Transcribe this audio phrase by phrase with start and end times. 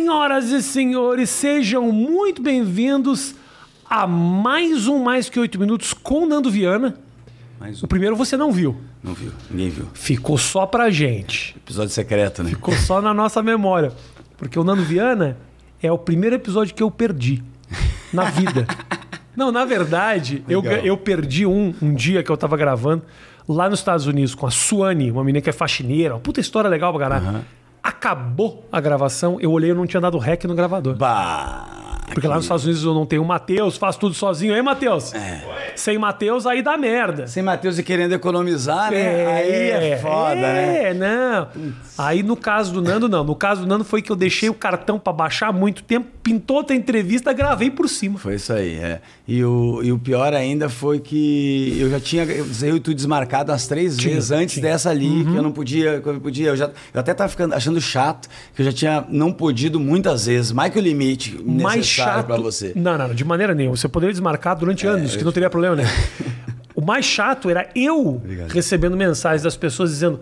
[0.00, 3.34] Senhoras e senhores, sejam muito bem-vindos
[3.88, 6.94] a mais um Mais Que Oito Minutos com Nando Viana.
[7.60, 7.88] Mais O um.
[7.88, 9.84] primeiro você não viu, Não viu, ninguém viu.
[9.92, 12.48] ficou só pra gente, Episódio secreto, né?
[12.48, 13.92] ficou só na nossa memória.
[14.38, 15.36] Porque o Nando Viana
[15.82, 17.42] é o primeiro episódio que eu perdi
[18.10, 18.66] na vida.
[19.36, 23.02] Não, na verdade, eu, eu perdi um, um dia que eu tava gravando
[23.46, 26.70] lá nos Estados Unidos com a Suane, uma menina que é faxineira, uma puta história
[26.70, 27.44] legal pra caralho.
[27.82, 30.96] Acabou a gravação, eu olhei e não tinha dado rec no gravador.
[30.96, 31.79] Bah!
[32.12, 34.54] Porque lá nos Estados Unidos eu não tenho o Matheus, faço tudo sozinho.
[34.54, 35.12] Hein, Matheus?
[35.76, 37.26] Sem Matheus, aí dá merda.
[37.26, 39.26] Sem Matheus e querendo economizar, né?
[39.26, 40.90] Aí é foda, né?
[40.90, 41.48] É, não.
[41.96, 43.24] Aí no caso do Nando, não.
[43.24, 46.06] No caso do Nando foi que eu deixei o cartão pra baixar há muito tempo,
[46.22, 48.18] pintou outra entrevista, gravei por cima.
[48.18, 49.00] Foi isso aí, é.
[49.26, 53.52] E o, e o pior ainda foi que eu já tinha eu e tu desmarcado
[53.52, 54.66] umas três Tinha, vezes antes tinha.
[54.66, 54.72] Uhum.
[54.72, 56.48] dessa ali, que eu não podia, que eu podia.
[56.48, 60.26] Eu, já, eu até tava ficando, achando chato, que eu já tinha não podido muitas
[60.26, 62.26] vezes, mais que o limite mais chato.
[62.26, 62.72] pra você.
[62.74, 63.76] Não, não, de maneira nenhuma.
[63.76, 65.88] Você poderia desmarcar durante anos, que não teria problema nenhum.
[66.74, 68.50] o mais chato era eu Obrigado.
[68.50, 70.20] recebendo mensagens das pessoas dizendo.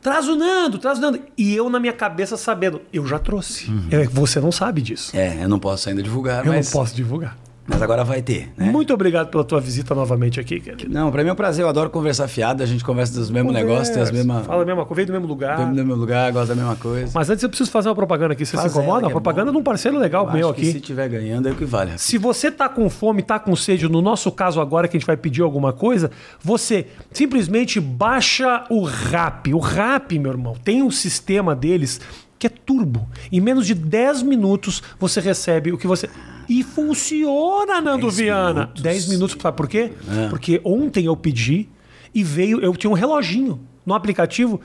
[0.00, 1.18] Traz o Nando, traz o Nando.
[1.36, 3.66] E eu na minha cabeça sabendo, eu já trouxe.
[3.90, 5.16] É, você não sabe disso.
[5.16, 7.36] É, eu não posso ainda divulgar, Eu mas, não posso divulgar.
[7.68, 8.70] Mas agora vai ter, né?
[8.70, 10.92] Muito obrigado pela tua visita novamente aqui, querido.
[10.92, 13.52] Não, pra mim é um prazer, eu adoro conversar fiado, a gente conversa dos mesmos
[13.52, 14.46] negócios, tem as mesmas.
[14.46, 15.58] Fala a mesma coisa, veio do mesmo lugar.
[15.58, 17.12] Vem no meu lugar, gosta da mesma coisa.
[17.14, 18.46] Mas antes eu preciso fazer uma propaganda aqui.
[18.46, 19.00] Você Faz se incomoda?
[19.02, 20.72] ela, é propaganda de um parceiro legal Eu meu aqui.
[20.72, 21.92] se tiver ganhando é o que vale.
[21.98, 25.06] Se você tá com fome, tá com sede, no nosso caso agora que a gente
[25.06, 26.10] vai pedir alguma coisa,
[26.42, 29.52] você simplesmente baixa o Rap.
[29.52, 32.00] O Rap, meu irmão, tem um sistema deles
[32.38, 33.08] que é turbo.
[33.32, 36.08] Em menos de 10 minutos você recebe o que você.
[36.48, 38.60] E funciona, Nando 10 Viana.
[38.60, 38.82] minutos.
[38.82, 39.92] 10 minutos, sabe por quê?
[40.24, 40.28] É.
[40.28, 41.68] Porque ontem eu pedi
[42.14, 44.60] e veio, eu tinha um reloginho no aplicativo.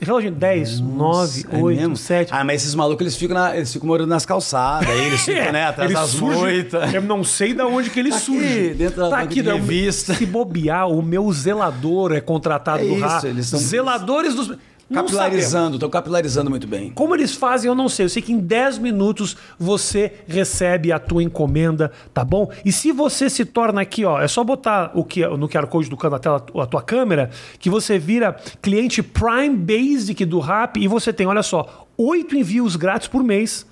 [0.00, 1.96] Reloginho 10, 9, É 8, mesmo?
[1.96, 2.32] 7.
[2.32, 5.52] Ah, mas esses malucos eles ficam, na- eles ficam morando nas calçadas, aí eles ficam,
[5.52, 6.92] né, atrás das surge- moitas.
[6.94, 8.74] Eu não sei de onde que ele Tá aqui, surge.
[8.74, 9.52] dentro da banca de né?
[9.54, 10.14] revista.
[10.14, 13.20] Se bobear, o meu zelador é contratado É do isso, RA.
[13.28, 14.56] eles são- Zeladores dos.
[14.92, 16.90] Capilarizando, estão capilarizando muito bem.
[16.90, 18.04] Como eles fazem, eu não sei.
[18.04, 22.50] Eu sei que em 10 minutos você recebe a tua encomenda, tá bom?
[22.64, 25.88] E se você se torna aqui, ó, é só botar o que no QR Code
[25.88, 30.78] do canto da tela a tua câmera, que você vira cliente Prime Basic do Rap
[30.78, 33.66] e você tem, olha só, oito envios grátis por mês.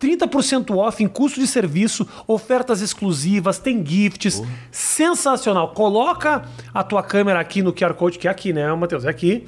[0.00, 4.42] 30% off em custo de serviço, ofertas exclusivas, tem gifts.
[4.70, 5.72] Sensacional.
[5.72, 6.42] Coloca
[6.74, 9.04] a tua câmera aqui no QR Code, que é aqui, né, Matheus?
[9.04, 9.46] É aqui.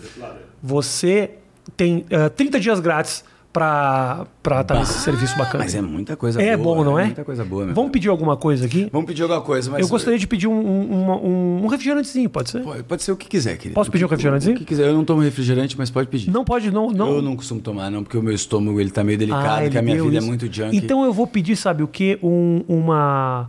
[0.62, 1.31] Você
[1.77, 5.65] tem eh, 30 dias grátis pra estar tá nesse serviço bacana.
[5.65, 6.77] Mas é muita coisa É boa.
[6.77, 7.06] bom, não é?
[7.06, 7.75] Muita coisa boa, meu.
[7.75, 8.89] Vamos pedir alguma coisa aqui?
[8.93, 9.81] Vamos pedir alguma coisa, mas.
[9.81, 12.62] Eu gostaria de pedir um, um, um- um refrigerantezinho, pode ser?
[12.62, 13.75] Pode, pode ser o que quiser, querido.
[13.75, 14.56] Posso pedir um refrigerantezinho?
[14.56, 14.87] O que quiser.
[14.89, 16.31] Eu não tomo refrigerante, mas pode pedir.
[16.31, 16.91] Não pode, não.
[16.91, 17.09] não.
[17.15, 19.65] Eu não costumo tomar, não, porque o meu estômago ele tá meio delicado, Ah, que
[19.69, 20.27] ele a minha vida isso.
[20.27, 20.77] é muito junk.
[20.77, 22.19] Então eu vou pedir, sabe o quê?
[22.23, 23.49] Um- uma,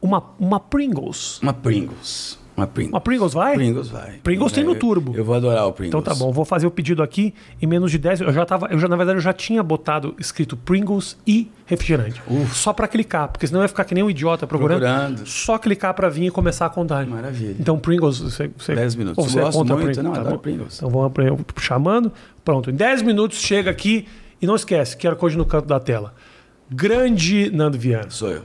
[0.00, 1.40] uma, uma Pringles.
[1.42, 2.38] Uma Pringles.
[2.60, 2.92] Uma Pringles.
[2.92, 3.54] Uma Pringles vai?
[3.54, 4.12] Pringles vai.
[4.22, 5.14] Pringles tem no turbo.
[5.16, 5.88] Eu vou adorar o Pringles.
[5.88, 8.20] Então tá bom, vou fazer o pedido aqui em menos de 10.
[8.22, 12.20] Eu já tava, eu já na verdade eu já tinha botado escrito Pringles e refrigerante.
[12.52, 14.80] Só pra clicar, porque senão eu ia ficar que nem um idiota procurando.
[14.80, 15.26] Procurando.
[15.26, 17.12] Só clicar pra vir e começar a contagem.
[17.12, 17.56] Maravilha.
[17.58, 19.24] Então Pringles, você, você 10 minutos.
[19.24, 19.96] você Gosto muito, Pringles?
[19.98, 20.42] não, Tá adoro bom.
[20.42, 20.76] Pringles.
[20.76, 21.12] Então vamos
[21.60, 22.12] chamando.
[22.44, 24.06] Pronto, em 10 minutos chega aqui
[24.40, 26.14] e não esquece, QR Code no canto da tela.
[26.70, 28.10] Grande Nando Viana.
[28.10, 28.42] Sou eu.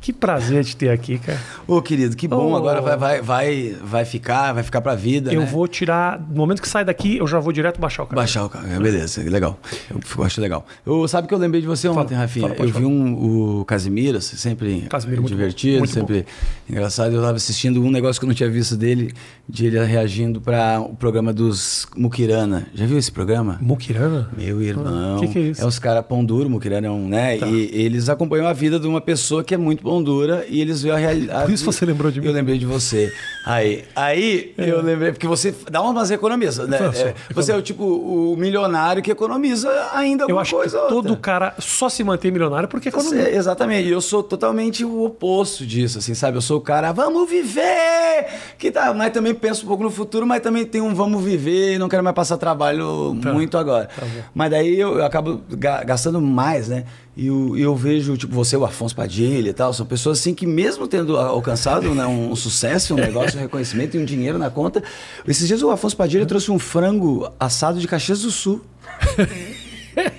[0.00, 1.40] Que prazer te ter aqui, cara.
[1.66, 2.54] Ô, querido, que bom.
[2.54, 5.46] Agora vai, vai, vai, vai ficar, vai ficar pra vida, Eu né?
[5.46, 8.16] vou tirar, no momento que sai daqui, eu já vou direto baixar o cara.
[8.16, 8.66] Baixar o carro.
[8.72, 9.58] É, Beleza, legal.
[9.90, 10.64] Eu acho legal.
[10.84, 12.48] Eu, sabe que eu lembrei de você ontem, Rafinha?
[12.48, 16.26] fala, eu vi um, o Casimiro, sempre Casimiro, divertido, bom, muito sempre
[16.68, 17.12] engraçado.
[17.12, 19.12] Eu estava assistindo um negócio que eu não tinha visto dele,
[19.48, 22.68] de ele reagindo para o programa dos Mukirana.
[22.74, 23.58] Já viu esse programa?
[23.60, 24.30] Mukirana?
[24.36, 25.16] Meu irmão.
[25.16, 25.60] Ah, que que é isso?
[25.62, 25.66] Tá.
[25.66, 27.38] os caras pão duro, Mukirana é um, né?
[27.38, 30.82] E eles acompanham a vida de uma pessoa que é muito pão dura e eles
[30.82, 31.44] veem a realidade.
[31.44, 32.26] Por isso você lembrou de mim.
[32.26, 32.30] É.
[32.30, 33.12] Eu lembrei de você.
[33.44, 36.78] Aí, aí eu lembrei, porque você dá umas economias, né?
[36.94, 40.78] É, você é o tipo o milionário que economiza ainda Eu alguma acho que coisa.
[40.78, 40.94] outra.
[40.94, 43.34] todo cara só se mantém milionário porque Você- economia.
[43.36, 46.36] exatamente, e eu sou totalmente o oposto disso, assim, sabe?
[46.36, 48.26] Eu sou o cara, vamos viver!
[48.58, 51.74] Que tá, mas também penso um pouco no futuro, mas também tem um vamos viver
[51.74, 53.32] e não quero mais passar trabalho Tá.
[53.32, 53.88] muito agora.
[54.34, 56.84] mas daí eu, eu acabo ga- gastando mais, né?
[57.16, 60.46] E eu, eu vejo, tipo, você, o Afonso Padilha e tal, são pessoas assim que
[60.46, 64.82] mesmo tendo alcançado né, um sucesso, um negócio, um reconhecimento e um dinheiro na conta,
[65.26, 68.62] esses dias o Afonso Padilha trouxe um frango assado de Caxias do Sul.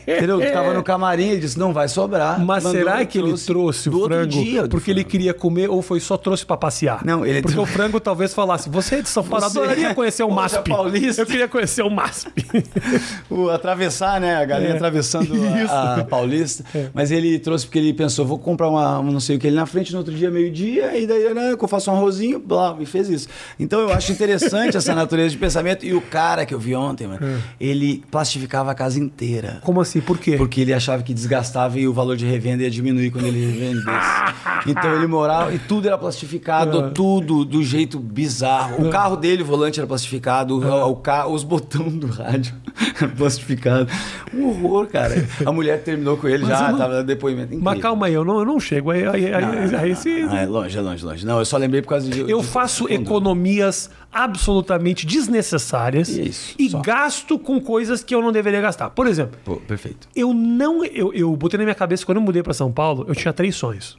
[0.08, 0.40] Entendeu?
[0.40, 2.40] Que tava no camarim, ele disse, não vai sobrar.
[2.40, 5.12] Mas Mandou, será que ele trouxe o frango dia porque ele frango.
[5.12, 7.04] queria comer ou foi só trouxe pra passear?
[7.06, 10.24] Não, ele Porque o frango talvez falasse: Você é de São Paulo, Você adoraria conhecer
[10.24, 10.70] o é MASP.
[10.70, 11.22] paulista.
[11.22, 12.32] Eu queria conhecer o MASP.
[13.30, 14.36] O atravessar, né?
[14.38, 14.74] A galinha É.
[14.76, 15.34] atravessando
[15.70, 16.64] a, a Paulista.
[16.94, 19.56] Mas ele trouxe porque ele pensou, vou comprar uma, um não sei o que ali
[19.56, 22.86] na frente no outro dia, meio-dia, e daí né, eu faço um arrozinho, blá, e
[22.86, 23.28] fez isso.
[23.60, 25.86] Então eu acho interessante essa natureza de pensamento.
[25.86, 27.38] E o cara que eu vi ontem, mano, É.
[27.60, 29.60] ele plastificava a casa inteira.
[29.68, 30.00] Como assim?
[30.00, 30.38] Por quê?
[30.38, 33.88] Porque ele achava que desgastava e o valor de revenda ia diminuir quando ele revendesse.
[34.66, 36.90] Então ele morava e tudo era plastificado, Ah.
[36.90, 38.86] tudo do jeito bizarro.
[38.86, 42.54] O carro dele, o volante era plastificado, o, o ca- os botões do rádio
[43.00, 43.94] eram plastificados.
[44.34, 45.26] Um horror, cara.
[45.46, 47.54] A mulher terminou com ele Mas já, não- tava no depoimento.
[47.54, 47.64] Incrível.
[47.64, 48.92] Mas calma aí, eu não, eu não chego.
[48.92, 49.42] Aí, aí, aí,
[49.72, 51.26] Não, aí não, se- não, é longe, é longe, longe.
[51.26, 52.20] Não, eu só lembrei por causa de.
[52.30, 56.82] Eu de- faço de- economias absolutamente desnecessárias Isso, e só.
[56.82, 58.90] gasto com coisas que eu não deveria gastar.
[58.90, 60.08] Por exemplo, Pô, perfeito.
[60.16, 60.84] eu não.
[60.86, 63.56] Eu, eu botei na minha cabeça, quando eu mudei para São Paulo, eu tinha três
[63.56, 63.98] sonhos.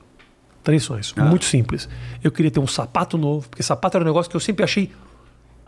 [0.65, 1.15] Três sonhos.
[1.17, 1.25] Ah.
[1.25, 1.89] Muito simples.
[2.23, 4.91] Eu queria ter um sapato novo, porque sapato era um negócio que eu sempre achei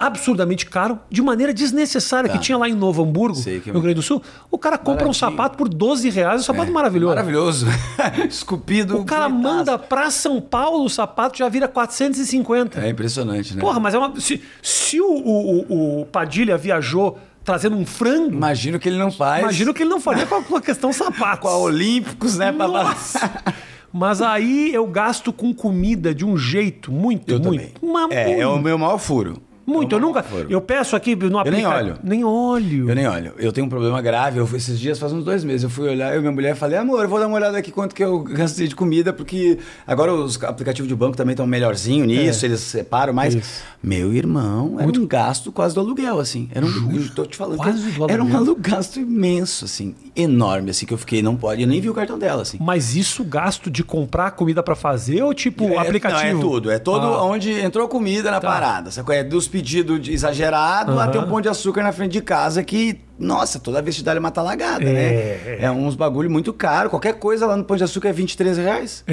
[0.00, 2.36] absurdamente caro, de maneira desnecessária, Tá.
[2.38, 4.22] que tinha lá em Novo Hamburgo, Sei que é no Rio Grande do Sul.
[4.50, 7.14] O cara compra um sapato por 12 reais, um sapato maravilhoso.
[7.14, 7.66] Maravilhoso.
[8.28, 8.96] Esculpido.
[8.98, 9.54] O cara bonitaço.
[9.56, 12.80] manda pra São Paulo o sapato já vira 450.
[12.80, 13.60] É impressionante, né?
[13.60, 14.18] Porra, mas é uma.
[14.18, 19.42] Se, se o, o, o- Padilha viajou trazendo um frango, Imagino que ele não faz.
[19.42, 21.40] imagino que ele não faria com a, questão sapatos.
[21.40, 22.50] com a Olímpicos, né?
[22.50, 23.30] Nossa!
[23.92, 27.58] Mas aí eu gasto com comida de um jeito muito, Eu muito.
[27.60, 27.74] também.
[27.82, 29.42] Uma- É, é o meu maior furo.
[29.70, 30.22] Muito, É eu o meu nunca.
[30.22, 30.46] furo.
[30.50, 31.70] Eu peço aqui no nem aplicativo.
[31.90, 31.96] olho.
[32.02, 32.88] Nem olho.
[32.88, 33.32] Eu nem olho.
[33.38, 34.38] Eu tenho um problema grave.
[34.38, 36.54] Eu fui esses dias, faz uns dois meses, eu fui olhar, eu e minha mulher
[36.56, 39.58] falei, amor, eu vou dar uma olhada aqui quanto que eu gastei de comida, porque
[39.86, 43.34] agora os aplicativos de banco também estão melhorzinho nisso, eles separam mais.
[43.34, 43.38] É.
[43.38, 43.62] Isso.
[43.82, 46.48] Meu irmão, era um gasto quase do aluguel, assim.
[46.54, 47.56] Era um, eu tô te falando.
[47.58, 48.56] Quase do Era um aluguel.
[48.58, 51.62] gasto imenso, assim, enorme, assim, que eu fiquei, não pode.
[51.62, 52.58] Eu nem vi o cartão dela, assim.
[52.60, 56.32] Mas isso gasto de comprar comida pra fazer ou tipo É, aplicativo?
[56.32, 56.70] Não, é tudo.
[56.72, 57.24] É todo Ah.
[57.24, 58.48] onde entrou comida na Tá.
[58.48, 58.90] parada.
[58.90, 59.14] Sacou?
[59.14, 61.02] É dos pedidos de exagerado Aham.
[61.02, 64.18] até um pão de açúcar na frente de casa que, nossa, toda vez te dá
[64.18, 65.02] uma talagada, É, né?
[65.02, 65.58] é.
[65.62, 66.88] É uns bagulho muito caro.
[66.90, 69.04] Qualquer coisa lá no pão de açúcar é 23 reais.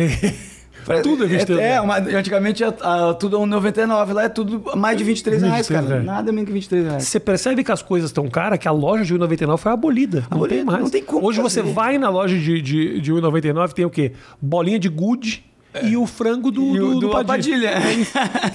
[0.86, 1.84] Parece- Tudo é 23 É, reais.
[1.84, 4.14] uma- antigamente é, ah, tudo é 1,99.
[4.14, 5.94] Lá é tudo mais de 23 reais, 23 cara.
[6.02, 6.06] reais.
[6.06, 7.04] Nada menos que 23 reais.
[7.04, 10.22] Você percebe que as coisas estão caras, que a loja de 1,99 foi abolida.
[10.32, 10.80] Não Abolida, tem mais.
[10.82, 11.74] não tem como Hoje você fazer.
[11.74, 14.14] vai na loja de, de, de 1,99 tem o quê?
[14.42, 15.44] Bolinha de gude
[15.84, 17.28] e o frango do, E o do, do Padilha.
[17.28, 17.70] Padilha.
[17.70, 17.94] É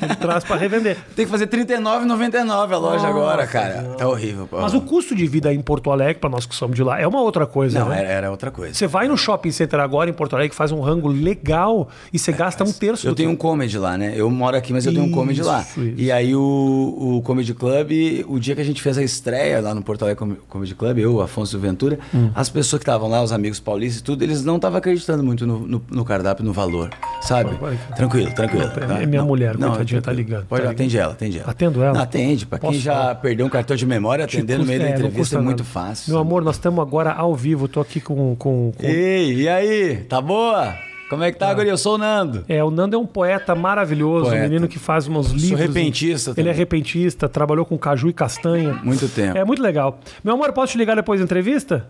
[0.05, 0.97] ele traz pra revender.
[1.17, 3.97] Tem que fazer R$39,99 a loja Nossa, agora, cara.
[3.99, 4.47] É horrível.
[4.47, 4.61] pô.
[4.61, 7.07] Mas o custo de vida em Porto Alegre, pra nós que somos de lá, é
[7.07, 7.79] uma outra coisa.
[7.81, 7.99] Não, né?
[8.01, 8.75] era, era outra coisa.
[8.75, 12.33] Você vai no shopping center agora em Porto Alegre, faz um rango legal e você
[12.33, 14.13] gasta um terço Eu do tenho que- um comedy lá, né?
[14.17, 15.61] Eu moro aqui, mas eu tenho um comedy lá.
[15.63, 15.81] Isso.
[15.97, 17.91] E aí o, o Comedy Club,
[18.29, 20.99] o dia que a gente fez a estreia lá no Porto Alegre Com- Comedy Club,
[20.99, 22.31] eu, Afonso Ventura, Hum.
[22.35, 25.47] as pessoas que estavam lá, os amigos paulistas e tudo, eles não estavam acreditando muito
[25.47, 26.91] no, no, no cardápio, no valor,
[27.23, 27.51] sabe?
[27.57, 27.97] Vai, vai.
[27.97, 28.65] Tranquilo, tranquilo.
[28.65, 29.07] É tá?
[29.07, 31.51] minha mulher, coitadinha, tá ligando, Pode, tá atende ela, atende ela.
[31.51, 31.95] Atendo ela?
[31.95, 32.47] Não, atende.
[32.47, 33.15] Pra quem já falar?
[33.17, 35.71] perdeu um cartão de memória, atender no meio da É, não entrevista é muito nada.
[35.71, 36.13] fácil.
[36.13, 37.69] Meu amor, nós estamos agora ao vivo.
[37.69, 38.35] Tô aqui com.
[38.37, 39.97] com, com- Ei, e aí?
[40.09, 40.75] Tá boa?
[41.09, 41.69] Como é que tá, guri?
[41.69, 42.43] Eu sou o Nando.
[42.49, 44.41] É, o Nando é um poeta maravilhoso, Poeta.
[44.41, 45.61] um menino que faz uns livros.
[45.61, 46.53] repentista Ele também.
[46.53, 48.81] é repentista, trabalhou com caju e castanha.
[48.83, 49.37] Muito tempo.
[49.37, 50.01] É muito legal.
[50.25, 51.87] Meu amor, posso te ligar depois da entrevista?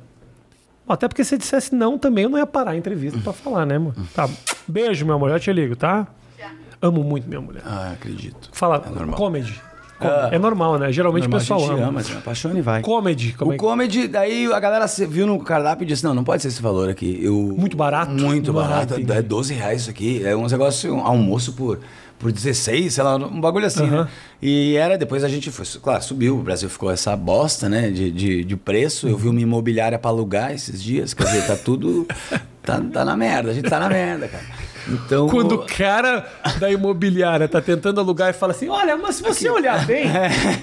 [0.88, 3.76] Até porque se dissesse não também, eu não ia parar a entrevista pra falar, né,
[3.76, 3.94] amor?
[4.14, 4.28] Tá.
[4.66, 5.30] Beijo, meu amor.
[5.30, 6.06] Já te ligo, tá?
[6.80, 7.62] Amo muito minha mulher.
[7.64, 8.48] Ah, acredito.
[8.52, 9.16] Fala, É normal.
[9.16, 9.60] comedy.
[10.00, 10.30] Ah.
[10.32, 10.90] É normal, né?
[10.90, 11.86] Geralmente Normal, o pessoal a gente ama.
[11.90, 12.82] ama, se apaixona e vai.
[12.82, 13.62] Comedy, como o é que...
[13.64, 16.90] comedy, daí a galera viu no cardápio e disse: não, não pode ser esse valor
[16.90, 17.20] aqui.
[17.22, 18.10] Eu, Muito barato?
[18.10, 18.94] Muito barato.
[18.94, 19.12] entendi.
[19.12, 20.26] É 12 reais isso aqui.
[20.26, 21.78] É uns negócios, um almoço por,
[22.22, 24.04] por 16, sei lá, um bagulho assim, Aham.
[24.04, 24.08] né?
[24.40, 28.12] E era, depois a gente foi, claro, subiu, o Brasil ficou essa bosta, né, de,
[28.12, 29.08] de, de preço.
[29.08, 32.06] Eu vi uma imobiliária pra alugar esses dias, quer dizer, tá tudo.
[32.62, 34.44] tá, tá na merda, a gente tá na merda, cara.
[34.88, 35.28] Então.
[35.28, 36.26] Quando o cara
[36.58, 40.10] da imobiliária tá tentando alugar e fala assim: olha, mas se você olhar bem,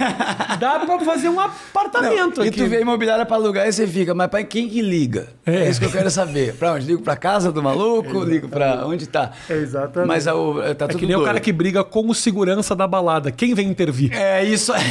[0.59, 2.57] dá pra fazer um apartamento Não, e aqui.
[2.57, 5.27] tu vê a imobiliária pra alugar e você fica, mas pra quem que liga?
[5.45, 5.55] É.
[5.65, 5.69] É.
[5.69, 6.53] isso que eu quero saber.
[6.55, 6.85] Pra onde?
[6.85, 8.23] Ligo pra casa do maluco?
[8.25, 9.31] Ligo pra onde tá?
[9.49, 10.07] Exatamente.
[10.09, 11.27] Mas a, o- tá É tudo que nem o doido.
[11.27, 13.31] cara que briga com o segurança da balada.
[13.31, 14.11] Quem vem intervir?
[14.13, 14.83] É isso aí.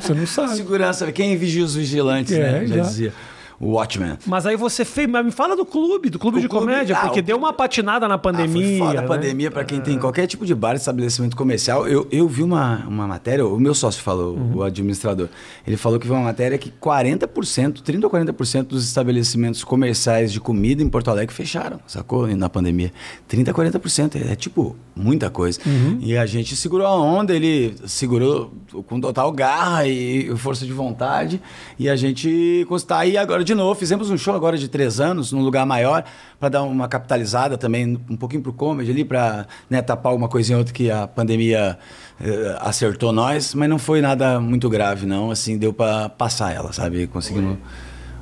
[0.00, 0.56] Você não sabe.
[0.56, 1.12] Segurança.
[1.12, 2.66] Quem vigia os vigilantes, É, né?
[2.66, 2.82] Já já.
[2.82, 3.12] dizia.
[3.60, 4.16] O Watchman.
[4.24, 5.08] Mas aí você fez.
[5.08, 7.36] Mas me fala do clube, do clube O de clube- comédia, ah, porque o- deu
[7.36, 8.64] uma patinada na pandemia.
[8.64, 9.08] Ah, foi foda a né?
[9.08, 11.86] pandemia pra quem tem qualquer tipo de bar, estabelecimento comercial.
[11.88, 14.58] Eu, eu vi uma, uma matéria, o meu sócio falou, Uhum.
[14.58, 15.28] o administrador.
[15.66, 20.40] Ele falou que viu uma matéria que 40%, 30 ou 40% dos estabelecimentos comerciais de
[20.40, 22.28] comida em Porto Alegre fecharam, sacou?
[22.28, 22.92] Na pandemia.
[23.26, 24.16] 30 a 40%.
[24.16, 25.58] É, é tipo muita coisa.
[25.66, 25.98] Uhum.
[26.00, 28.52] E a gente segurou a onda, ele segurou
[28.86, 31.40] com total garra e força de vontade.
[31.78, 35.32] E a gente está aí agora de novo, fizemos um show agora de três anos,
[35.32, 36.04] num lugar maior,
[36.38, 40.56] para dar uma capitalizada também, um pouquinho pro comedy ali, para né, tapar alguma coisinha
[40.56, 41.78] ou outra que a pandemia
[42.20, 45.30] eh, acertou nós, mas não foi nada muito grave, não.
[45.30, 47.06] Assim, deu para passar ela, sabe?
[47.06, 47.56] Conseguimos.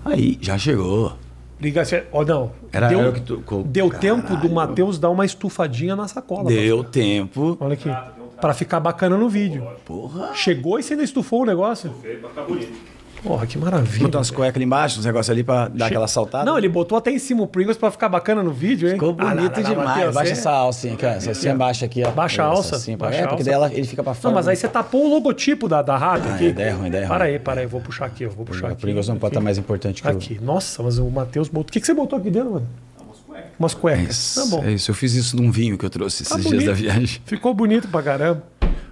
[0.05, 1.13] Aí, já chegou.
[1.61, 2.53] Liga, cê- ó, não.
[2.73, 4.23] Era- deu que tu- co- deu Caralho.
[4.23, 6.45] tempo do Matheus dar uma estufadinha na sacola.
[6.49, 7.57] Deu tempo.
[7.61, 7.91] Olha aqui.
[8.41, 9.67] Pra ficar bacana no vídeo.
[9.85, 10.35] Porra.
[10.35, 11.91] Chegou e você ainda estufou o negócio?
[12.21, 12.96] Pra ficar bonito.
[13.27, 14.05] Porra, que maravilha.
[14.05, 16.45] Botou umas cuecas ali embaixo, uns negócios ali pra dar aquela saltada.
[16.45, 18.95] Não, ele botou até em cima o Pringles pra ficar bacana no vídeo, hein?
[18.95, 20.15] Ficou Ah, não, bonito não, não, demais.
[20.15, 21.09] Baixa essa alça aqui, ó.
[21.09, 22.11] Essa assim baixa aqui, ó.
[22.13, 23.45] Baixa a alça, Assim, baixa é, a porque alça.
[23.45, 24.29] daí ela, ele fica pra fora.
[24.29, 26.45] Não, mas aí você tapou o logotipo da, da rádio Ah, aqui.
[26.47, 27.33] é, ideia ruim, ideia Para ruim.
[27.35, 28.81] aí, para aí, vou puxar aqui, eu vou puxar O aqui.
[28.83, 30.11] Pringles não pode estar mais importante que o...
[30.13, 30.39] Aqui.
[30.41, 31.69] Nossa, mas o Matheus botou.
[31.69, 32.67] O que, que você botou aqui dentro, mano?
[33.59, 34.35] Umas cuecas.
[34.35, 34.63] Tá bom.
[34.65, 36.67] É isso, eu fiz isso num vinho que eu trouxe esses Tá dias bonito.
[36.67, 37.21] da viagem.
[37.25, 38.43] Ficou bonito pra caramba.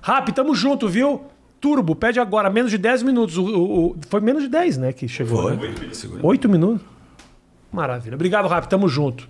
[0.02, 1.22] Rap, tamo junto, viu?
[1.64, 3.38] Turbo, pede agora, menos de 10 minutos.
[3.38, 5.40] O, o- foi menos de 10, né, que chegou.
[5.44, 5.56] Foi.
[5.56, 5.74] né?
[6.22, 6.82] 8 minutos?
[7.72, 8.14] Maravilha.
[8.16, 9.26] Obrigado, Rap, tamo junto.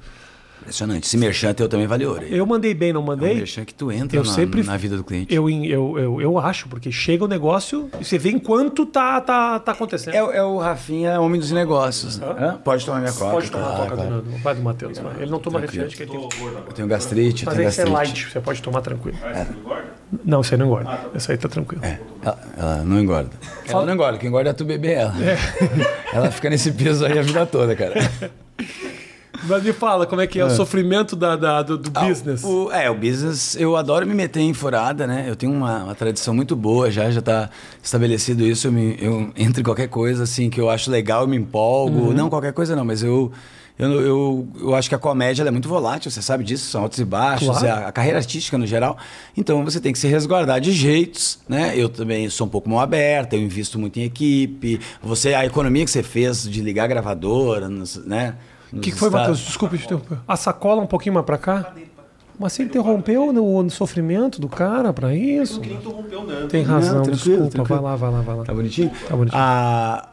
[0.64, 1.04] Impressionante.
[1.06, 2.22] Esse merchan teu também vale ouro.
[2.24, 2.28] hein?
[2.32, 3.34] Eu mandei bem, não É um mandei?
[3.34, 5.32] merchan que tu entra Eu na, sempre- na vida do cliente.
[5.34, 9.58] Eu, eu, eu, eu acho, porque chega o negócio e você vê enquanto tá, tá,
[9.60, 10.14] tá acontecendo.
[10.14, 12.18] É, o- é o Rafinha, homem dos negócios.
[12.20, 12.58] Hã?
[12.64, 13.30] Pode tomar minha coca.
[13.30, 14.22] Pode tomar a claro, toca claro.
[14.22, 14.98] do, vai do Matheus.
[15.20, 15.84] Ele não toma Tranquilo.
[15.84, 17.92] refrigerante, que ele tem Eu tenho gastrite, eu Mas tenho esse é gastrite.
[18.22, 19.18] light, você pode tomar tranquilo.
[19.22, 19.84] Ah, você não engorda?
[20.24, 21.00] Não, esse aí não engorda.
[21.14, 21.84] Esse aí tá tranquilo.
[21.84, 23.30] É, ela, ela não engorda.
[23.68, 25.14] Ela não engorda, quem engorda é tu beber ela.
[26.12, 27.94] ela fica nesse peso aí a vida toda, cara.
[29.46, 32.42] Mas me fala, como é que é, o sofrimento da, da- do, do business?
[32.44, 35.26] O, é, o business, eu adoro me meter em furada, né?
[35.28, 37.50] Eu tenho uma, uma tradição muito boa já, já tá
[37.82, 38.66] estabelecido isso.
[38.68, 41.98] Eu, me, eu entro em qualquer coisa, assim, que eu acho legal, eu me empolgo.
[42.08, 42.12] Uhum.
[42.12, 43.30] Não qualquer coisa não, mas eu...
[43.76, 46.82] Eu, eu, eu acho que a comédia ela é muito volátil, você sabe disso, são
[46.82, 47.66] altos e baixos, Claro.
[47.66, 48.96] é a, a carreira artística no geral.
[49.36, 51.72] Então você tem que se resguardar de jeitos, né?
[51.76, 54.78] Eu também sou um pouco mão aberta, eu invisto muito em equipe.
[55.02, 57.68] Você, a economia que você fez de ligar a gravadora,
[58.06, 58.36] né?
[58.76, 59.38] O que, que foi, Matheus?
[59.38, 60.18] Desculpa te interromper.
[60.26, 61.72] A sacola um pouquinho mais pra cá?
[62.38, 65.60] Mas você interrompeu no, no sofrimento do cara pra isso?
[65.60, 66.48] Quem interrompeu o Nando?
[66.48, 67.50] Tem razão, Não, tranquilo, desculpa.
[67.50, 67.82] tranquilo.
[67.82, 68.44] Vai lá, vai lá, vai lá.
[68.44, 68.90] Tá bonitinho?
[69.08, 69.40] Tá bonitinho.
[69.42, 70.08] Ah,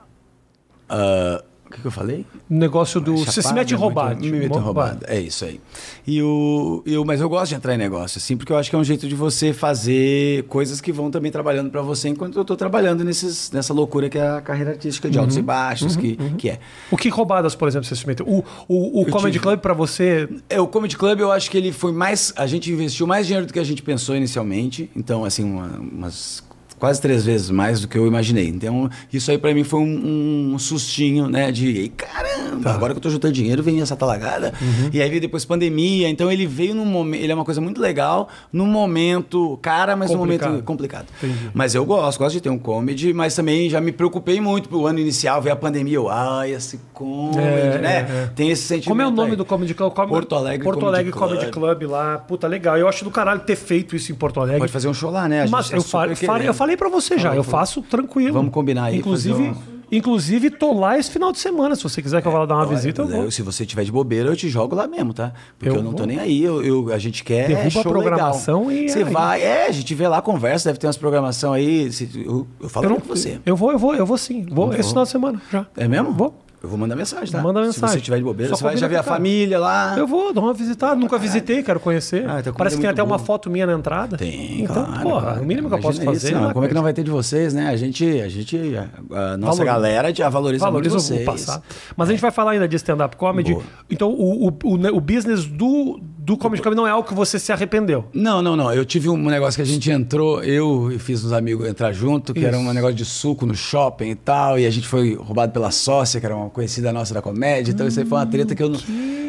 [0.87, 2.25] ah, o que, que eu falei?
[2.49, 3.17] O negócio do.
[3.17, 4.21] Você se Chapada, mete em muito- roubado.
[4.21, 5.05] Me meto em roubado.
[5.07, 5.59] É isso aí.
[6.05, 8.75] E o, eu, mas eu gosto de entrar em negócio, assim, porque eu acho que
[8.75, 12.45] é um jeito de você fazer coisas que vão também trabalhando para você enquanto eu
[12.45, 16.15] tô trabalhando nesses, nessa loucura que é a carreira artística de altos e baixos, que,
[16.37, 16.59] que é.
[16.91, 18.25] O que roubadas, por exemplo, você se meteu?
[18.27, 20.27] O, o, o Comedy tive- Club pra você.
[20.49, 22.33] É, o Comedy Club eu acho que ele foi mais.
[22.35, 24.89] A gente investiu mais dinheiro do que a gente pensou inicialmente.
[24.95, 26.43] Então, assim, uma- umas
[26.81, 28.47] quase três vezes mais do que eu imaginei.
[28.47, 31.51] Então, isso aí pra mim foi um, um sustinho, né?
[31.51, 34.51] De "Ei, caramba, agora que eu tô juntando dinheiro, vem essa talagada.
[34.91, 36.09] E aí veio depois pandemia.
[36.09, 37.21] Então ele veio num momento.
[37.21, 41.05] Ele é uma coisa muito legal, num momento cara, mas num momento complicado.
[41.21, 41.51] Entendi.
[41.53, 44.87] Mas eu gosto, gosto de ter um comedy, mas também já me preocupei muito pro
[44.87, 45.91] ano inicial, ver a pandemia.
[45.97, 47.93] Eu, ai, esse comedy, É, né?
[47.93, 48.29] é, é.
[48.35, 48.87] Tem esse sentimento.
[48.89, 49.35] Como é o nome aí.
[49.37, 49.93] do Comedy Club?
[49.93, 51.77] Como- Porto Alegre Porto Comedy Alegre Comedy Club.
[51.77, 52.17] Club lá.
[52.17, 52.77] Puta, legal.
[52.77, 54.59] Eu acho do caralho ter feito isso em Porto Alegre.
[54.59, 55.45] Pode fazer um show lá, né?
[55.47, 56.15] Mas tá eu, falei,
[56.47, 58.33] eu falei pra você já, eu faço tranquilo.
[58.33, 59.53] Vamos combinar aí, Inclusive,
[59.91, 61.75] inclusive tô lá esse final de semana.
[61.75, 63.23] Se você quiser que eu vá lá dar uma Olha, visita, eu vou.
[63.25, 65.33] eu- se você tiver de bobeira, eu te jogo lá mesmo, tá?
[65.57, 66.07] Porque Eu eu, não tô vou.
[66.07, 66.41] nem aí.
[66.43, 68.83] Eu, eu- a gente quer Derruba a show programação legal.
[68.85, 69.03] e Você aí.
[69.05, 71.89] vai, é, a gente vê lá, conversa, deve ter umas programação aí.
[72.25, 73.39] eu, eu falo Eu não, com você.
[73.45, 74.45] Eu vou, eu vou, eu vou sim.
[74.49, 74.89] Vou Vamos, esse vou.
[74.91, 75.65] final de semana já.
[75.75, 76.11] É mesmo?
[76.13, 76.33] Vou.
[76.63, 77.41] Eu vou mandar mensagem, tá?
[77.41, 77.95] Manda Se mensagem.
[77.95, 79.15] você tiver de bobeira, Só você vai já ver a cara.
[79.17, 79.95] família lá.
[79.97, 82.29] Eu vou dar uma visitada, nunca visitei, quero conhecer.
[82.29, 84.15] Ah, então Parece que tem é até muito uma foto minha na entrada.
[84.15, 85.01] Tem, então, claro.
[85.01, 85.41] porra, cara.
[85.41, 86.27] o mínimo que eu posso fazer.
[86.27, 87.69] isso, não, é como é que não vai ter de vocês, né?
[87.69, 89.65] A gente, a gente, a, nossa Valoriza.
[89.65, 91.61] galera já valoriza, Valoriza muito o vocês.
[91.97, 93.53] Mas a gente vai falar ainda de stand-up comedy.
[93.53, 93.63] Boa.
[93.89, 97.39] Então, o, o, o, o business do, do comedy club não é algo que você
[97.39, 98.05] se arrependeu.
[98.13, 98.71] Não, não, não.
[98.71, 102.31] Eu tive um negócio que a gente entrou, eu e fiz uns amigos entrar junto,
[102.33, 102.69] que era Isso.
[102.69, 106.19] um negócio de suco no shopping e tal, e a gente foi roubado pela sócia,
[106.19, 107.71] que era uma conhecida nossa da comédia.
[107.71, 108.79] Então isso aí foi uma treta que eu não.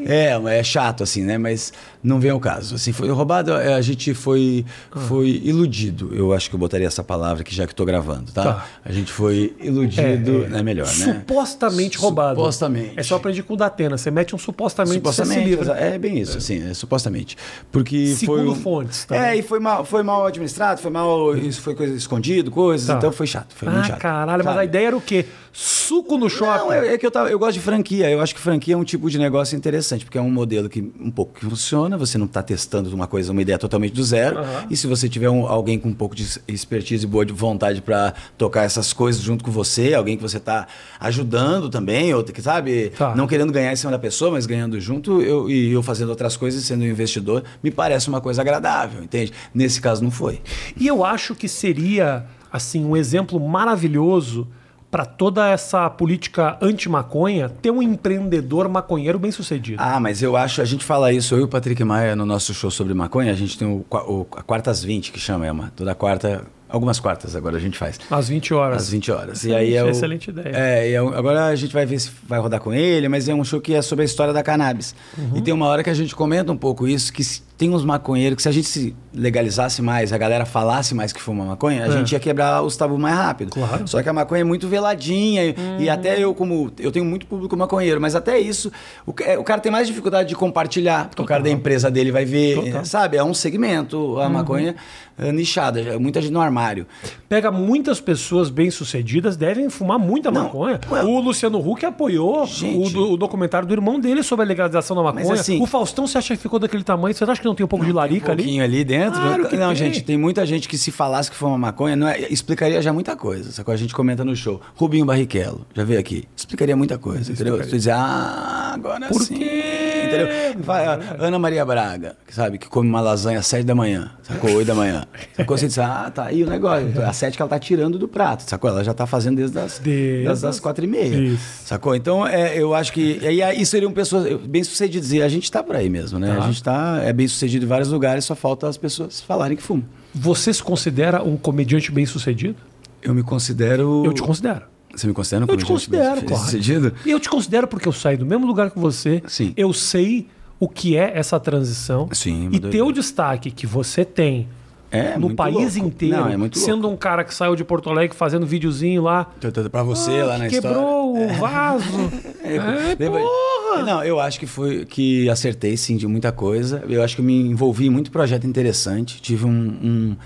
[0.05, 1.39] É, é chato, assim, né?
[1.39, 1.73] Mas
[2.03, 2.75] não vem ao caso.
[2.75, 4.99] Assim, foi roubado, é, a gente foi, Ah.
[4.99, 6.11] foi iludido.
[6.13, 8.43] Eu acho que eu botaria essa palavra aqui já que tô gravando, tá?
[8.43, 8.67] Tá.
[8.85, 10.03] A gente foi iludido,
[10.51, 10.59] É, é.
[10.59, 10.93] é, melhor, né?
[11.21, 12.35] Supostamente roubado.
[12.41, 12.95] Supostamente.
[12.97, 13.97] É só aprendi com o Datena.
[13.97, 15.73] Você mete um supostamente, você se Supostamente, livra.
[15.79, 17.37] é bem isso, assim, é, supostamente.
[17.71, 19.17] Porque Segundo foi fontes, tá?
[19.17, 22.95] É, e foi mal, foi mal administrado, foi mal, isso foi coisa escondido, coisas, Tá.
[22.95, 23.99] então foi chato, foi muito Ah, chato.
[24.01, 24.61] caralho, mas sabe?
[24.61, 25.25] a ideia era o quê?
[25.55, 26.59] Suco no shopping.
[26.65, 28.09] Não, é, é que eu, tava, eu gosto de franquia.
[28.11, 30.81] Eu acho que franquia é um tipo de negócio interessante, porque é um modelo que
[30.99, 34.39] um pouco que funciona, você não está testando uma coisa, uma ideia totalmente do zero.
[34.39, 34.67] Aham.
[34.71, 37.83] E se você tiver um- alguém com um pouco de expertise e boa de vontade
[37.83, 40.67] para tocar essas coisas junto com você, alguém que você está
[40.99, 43.15] ajudando também, ou que sabe, Tá.
[43.15, 46.35] não querendo ganhar em cima da pessoa, mas ganhando junto, eu, e eu fazendo outras
[46.35, 49.33] coisas, sendo um investidor, me parece uma coisa agradável, entende?
[49.55, 50.41] Nesse caso não foi.
[50.77, 54.49] E eu acho que seria assim um exemplo maravilhoso
[54.91, 59.81] para toda essa política anti-maconha ter um empreendedor maconheiro bem sucedido?
[59.83, 62.53] Ah, mas eu acho, a gente fala isso, eu e o Patrick Maia, no nosso
[62.53, 65.73] show sobre maconha, a gente tem o, o a Quartas 20, que chama, é uma,
[65.75, 68.01] toda quarta, algumas quartas agora a gente faz.
[68.11, 68.83] Às 20 horas.
[68.83, 69.45] Às 20 horas.
[69.45, 70.53] e Excelente, aí é o, excelente ideia.
[70.57, 73.29] É, e é o- agora a gente vai ver se vai rodar com ele, mas
[73.29, 74.95] é um show que é sobre a história da cannabis.
[75.17, 75.37] Uhum.
[75.37, 77.85] E tem uma hora que a gente comenta um pouco isso, que se- tem uns
[77.85, 81.85] maconheiros que se a gente se legalizasse mais, a galera falasse mais que fuma maconha,
[81.85, 81.91] a É.
[81.93, 83.53] gente ia quebrar os tabus mais rápido.
[83.53, 83.87] Claro.
[83.87, 85.93] Só que a maconha é muito veladinha e- e Uhum.
[85.93, 88.73] até eu como eu tenho muito público maconheiro, mas até isso
[89.07, 92.11] o, é, o cara tem mais dificuldade de compartilhar, porque o cara da empresa dele
[92.11, 92.79] vai ver, Total.
[92.81, 92.85] Uhum.
[92.85, 93.17] sabe?
[93.17, 94.75] É um segmento a maconha
[95.19, 96.85] é, nichada, muita gente no armário.
[97.29, 100.81] Pega muitas pessoas bem-sucedidas, devem fumar muita Não, maconha.
[100.91, 101.05] ué.
[101.05, 102.97] O Luciano Huck apoiou Gente.
[102.97, 105.35] o, o documentário do irmão dele sobre a legalização da maconha.
[105.35, 107.15] assim- o Faustão, você acha que ficou daquele tamanho?
[107.15, 108.43] Você acha que não tem um pouco de larica um ali?
[108.43, 109.21] pouquinho ali dentro.
[109.21, 109.77] Claro que não, tem.
[109.77, 112.93] gente, tem muita gente que se falasse que foi uma maconha, não é- explicaria já
[112.93, 113.53] muita coisa.
[113.53, 114.61] Só que a gente comenta no show.
[114.75, 116.25] Rubinho Barrichello, já veio aqui.
[116.37, 117.61] Explicaria muita coisa, entendeu?
[117.63, 119.37] Tu dizer, ah, agora Por sim.
[119.37, 119.92] quê?
[120.17, 120.63] Entendeu?
[120.65, 124.11] Vai, a Ana Maria Braga, que sabe, que come uma lasanha às sete da manhã,
[124.23, 124.51] sacou?
[124.53, 125.05] Oito da manhã.
[125.37, 125.57] Sacou?
[125.57, 126.87] Você diz, ah, tá aí o negócio.
[127.07, 128.71] Às sete que ela tá tirando do prato, sacou?
[128.71, 131.15] Ela já tá fazendo desde as, Desde das, das as- quatro e meia.
[131.17, 131.67] Isso.
[131.67, 131.95] Sacou?
[131.95, 133.19] Então, é, eu acho que.
[133.23, 135.13] E aí, isso seriam pessoas bem-sucedidas.
[135.13, 136.35] E a gente tá por aí mesmo, né?
[136.35, 136.43] Tá.
[136.43, 139.85] A gente tá é bem-sucedido em vários lugares, só falta as pessoas falarem que fumam.
[140.15, 142.57] Você se considera um comediante bem-sucedido?
[143.03, 144.03] Eu me considero.
[144.05, 144.63] Eu te considero.
[144.95, 146.59] Você me considera um Eu te considero, claro.
[147.07, 149.23] E eu te considero porque eu saí do mesmo lugar que você.
[149.27, 149.53] Sim.
[149.57, 150.27] Eu sei
[150.61, 152.09] o que é essa transição.
[152.13, 154.47] Sim, uma E ter o destaque que você tem
[154.91, 155.89] É, no país louco.
[155.89, 156.95] inteiro, Não, é muito sendo louco.
[156.95, 159.27] um cara que saiu de Porto Alegre fazendo videozinho lá.
[159.71, 161.85] Pra você Ah, lá que na quebrou o vaso.
[161.87, 162.35] história.
[162.45, 163.83] é, Lembra- porra!
[163.85, 166.85] Não, eu acho que foi que acertei sim de muita coisa.
[166.89, 169.21] Eu acho que me envolvi em muito projeto interessante.
[169.23, 170.17] Tive um, um,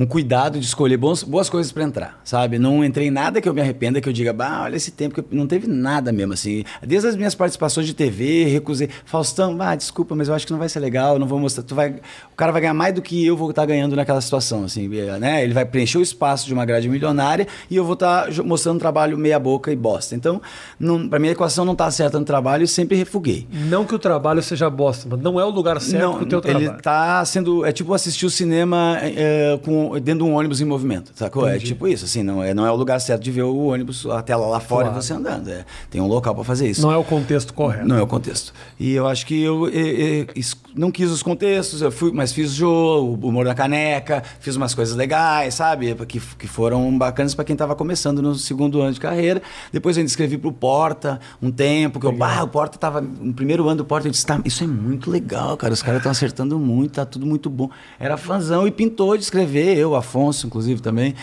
[0.00, 2.58] um cuidado de escolher bons, boas coisas para entrar, sabe?
[2.58, 5.14] Não entrei em nada que eu me arrependa, que eu diga, bah, olha esse tempo
[5.14, 6.64] que eu- não teve nada mesmo assim.
[6.82, 8.88] Desde as minhas participações de TV, recusei.
[9.04, 11.62] Faustão, ah, desculpa, mas eu acho que não vai ser legal, não vou mostrar.
[11.64, 14.64] Tu vai, o cara vai ganhar mais do que eu vou estar ganhando naquela situação,
[14.64, 14.88] assim,
[15.20, 15.44] né?
[15.44, 18.76] Ele vai preencher o espaço de uma grade milionária e eu vou estar jo- mostrando
[18.76, 20.14] um trabalho meia boca e bosta.
[20.14, 20.40] Então,
[20.78, 23.46] não, para mim a equação não tá certa no trabalho e sempre refuguei.
[23.52, 26.70] Não que o trabalho seja bosta, mas não é o lugar certo pro teu trabalho.
[26.72, 27.66] Ele tá sendo.
[27.66, 31.46] É tipo assistir o cinema é, com, dentro de um ônibus em movimento, sacou?
[31.46, 31.66] É Entendi.
[31.66, 34.22] tipo isso, assim, não é, não é o lugar certo de ver o ônibus, a
[34.22, 34.98] tela lá fora Claro.
[34.98, 35.48] e você andando.
[35.48, 35.64] é.
[35.90, 36.82] tem um local para fazer isso.
[36.82, 37.86] Não é o contexto correto.
[37.88, 38.52] Não é o contexto.
[38.78, 42.52] E eu acho que eu, eh, es- não quis os contextos, eu fui, mas fiz
[42.52, 45.94] o jogo, o humor da caneca, fiz umas coisas legais, sabe?
[46.06, 49.40] Que, que foram bacanas para quem estava começando no segundo ano de carreira.
[49.72, 53.00] Depois eu ainda escrevi pro Porta um tempo, que eu, o Porta tava.
[53.00, 55.72] No primeiro ano do Porta, eu disse, tá, isso é muito legal, cara.
[55.72, 57.70] Os caras estão acertando muito, tá tudo muito bom.
[57.98, 61.14] Era fãzão e pintou de escrever, eu, Afonso, inclusive, também.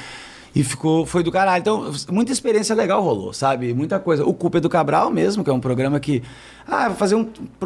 [0.55, 1.61] E ficou, foi do caralho.
[1.61, 3.73] Então, muita experiência legal rolou, sabe?
[3.75, 4.25] Muita coisa.
[4.25, 6.23] O Culpa é do Cabral mesmo, que é um programa que.
[6.67, 7.25] Ah, vou fazer um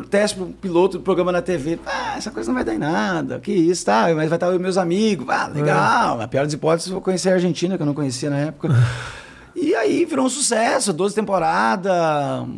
[0.10, 1.80] teste pro piloto do programa na TV.
[1.86, 3.39] Ah, essa coisa não vai dar em nada.
[3.39, 4.08] Que isso, tá?
[4.13, 5.26] Mas vai estar eu meus amigos.
[5.30, 6.17] Ah, legal.
[6.17, 8.70] Na pior das hipóteses, vou conhecer a Argentina, que eu não conhecia na época.
[9.62, 11.93] E aí virou um sucesso, 12 temporadas,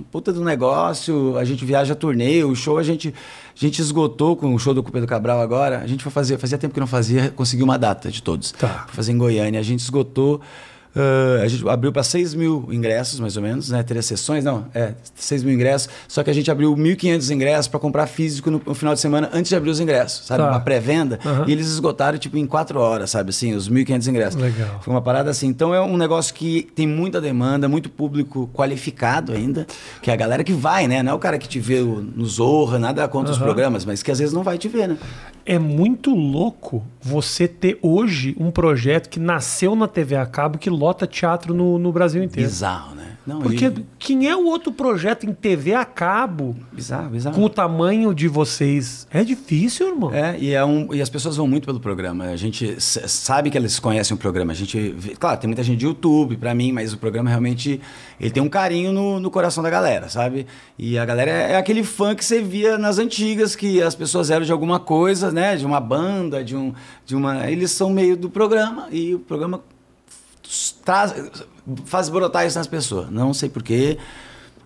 [0.09, 3.13] puta do negócio, a gente viaja turnê, o show a gente,
[3.53, 6.57] a gente esgotou com o show do do Cabral agora, a gente foi fazer, fazia
[6.57, 8.53] tempo que não fazia, conseguiu uma data de todos.
[8.53, 8.85] Tá.
[8.85, 10.39] Pra fazer em Goiânia, a gente esgotou,
[10.95, 13.81] ah, a gente abriu para 6 mil ingressos, mais ou menos, né?
[13.83, 17.79] Três sessões, não, é, 6 mil ingressos, só que a gente abriu 1.500 ingressos para
[17.79, 20.43] comprar físico no, no final de semana, antes de abrir os ingressos, sabe?
[20.43, 20.49] Tá.
[20.51, 21.45] Uma pré-venda, Aham.
[21.47, 24.41] e eles esgotaram, tipo, em 4 horas, sabe, assim, os 1.500 ingressos.
[24.41, 24.79] Legal.
[24.81, 25.47] Foi uma parada assim.
[25.47, 29.65] Então é um negócio que tem muita demanda, muito público qualificado ainda,
[30.01, 31.01] que é a galera que vai, né?
[31.01, 33.45] Não é o cara que te vê no Zorra, nada contra os Aham.
[33.45, 34.97] programas, mas que às vezes não vai te ver, né?
[35.45, 40.69] É muito louco você ter hoje um projeto que nasceu na TV a cabo que
[40.69, 42.49] lota teatro no, no Brasil inteiro.
[42.49, 43.12] Bizarro, né?
[43.25, 47.35] Não, Porque e- quem é o outro projeto em TV a cabo Bizarro, bizarro.
[47.35, 49.07] com o tamanho de vocês?
[49.09, 50.13] É difícil, irmão.
[50.13, 52.25] É, e, é um, e as pessoas vão muito pelo programa.
[52.25, 54.51] A gente sabe que eles conhecem o programa.
[54.51, 57.79] A gente, claro, tem muita gente de YouTube pra mim, mas o programa realmente
[58.19, 60.45] ele tem um carinho no, no coração da galera, sabe?
[60.77, 64.29] E a galera é, é aquele fã que você via nas antigas, que as pessoas
[64.31, 65.55] eram de alguma coisa, né?
[65.55, 66.73] De uma banda, de um,
[67.05, 67.49] de uma.
[67.49, 69.61] Eles são meio do programa e o programa
[70.83, 71.13] traz,
[71.85, 73.09] faz brotar isso nas pessoas.
[73.09, 73.97] Não sei porquê.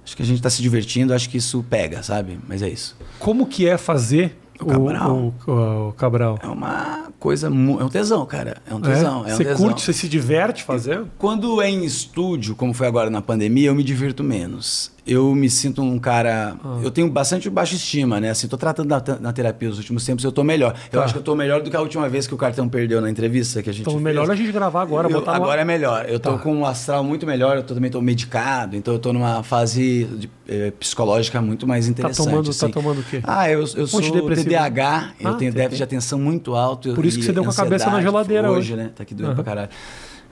[0.04, 2.39] Acho que a gente tá se divertindo, acho que isso pega, sabe?
[2.47, 2.95] Mas é isso.
[3.19, 5.34] Como que é fazer O Cabral.
[5.45, 6.39] O, o- o Cabral?
[6.41, 7.47] É uma coisa.
[7.47, 8.58] É um tesão, cara.
[8.65, 8.82] É um É?
[8.82, 9.26] tesão.
[9.28, 9.58] É, um você tesão.
[9.67, 11.12] curte, você se diverte fazendo?
[11.17, 14.91] Quando é em estúdio, como foi agora na pandemia, eu me divirto menos.
[15.08, 16.56] Eu me sinto um cara.
[16.63, 16.80] Ah.
[16.84, 18.30] Eu tenho bastante baixa estima, né?
[18.30, 20.76] Assim, tô tratando na, na terapia os últimos tempos, eu tô melhor.
[20.91, 21.06] Eu Tá.
[21.06, 23.10] acho que eu tô melhor do que a última vez que o cartão perdeu na
[23.10, 24.04] entrevista que a gente Então, fez.
[24.04, 25.63] melhor a gente gravar agora, Eu- botar no agora ar.
[25.63, 26.06] é melhor.
[26.10, 26.38] Eu tô Tá.
[26.39, 30.04] com um astral muito melhor, eu tô- também tô medicado, então eu tô numa fase
[30.17, 32.26] de, eh, psicológica muito mais interessante.
[32.28, 32.70] tomando- tá assim.
[32.70, 33.22] tomando o quê?
[33.24, 34.50] Ah, eu, eu sou Antidepressivo.
[34.50, 35.63] TDAH, eu Ah, tenho TDAH.
[35.63, 36.93] déficit de atenção muito alto.
[36.93, 38.76] Por isso que você deu com a cabeça na geladeira hoje.
[38.76, 38.89] né?
[38.96, 39.36] Tá aqui doendo Aham.
[39.36, 39.70] pra caralho.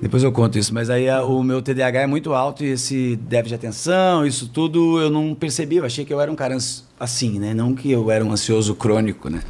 [0.01, 3.15] Depois eu conto isso, mas aí a- o meu TDAH é muito alto e esse
[3.15, 5.77] déficit de atenção, isso tudo eu não percebi.
[5.77, 6.58] Eu achei que eu era um cara
[6.99, 7.53] assim, né?
[7.53, 9.41] Não que eu era um ansioso crônico, né?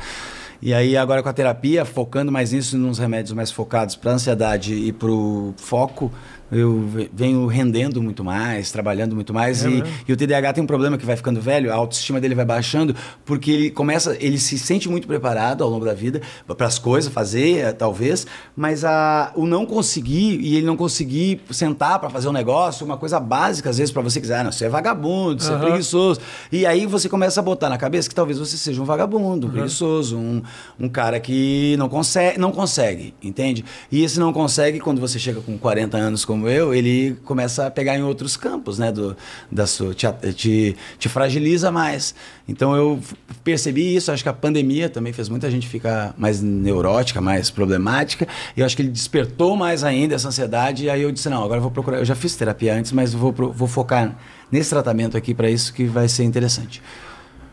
[0.61, 4.73] E aí agora com a terapia, focando mais nisso, nos remédios mais focados para ansiedade
[4.73, 6.11] e para o foco,
[6.51, 9.87] eu ve- venho rendendo muito mais, trabalhando muito mais É e, mesmo?
[10.07, 12.95] e o TDAH tem um problema que vai ficando velho, a autoestima dele vai baixando,
[13.25, 17.11] porque ele começa, ele se sente muito preparado ao longo da vida para as coisas,
[17.11, 22.27] fazer, eh, talvez, mas a, o não conseguir e ele não conseguir sentar para fazer
[22.29, 25.41] um negócio, uma coisa básica, às vezes, para você quiser, ah, não, você é vagabundo,
[25.41, 25.61] você Aham.
[25.63, 26.19] é preguiçoso.
[26.51, 29.49] E aí você começa a botar na cabeça que talvez você seja um vagabundo, um
[29.49, 30.41] preguiçoso, um,
[30.79, 33.65] um cara que não consegue, não consegue, entende?
[33.91, 37.71] E esse não consegue, quando você chega com 40 anos como eu, ele começa a
[37.71, 38.91] pegar em outros campos, né?
[38.91, 39.15] Do,
[39.49, 42.13] da sua, te, te, te fragiliza mais.
[42.45, 42.99] Então eu
[43.41, 48.27] percebi isso, acho que a pandemia também fez muita gente ficar mais neurótica, mais problemática.
[48.55, 50.85] E eu acho que ele despertou mais ainda essa ansiedade.
[50.85, 51.99] E aí eu disse, não, agora eu vou procurar.
[51.99, 54.17] Eu já fiz terapia antes, mas vou, vou focar
[54.51, 56.81] nesse tratamento aqui para isso que vai ser interessante.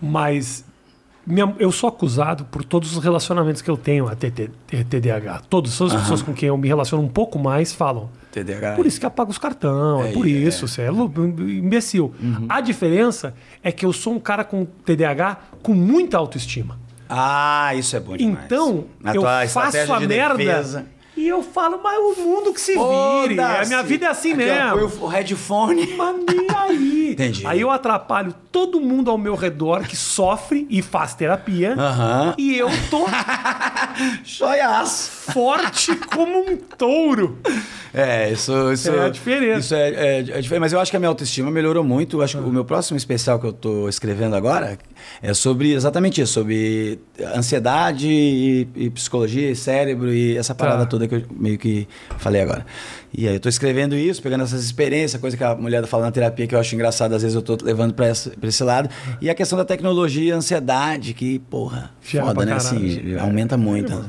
[0.00, 0.64] Mas
[1.26, 5.42] minha- eu sou acusado por todos os relacionamentos que eu tenho a TDAH.
[5.48, 8.10] Todas as pessoas com quem eu me relaciono um pouco mais falam.
[8.32, 8.76] TDAH.
[8.76, 10.30] Por isso que apaga os cartão, é, É, por é.
[10.30, 12.14] isso, você é imbecil.
[12.48, 16.78] A diferença é que eu sou um cara com TDAH com muita autoestima.
[17.08, 18.44] Ah, isso é bom demais.
[18.46, 19.58] Então, Na eu faço
[19.92, 20.86] a de merda defesa.
[21.22, 23.38] E eu falo, mas o mundo que se vire.
[23.40, 24.88] A minha vida é assim Aqui, mesmo.
[24.90, 25.86] Põe o headphone.
[25.96, 27.12] Mas nem aí.
[27.12, 27.46] Entendi.
[27.46, 31.76] Aí eu atrapalho todo mundo ao meu redor que sofre e faz terapia.
[32.36, 33.06] E eu tô
[34.24, 35.08] Joias.
[35.32, 37.38] forte como um touro.
[37.94, 39.58] É, isso, isso É a diferença.
[39.60, 40.60] Isso é, é, é diferente.
[40.60, 42.18] Mas eu acho que a minha autoestima melhorou muito.
[42.18, 44.78] Eu acho que o meu próximo especial que eu tô escrevendo agora
[45.22, 46.98] é sobre exatamente isso, sobre
[47.34, 50.86] ansiedade e, e psicologia e cérebro e essa parada Tá.
[50.86, 51.86] toda que eu meio que
[52.18, 52.64] falei agora.
[53.12, 56.10] E aí eu tô escrevendo isso, pegando essas experiências, coisa que a mulher fala na
[56.12, 58.88] terapia que eu acho engraçado, às vezes eu tô levando pra, essa, pra esse lado.
[59.20, 62.56] E a questão da tecnologia e ansiedade, que, porra, Gera foda, né?
[62.56, 62.76] caralho.
[62.86, 64.04] Assim, aumenta muito.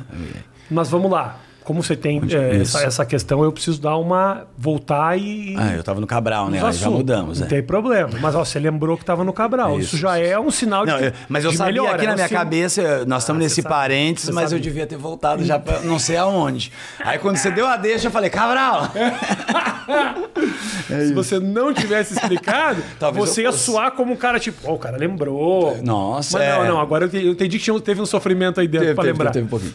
[0.71, 1.39] Mas vamos lá.
[1.63, 2.77] Como você tem é, isso.
[2.77, 4.45] essa, essa questão, eu preciso dar uma.
[4.57, 5.55] voltar e.
[5.57, 6.63] Ah, eu tava no Cabral, né?
[6.63, 7.49] Aí já mudamos, Não é.
[7.49, 8.09] tem problema.
[8.21, 9.79] Mas ó, você lembrou que estava no Cabral.
[9.79, 10.31] Isso, Isso, já isso.
[10.31, 11.05] é um sinal Não, de.
[11.05, 13.43] eu- mas eu de sabia melhora, aqui é na um minha cabeça, nós estamos Ah,
[13.43, 16.71] nesse sabe, parênteses, mas eu devia ter voltado já pra não sei aonde.
[16.99, 18.91] Aí quando você deu a deixa, eu falei, Cabral!
[20.87, 22.81] Se você não tivesse explicado,
[23.13, 25.77] você ia soar como um cara tipo, ó, o cara lembrou.
[25.83, 26.67] Nossa, Mas não, é.
[26.67, 29.31] não, agora eu entendi, que teve um sofrimento aí dentro teve, lembrar.
[29.31, 29.73] teve um pouquinho.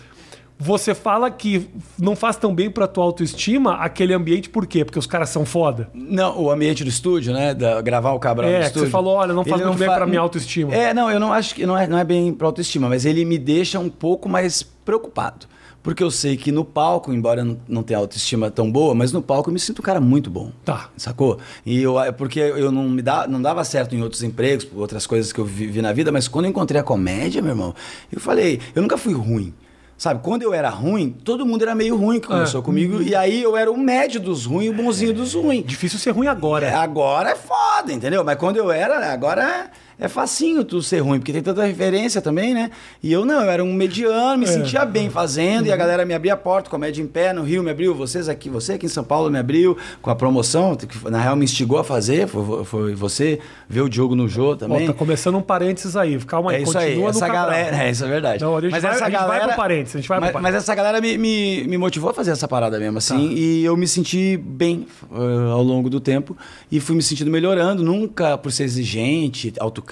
[0.61, 4.85] Você fala que não faz tão bem pra tua autoestima aquele ambiente, por quê?
[4.85, 5.89] Porque os caras são foda.
[5.95, 7.55] Não, o ambiente do estúdio, né?
[7.55, 8.87] Da, gravar o Cabral É, no estúdio.
[8.87, 10.75] você falou, olha, não faz ele muito bem fa- pra minha autoestima.
[10.75, 13.25] É, não, eu não acho que não é, não é bem pra autoestima, mas ele
[13.25, 15.47] me deixa um pouco mais preocupado.
[15.81, 19.13] Porque eu sei que no palco, embora eu não, não tenha autoestima tão boa, mas
[19.13, 20.51] no palco eu me sinto um cara muito bom.
[20.65, 20.91] Tá.
[20.97, 21.39] Sacou?
[21.65, 24.81] E eu, é porque eu não me dá, não dava certo em outros empregos, por
[24.81, 27.73] outras coisas que eu vivi na vida, mas quando eu encontrei a comédia, meu irmão,
[28.11, 29.55] eu falei, eu nunca fui ruim.
[29.99, 32.65] Sabe, quando eu era ruim, todo mundo era meio ruim que começou É.
[32.65, 35.67] comigo, e aí eu era o médio dos ruins, o bonzinho dos ruins.
[35.67, 36.67] Difícil ser ruim agora.
[36.69, 38.23] É, agora é foda, entendeu?
[38.23, 42.21] Mas quando eu era, agora é, é facinho tu ser ruim, porque tem tanta referência
[42.23, 42.71] também, né?
[43.03, 44.49] E eu não, eu era um mediano, me É.
[44.49, 47.63] sentia bem fazendo, e a galera me abria a porta, comédia em pé, no Rio
[47.63, 51.11] me abriu, vocês aqui, você aqui em São Paulo me abriu com a promoção, que
[51.11, 54.57] na real me instigou a fazer, foi, foi você, ver o Diogo no Jô Ó,
[54.57, 54.87] também.
[54.87, 56.19] tá começando um parênteses aí.
[56.21, 57.45] Calma aí, É isso continua aí, essa Cabral.
[57.47, 57.85] galera.
[57.85, 58.43] É, isso é verdade.
[58.45, 60.55] Não, a gente vai- a gente vai pro parênteses, a gente vai mas, parênteses.
[60.55, 63.29] mas essa galera me, me, me motivou a fazer essa parada mesmo, assim.
[63.29, 63.35] Tá.
[63.35, 66.37] E eu me senti bem uh, ao longo do tempo.
[66.71, 67.83] E fui me sentindo melhorando.
[67.83, 69.88] Nunca por ser exigente, autocrítico,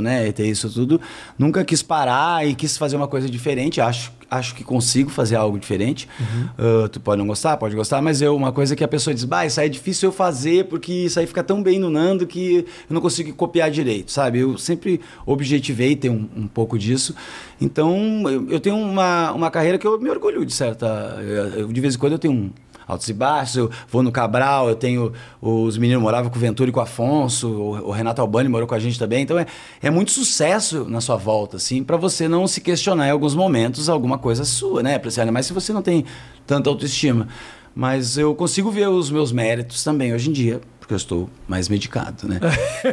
[0.00, 0.26] né?
[0.28, 1.00] E ter isso tudo.
[1.38, 3.80] Nunca quis parar e quis fazer uma coisa diferente.
[3.80, 6.08] Acho, acho que consigo fazer algo diferente.
[6.18, 6.84] Uhum.
[6.84, 9.24] Uh, tu pode não gostar, pode gostar, mas eu, uma coisa que a pessoa diz,
[9.24, 12.26] bah, isso aí é difícil eu fazer, porque isso aí fica tão bem no Nando
[12.26, 14.38] que eu não consigo copiar direito, sabe?
[14.40, 17.14] Eu sempre objetivei ter um, um pouco disso.
[17.60, 20.86] Então, eu, eu tenho uma, uma carreira que eu me orgulho de certa.
[21.20, 22.50] eu- eu- de vez em quando eu tenho um
[22.86, 25.12] altos e baixos, eu vou no Cabral, eu tenho.
[25.40, 28.66] Os meninos moravam com o Ventura e com o Afonso, o, o Renato Albani morou
[28.66, 29.22] com a gente também.
[29.22, 29.46] Então é,
[29.82, 33.88] é muito sucesso na sua volta, assim, para você não se questionar em alguns momentos
[33.88, 35.00] alguma coisa sua, né?
[35.18, 36.04] Ainda mais se você não tem
[36.46, 37.28] tanta autoestima.
[37.74, 41.68] Mas eu consigo ver os meus méritos também hoje em dia, porque eu estou mais
[41.68, 42.38] medicado, né?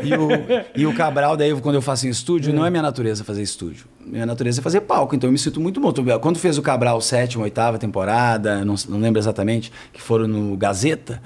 [0.03, 0.29] e, o,
[0.75, 3.85] e o Cabral, daí, quando eu faço em estúdio, não é minha natureza fazer estúdio.
[4.03, 5.93] Minha natureza é fazer palco, então eu me sinto muito bom.
[6.19, 11.21] Quando fez o Cabral sétima, oitava temporada, não, não lembro exatamente, que foram no Gazeta,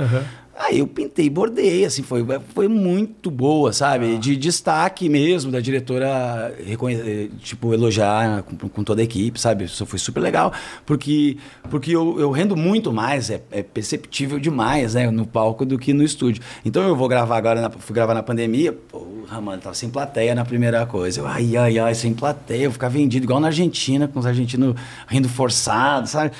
[0.59, 4.15] Aí eu pintei, bordei, assim, foi, foi muito boa, sabe?
[4.15, 4.19] Ah.
[4.19, 9.65] De destaque mesmo, da diretora reconhe- tipo, elogiar com, com toda a equipe, sabe?
[9.65, 10.51] Isso foi super legal,
[10.83, 11.37] porque,
[11.69, 15.93] porque eu, eu rendo muito mais, é, é perceptível demais, né, no palco do que
[15.93, 16.41] no estúdio.
[16.65, 20.33] Então eu vou gravar agora, na- fui gravar na pandemia, porra, mano, tava sem plateia
[20.33, 21.21] na primeira coisa.
[21.21, 24.75] Eu, ai, ai, ai, sem plateia, eu ficar vendido igual na Argentina, com os argentinos
[25.07, 26.31] rindo forçado, sabe?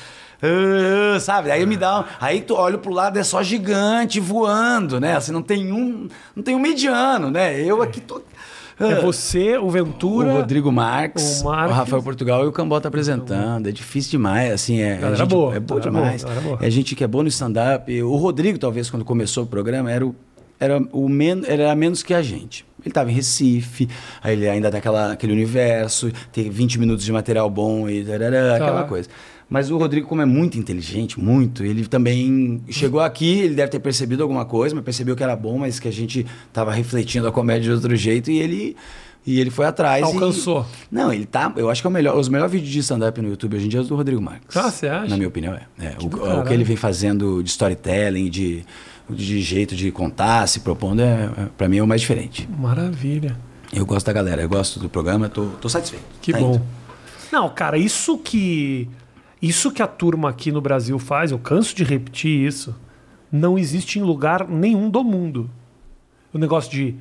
[1.19, 1.52] Sabe?
[1.52, 2.02] Aí me dá.
[2.02, 5.15] um- Aí tu olha pro lado, é só gigante voando, né?
[5.15, 6.08] Assim, não tem um.
[6.36, 7.60] Não tem um mediano, né?
[7.62, 8.21] Eu aqui tô.
[8.80, 10.28] É você, o Ventura.
[10.28, 11.76] o Rodrigo Marques, o o, Marques.
[11.76, 13.67] Rafael Portugal e o Cambota apresentando.
[13.67, 16.23] É difícil demais, assim, é, Galera a gente, boa, é boa galera boa, demais.
[16.23, 16.60] galera boa.
[16.62, 18.04] É gente que é boa no stand-up.
[18.04, 20.15] O Rodrigo, talvez, quando começou o programa, era o,
[20.60, 22.63] era o men era menos que a gente.
[22.80, 23.89] Ele estava em Recife,
[24.23, 28.58] aí ele ainda tem aquela, aquele universo, tem 20 minutos de material bom e tarará,
[28.58, 28.88] aquela Tá.
[28.88, 29.10] coisa.
[29.49, 33.79] Mas o Rodrigo, como é muito inteligente, muito, ele também chegou aqui, ele deve ter
[33.79, 37.31] percebido alguma coisa, mas percebeu que era bom, mas que a gente estava refletindo a
[37.31, 38.75] comédia de outro jeito e ele,
[39.25, 40.01] e ele foi atrás.
[40.01, 40.65] e- Alcançou.
[40.91, 41.53] não, ele tá.
[41.55, 43.69] Eu acho que é o melhor, os melhores vídeos de stand-up no YouTube hoje em
[43.69, 44.57] dia é os do Rodrigo Marques.
[44.57, 45.07] Ah, você acha?
[45.07, 45.62] Na minha opinião, é.
[45.79, 48.65] É, o, do o que ele vem fazendo de storytelling, de,
[49.10, 51.05] de jeito de contar, se propondo, é,
[51.38, 52.49] é, pra mim é o mais diferente.
[52.60, 53.38] Maravilha.
[53.71, 56.03] Eu gosto da galera, eu gosto do programa, tô, tô satisfeito.
[56.21, 56.55] Que Tá bom.
[56.55, 56.63] indo.
[57.31, 58.89] Não, cara, isso que.
[59.41, 62.76] Isso que a turma aqui no Brasil faz, eu canso de repetir isso,
[63.32, 65.50] não existe em lugar nenhum do mundo.
[66.34, 66.95] O negócio de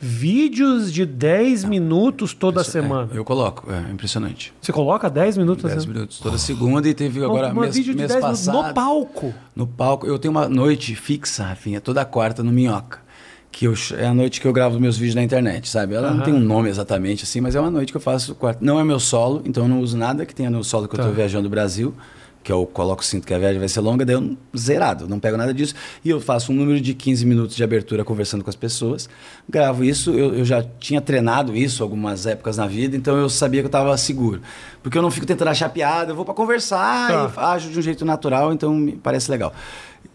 [0.00, 3.10] vídeos de 10 minutos toda Isso, semana.
[3.12, 4.52] é, eu coloco, é impressionante.
[4.60, 5.88] Você coloca 10 minutos 10 assim?
[5.88, 8.68] minutos toda segunda e teve agora um mês, vídeo de mês 10 minutos passado.
[8.68, 9.34] no palco.
[9.56, 13.00] No palco, eu tenho uma noite fixa, Rafinha, toda quarta no Minhoca.
[13.50, 15.94] Que eu, é a noite que eu gravo meus vídeos na internet, sabe?
[15.94, 16.24] Ela não Aham.
[16.24, 18.64] tem um nome exatamente assim, mas é uma noite que eu faço quarta.
[18.64, 21.02] Não é meu solo, então eu não uso nada que tenha no solo que Tá.
[21.02, 21.94] eu tô viajando no Brasil.
[22.40, 25.18] Que eu coloco, sinto que a viagem vai ser longa, daí eu não- zerado, não
[25.18, 25.74] pego nada disso.
[26.04, 29.08] E eu faço um número de 15 minutos de abertura conversando com as pessoas.
[29.48, 33.60] Gravo isso, eu, eu já tinha treinado isso algumas épocas na vida, então eu sabia
[33.60, 34.40] que eu estava seguro.
[34.82, 37.42] Porque eu não fico tentando achar piada, eu vou para conversar Tá.
[37.42, 39.52] e ajo de um jeito natural, então me parece legal.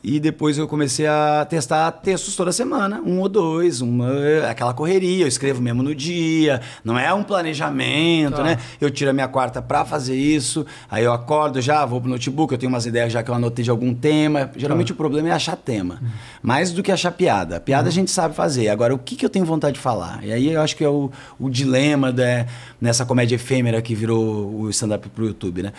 [0.03, 4.09] E depois eu comecei a testar textos toda semana, um ou dois, uma,
[4.49, 8.43] aquela correria, eu escrevo mesmo no dia, não é um planejamento, Tá.
[8.43, 8.57] né?
[8.81, 12.51] Eu tiro a minha quarta pra fazer isso, aí eu acordo já, vou pro notebook,
[12.51, 14.51] eu tenho umas ideias já que eu anotei de algum tema.
[14.57, 14.93] Geralmente Tá.
[14.93, 16.01] o problema é achar tema,
[16.41, 17.59] mais do que achar piada.
[17.61, 17.91] Piada a Uhum.
[17.93, 20.19] gente sabe fazer, agora o que, que eu tenho vontade de falar?
[20.21, 22.45] E aí eu acho que é o, o dilema da,
[22.81, 25.71] nessa comédia efêmera que virou o stand-up pro YouTube, né?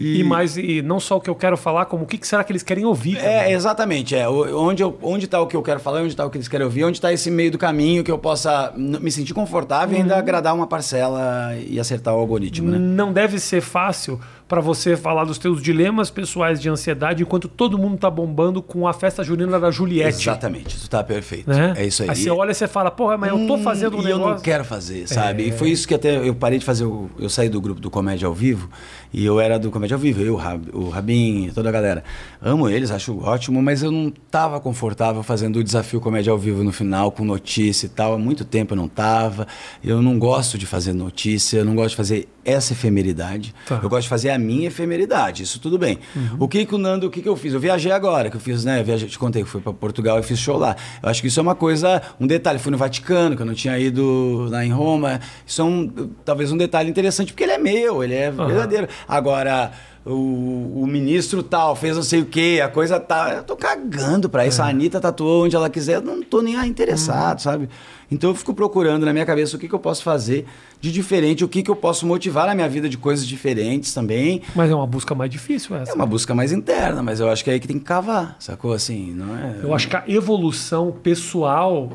[0.00, 2.52] E, mais, e não só o que eu quero falar, como o que, será que
[2.52, 3.16] eles querem ouvir.
[3.18, 3.52] É, também.
[3.52, 4.14] exatamente.
[4.14, 4.28] É.
[4.28, 6.64] Onde, eu, onde tá o que eu quero falar, onde tá o que eles querem
[6.64, 10.14] ouvir, onde tá esse meio do caminho que eu possa me sentir confortável e ainda
[10.14, 10.20] Uhum.
[10.20, 12.78] agradar uma parcela e acertar o algoritmo, né?
[12.78, 17.76] Não deve ser fácil para você falar dos teus dilemas pessoais de ansiedade enquanto todo
[17.76, 20.22] mundo tá bombando com a festa junina da Juliette.
[20.22, 21.48] Exatamente, isso tá perfeito.
[21.50, 21.74] Né?
[21.76, 22.08] É isso aí.
[22.10, 24.16] Aí você olha e você fala, porra, mas eu tô fazendo um Hum, e eu
[24.16, 24.34] negócio.
[24.36, 25.44] não quero fazer, sabe?
[25.44, 25.46] É.
[25.48, 26.84] E foi isso que até eu parei de fazer.
[26.84, 28.70] o- eu saí do grupo do Comédia ao Vivo
[29.12, 30.40] e eu era do Comédia ao Vivo, eu,
[30.72, 32.02] o Rabin, toda a galera.
[32.40, 36.62] Amo eles, acho ótimo, mas eu não tava confortável fazendo o desafio Comédia ao Vivo
[36.62, 38.14] no final, com notícia e tal.
[38.14, 39.46] Há muito tempo eu não tava.
[39.82, 43.54] Eu não gosto de fazer notícia, eu não gosto de fazer essa efemeridade.
[43.66, 43.80] Tá.
[43.82, 45.98] Eu gosto de fazer a minha efemeridade, isso tudo bem.
[46.38, 47.52] O que que o Nando, o que que eu fiz?
[47.52, 48.82] Eu viajei agora, que eu fiz, né?
[48.82, 50.76] Viajei, te contei que fui para Portugal e fiz show lá.
[51.02, 52.58] Eu acho que isso é uma coisa, um detalhe.
[52.58, 55.20] Fui no Vaticano, que eu não tinha ido lá em Roma.
[55.44, 55.88] Isso é um,
[56.24, 58.88] talvez um detalhe interessante, porque ele é meu, ele é verdadeiro.
[59.06, 59.72] Agora,
[60.08, 63.34] o, o ministro tal fez não sei o quê, a coisa tá.
[63.34, 64.62] Eu tô cagando pra isso.
[64.62, 67.68] A Anitta tatuou onde ela quiser, eu não tô nem interessado, sabe?
[68.10, 70.46] Então eu fico procurando na minha cabeça o que, que eu posso fazer
[70.80, 74.40] de diferente, o que, que eu posso motivar na minha vida de coisas diferentes também.
[74.54, 75.92] Mas é uma busca mais difícil essa.
[75.92, 78.36] É uma busca mais interna, mas eu acho que é aí que tem que cavar,
[78.38, 78.72] sacou?
[78.72, 79.60] Assim, não é.
[79.62, 81.90] Eu acho que a evolução pessoal.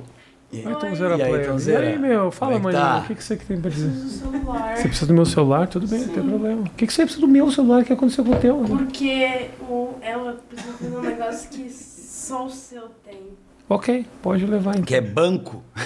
[0.53, 1.45] E- Ai, Tonzeira E aí, Player.
[1.45, 1.87] E Tonzeira?
[1.87, 2.99] aí, meu, fala, Como é mãe, tá?
[2.99, 3.89] o que, que você tem pra dizer?
[3.89, 4.77] do celular.
[4.77, 5.67] Você precisa do meu celular?
[5.67, 6.61] Tudo bem, não tem problema.
[6.61, 7.81] O que, que você precisa do meu celular?
[7.81, 8.57] O que aconteceu com o teu?
[8.59, 13.19] Porque o, ela precisa fazer um negócio que só o seu tem.
[13.67, 14.83] Ok, pode levar então.
[14.83, 15.63] Que é banco.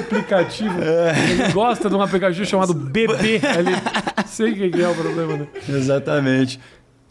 [0.00, 0.74] aplicativo.
[0.80, 3.34] Ele gosta de um aplicativo chamado BB.
[3.36, 3.70] Ele...
[4.26, 5.46] Sei o que é o problema, né?
[5.68, 6.60] Exatamente.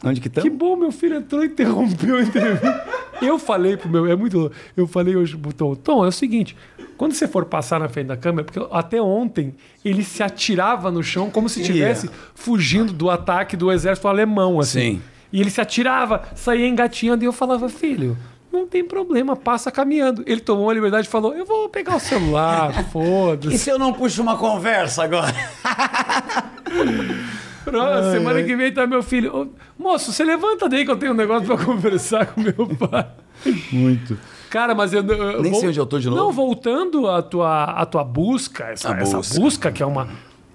[0.04, 0.42] Onde que estão?
[0.42, 2.84] Que bom, meu filho entrou e interrompeu a entrevista.
[3.22, 4.06] Eu falei pro meu.
[4.06, 4.54] É muito louco.
[4.76, 6.56] Eu falei hoje pro Tom: Tom, é o seguinte.
[6.96, 9.54] Quando você for passar na frente da câmera, porque até ontem
[9.84, 14.96] ele se atirava no chão como se estivesse fugindo do ataque do exército alemão, assim.
[14.96, 15.02] Sim.
[15.32, 18.16] E ele se atirava, saía engatinhando, e eu falava, filho,
[18.52, 20.22] não tem problema, passa caminhando.
[20.26, 23.58] Ele tomou a liberdade e falou, eu vou pegar o celular, E foda-se.
[23.58, 25.34] se eu não puxo uma conversa agora?
[27.64, 29.34] Pronto, semana que vem tá meu filho.
[29.34, 29.46] Ô,
[29.82, 33.06] moço, você levanta daí que eu tenho um negócio pra conversar com meu pai.
[33.72, 34.18] Muito.
[34.50, 35.02] Cara, mas eu.
[35.02, 36.20] eu Nem vou- sei onde eu tô de novo.
[36.20, 39.40] Não, voltando à tua, à tua busca, essa, A essa busca.
[39.40, 40.08] busca que é uma.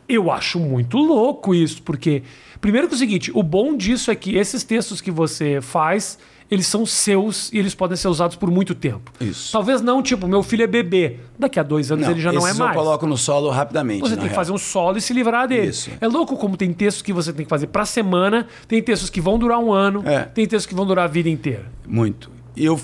[0.07, 2.23] Eu acho muito louco isso, porque.
[2.61, 6.17] Primeiro que é o seguinte, o bom disso é que esses textos que você faz,
[6.49, 9.11] eles são seus e eles podem ser usados por muito tempo.
[9.19, 9.51] Isso.
[9.51, 11.17] Talvez não, tipo, meu filho é bebê.
[11.37, 12.75] Daqui a dois anos ele já não é mais.
[12.75, 14.01] eu coloco no solo rapidamente.
[14.01, 14.35] Você tem que real.
[14.35, 15.67] fazer um solo e se livrar dele.
[15.67, 15.89] Isso.
[15.99, 19.19] É louco como tem textos que você tem que fazer pra semana, tem textos que
[19.21, 20.19] vão durar um ano, É.
[20.23, 21.65] tem textos que vão durar a vida inteira.
[21.85, 22.31] Muito.
[22.55, 22.79] E eu,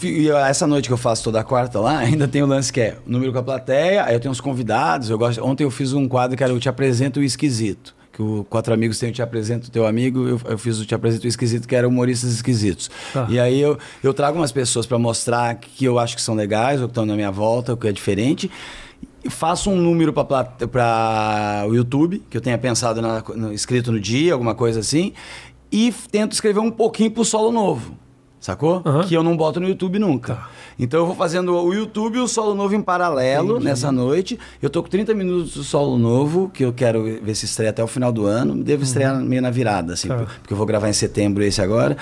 [0.46, 3.12] essa noite que eu faço toda quarta lá, ainda tem o lance que é o
[3.12, 5.10] número com a plateia, aí eu tenho uns convidados.
[5.10, 7.96] Eu gosto, ontem eu fiz um quadro que era o Te Apresento o Esquisito.
[8.14, 10.86] Que o Quatro Amigos tem o Te Apresento o Teu Amigo, eu, eu fiz o
[10.86, 12.90] Te Apresento o Esquisito, que era Humoristas Esquisitos.
[13.12, 13.26] Tá.
[13.28, 16.80] E aí eu, eu trago umas pessoas para mostrar que eu acho que são legais,
[16.80, 18.52] ou que estão na minha volta, o que é diferente.
[19.30, 24.34] Faço um número para o YouTube, que eu tenha pensado na- no- escrito no dia,
[24.34, 25.14] alguma coisa assim,
[25.72, 27.98] e tento escrever um pouquinho pro solo novo.
[28.44, 28.82] Sacou?
[28.86, 29.04] Aham.
[29.06, 30.36] Que eu não boto no YouTube nunca.
[30.36, 30.50] Tá.
[30.78, 34.38] Então eu vou fazendo o YouTube e o solo novo em paralelo nessa noite.
[34.62, 37.82] Eu tô com 30 minutos do solo novo, que eu quero ver se estreia até
[37.82, 38.62] o final do ano.
[38.62, 40.18] Devo estrear meio na virada, assim, Tá.
[40.18, 41.96] por- porque eu vou gravar em setembro esse agora.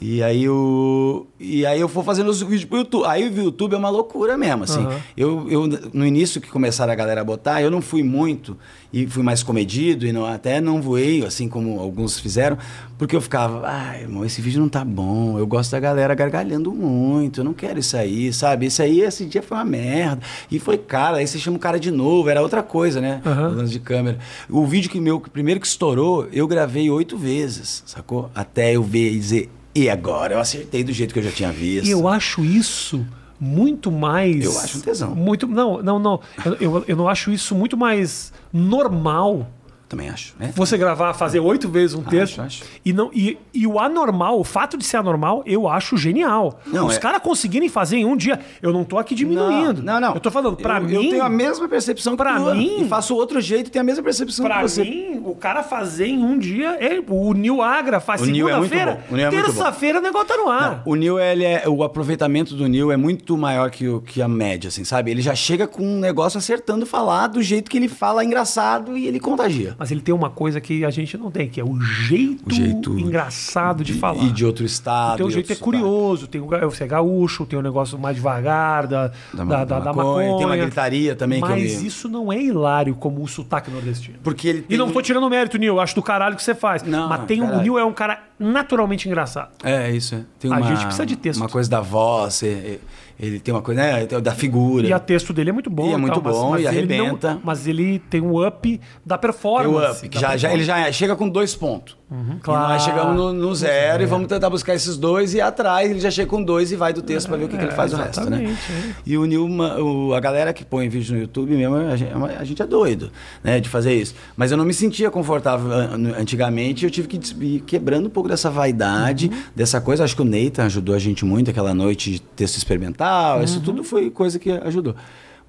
[0.00, 3.06] E aí o e aí eu vou fazendo os vídeos pro YouTube.
[3.06, 4.80] Aí o YouTube é uma loucura mesmo, assim.
[4.80, 5.00] Aham.
[5.16, 8.56] Eu, eu no início que começaram a galera a botar, eu não fui muito
[8.92, 12.58] e fui mais comedido e não, até não voei, assim como alguns fizeram,
[12.98, 15.38] porque eu ficava, ai, irmão, esse vídeo não tá bom.
[15.38, 17.40] Eu gosto da galera gargalhando muito.
[17.40, 18.66] Eu não quero isso aí, sabe?
[18.66, 20.22] Isso aí esse dia foi uma merda.
[20.50, 23.20] E foi cara, aí você chama o cara de novo, era outra coisa, né?
[23.24, 24.18] Lance de câmera.
[24.48, 28.30] O vídeo que meu primeiro que estourou, eu gravei oito vezes, sacou?
[28.34, 30.34] Até eu ver e dizer, e agora?
[30.34, 31.86] Eu acertei do jeito que eu já tinha visto.
[31.86, 33.06] E eu acho isso
[33.40, 34.44] muito mais.
[34.44, 35.14] Eu acho um tesão.
[35.14, 35.46] Muito.
[35.46, 36.20] Não, não, não.
[36.44, 39.50] Eu, eu, eu não acho isso muito mais normal.
[39.90, 40.52] Também acho, né?
[40.54, 42.40] Você gravar, fazer oito vezes um texto.
[42.40, 42.62] acho.
[42.84, 46.60] E, não, e, e o anormal, o fato de ser anormal, eu acho genial.
[46.64, 48.38] Não, Os é- caras conseguirem fazer em um dia.
[48.62, 49.82] Eu não tô aqui diminuindo.
[49.82, 50.14] Não, não.
[50.14, 50.94] Eu tô falando, pra eu, mim.
[50.94, 54.04] Eu tenho a mesma percepção pra mim- E faço outro jeito e tenho a mesma
[54.04, 54.84] percepção Pra que você.
[54.84, 56.76] mim, o cara fazer em um dia.
[56.80, 59.04] É, o Nil Agra faz Nil é segunda-feira.
[59.10, 59.30] Nil é.
[59.30, 60.82] Terça-feira o negócio tá no ar.
[60.86, 64.22] Não, o Neil, ele é, o aproveitamento do Neil é muito maior que, o, que
[64.22, 65.10] a média, assim, sabe?
[65.10, 69.08] Ele já chega com um negócio acertando falar do jeito que ele fala engraçado e
[69.08, 69.74] ele contagia.
[69.80, 72.52] Mas ele tem uma coisa que a gente não tem, que é o jeito, O
[72.52, 74.22] jeito engraçado de E- falar.
[74.22, 75.14] E de outro estado.
[75.14, 78.86] O teu e jeito é curioso, tem você é gaúcho, tem um negócio mais devagar
[78.86, 80.04] da, da, Da, da, da maconha.
[80.28, 80.36] maconha.
[80.36, 84.18] Tem uma gritaria também Mas isso não é hilário como o sotaque nordestino.
[84.22, 86.42] Porque ele E tem não um- tô tirando mérito, Nil, eu acho do caralho que
[86.42, 86.82] você faz.
[86.82, 87.62] Não, Mas tem um, o.
[87.62, 89.48] Nil é um cara naturalmente engraçado.
[89.64, 90.14] É, isso.
[90.14, 90.20] É.
[90.38, 91.40] Tem A uma, gente precisa de texto.
[91.40, 92.78] Uma coisa da voz, é- é-
[93.20, 94.06] ele tem uma coisa, né?
[94.06, 94.86] Da figura.
[94.86, 95.90] E a texto dele é muito bom.
[95.90, 97.40] E é muito tal, bom, e ele não- arrebenta.
[97.44, 100.02] mas ele tem um up da Tem performance.
[100.02, 101.99] o up, que já, já, ele já chega com dois pontos.
[102.42, 102.64] Claro.
[102.64, 105.90] E nós chegamos no, no zero e vamos tentar buscar esses dois e ir atrás
[105.90, 107.72] ele já chega com dois e vai do texto pra ver o que, que ele
[107.72, 108.44] faz o resto, né?
[108.44, 108.92] é.
[109.06, 112.44] E o Nilma, o, a galera que põe vídeo no YouTube mesmo, a gente, a
[112.44, 113.10] gente é doido,
[113.44, 114.14] né, de fazer isso.
[114.36, 118.28] Mas eu não me sentia confortável an- antigamente, eu tive que ir quebrando um pouco
[118.28, 119.42] dessa vaidade, Uhum.
[119.54, 120.04] dessa coisa.
[120.04, 123.44] Acho que o Nathan ajudou a gente muito aquela noite de texto experimental, Uhum.
[123.44, 124.94] isso tudo foi coisa que ajudou.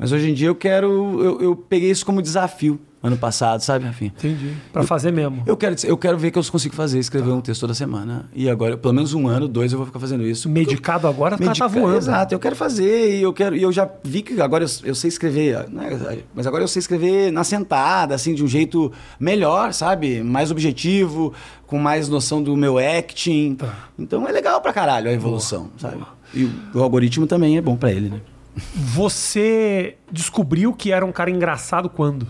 [0.01, 3.85] Mas hoje em dia eu quero, eu, eu peguei isso como desafio ano passado, sabe,
[3.85, 4.11] Rafinha?
[4.17, 4.51] Entendi.
[4.73, 5.43] Pra fazer mesmo.
[5.45, 8.27] Eu quero, eu quero ver que eu consigo fazer, escrever um texto toda semana.
[8.33, 10.49] E agora, pelo menos um ano, dois, eu vou ficar fazendo isso.
[10.49, 11.97] Medicado agora, o cara tá Medica- voando.
[11.97, 14.95] Exato, eu quero fazer e eu quero e eu já vi que agora eu, eu
[14.95, 19.71] sei escrever, né, mas agora eu sei escrever na sentada, assim, de um jeito melhor,
[19.73, 20.23] sabe?
[20.23, 21.31] Mais objetivo,
[21.67, 23.55] com mais noção do meu acting.
[23.55, 23.89] Tá.
[23.99, 25.97] Então é legal pra caralho a evolução, sabe?
[26.33, 28.21] E o, o algoritmo também é bom pra ele, né?
[28.55, 32.27] Você descobriu que era um cara engraçado quando?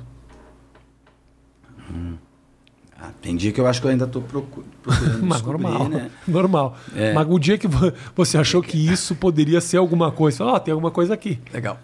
[3.00, 5.90] Ah, tem dia que eu acho que eu ainda procu- procurando Mas normal.
[5.90, 6.12] né?
[6.28, 6.78] Normal.
[6.96, 7.14] É.
[7.14, 10.72] Mas o dia que vo- você achou que isso poderia ser alguma coisa, ó, tem
[10.72, 11.40] alguma coisa aqui.
[11.52, 11.80] Legal.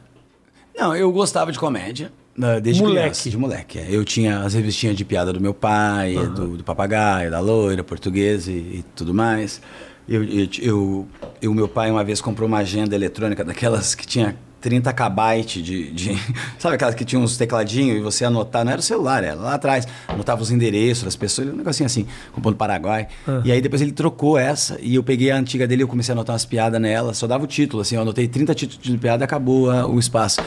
[0.78, 2.12] Não, eu gostava de comédia.
[2.38, 3.02] né, Desde Moleque.
[3.02, 3.80] criança, de moleque.
[3.80, 3.88] é.
[3.89, 8.47] Eu tinha as revistinhas de piada do meu pai, do, do papagaio, da loira, português
[8.47, 9.60] e, e tudo mais.
[10.08, 11.08] Eu, eu, eu,
[11.41, 15.91] eu- meu pai uma vez comprou uma agenda eletrônica daquelas que tinha 30 kbyte de,
[15.91, 16.17] de.
[16.58, 18.63] Sabe aquelas que tinham uns tecladinhos e você anotar?
[18.65, 19.88] Não era o celular, era lá atrás.
[20.08, 23.08] Anotava os endereços das pessoas, um negocinho assim, com o ponto Paraguai.
[23.44, 26.12] E aí depois ele trocou essa e eu peguei a antiga dele e eu comecei
[26.12, 27.13] a anotar umas piadas nela.
[27.13, 30.00] Só dava o título, assim, eu anotei 30 títulos de piada e acabou ah, o
[30.00, 30.42] espaço.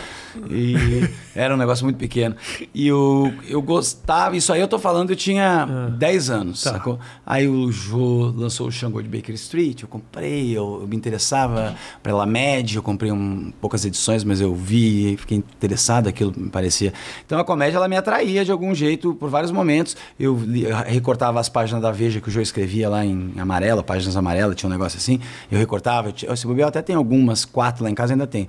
[0.50, 2.34] E era um negócio muito pequeno.
[2.74, 5.66] E eu, eu gostava, isso aí eu tô falando, eu tinha
[5.98, 6.72] 10 anos, Tá.
[6.72, 6.98] sacou?
[7.24, 11.74] Aí o Jô lançou o Xangô de Baker Street, eu comprei, eu, eu me interessava
[12.02, 16.92] pela média, eu comprei um, poucas edições, mas eu vi, fiquei interessado, aquilo me parecia.
[17.26, 19.96] Então a comédia ela me atraía de algum jeito por vários momentos.
[20.18, 23.82] Eu, li- eu recortava as páginas da Veja que o Jô escrevia lá em amarelo,
[23.82, 25.20] páginas amarelas, tinha um negócio assim.
[25.50, 28.46] Eu recortava, eu, tinha- esse bobear até tem algumas, quatro lá em casa ainda tenho.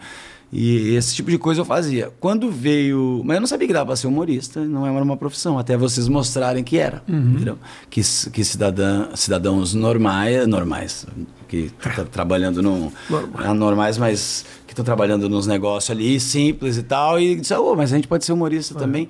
[0.54, 2.12] E esse tipo de coisa eu fazia.
[2.20, 3.22] Quando veio.
[3.24, 6.10] Mas eu não sabia que dava para ser humorista, não era uma profissão, até vocês
[6.10, 7.02] mostrarem que era.
[7.08, 7.58] entendeu?
[7.90, 11.08] Que, que cidadã, cidadãos normais, normais,
[11.48, 12.92] que estão trabalhando no.
[13.36, 17.20] Anormais, mas que estão trabalhando nos negócios ali, simples e tal.
[17.20, 19.10] E disse, oh, mas a gente pode ser humorista também.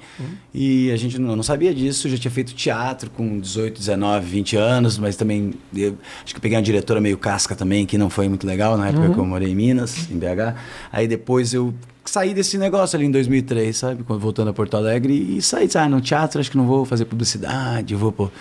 [0.51, 4.26] E a gente não, não sabia disso, eu já tinha feito teatro com 18, 19,
[4.26, 5.53] 20 anos, mas também.
[5.76, 8.76] eu acho que eu peguei uma diretora meio casca também, que não foi muito legal
[8.76, 10.55] na época que eu morei em Minas, em BH.
[10.91, 11.72] Aí depois eu
[12.03, 14.03] saí desse negócio ali em 2003, sabe?
[14.03, 16.86] Quando voltando a Porto Alegre e saí, disse, ah, no teatro acho que não vou
[16.86, 18.32] fazer publicidade, vou pôr.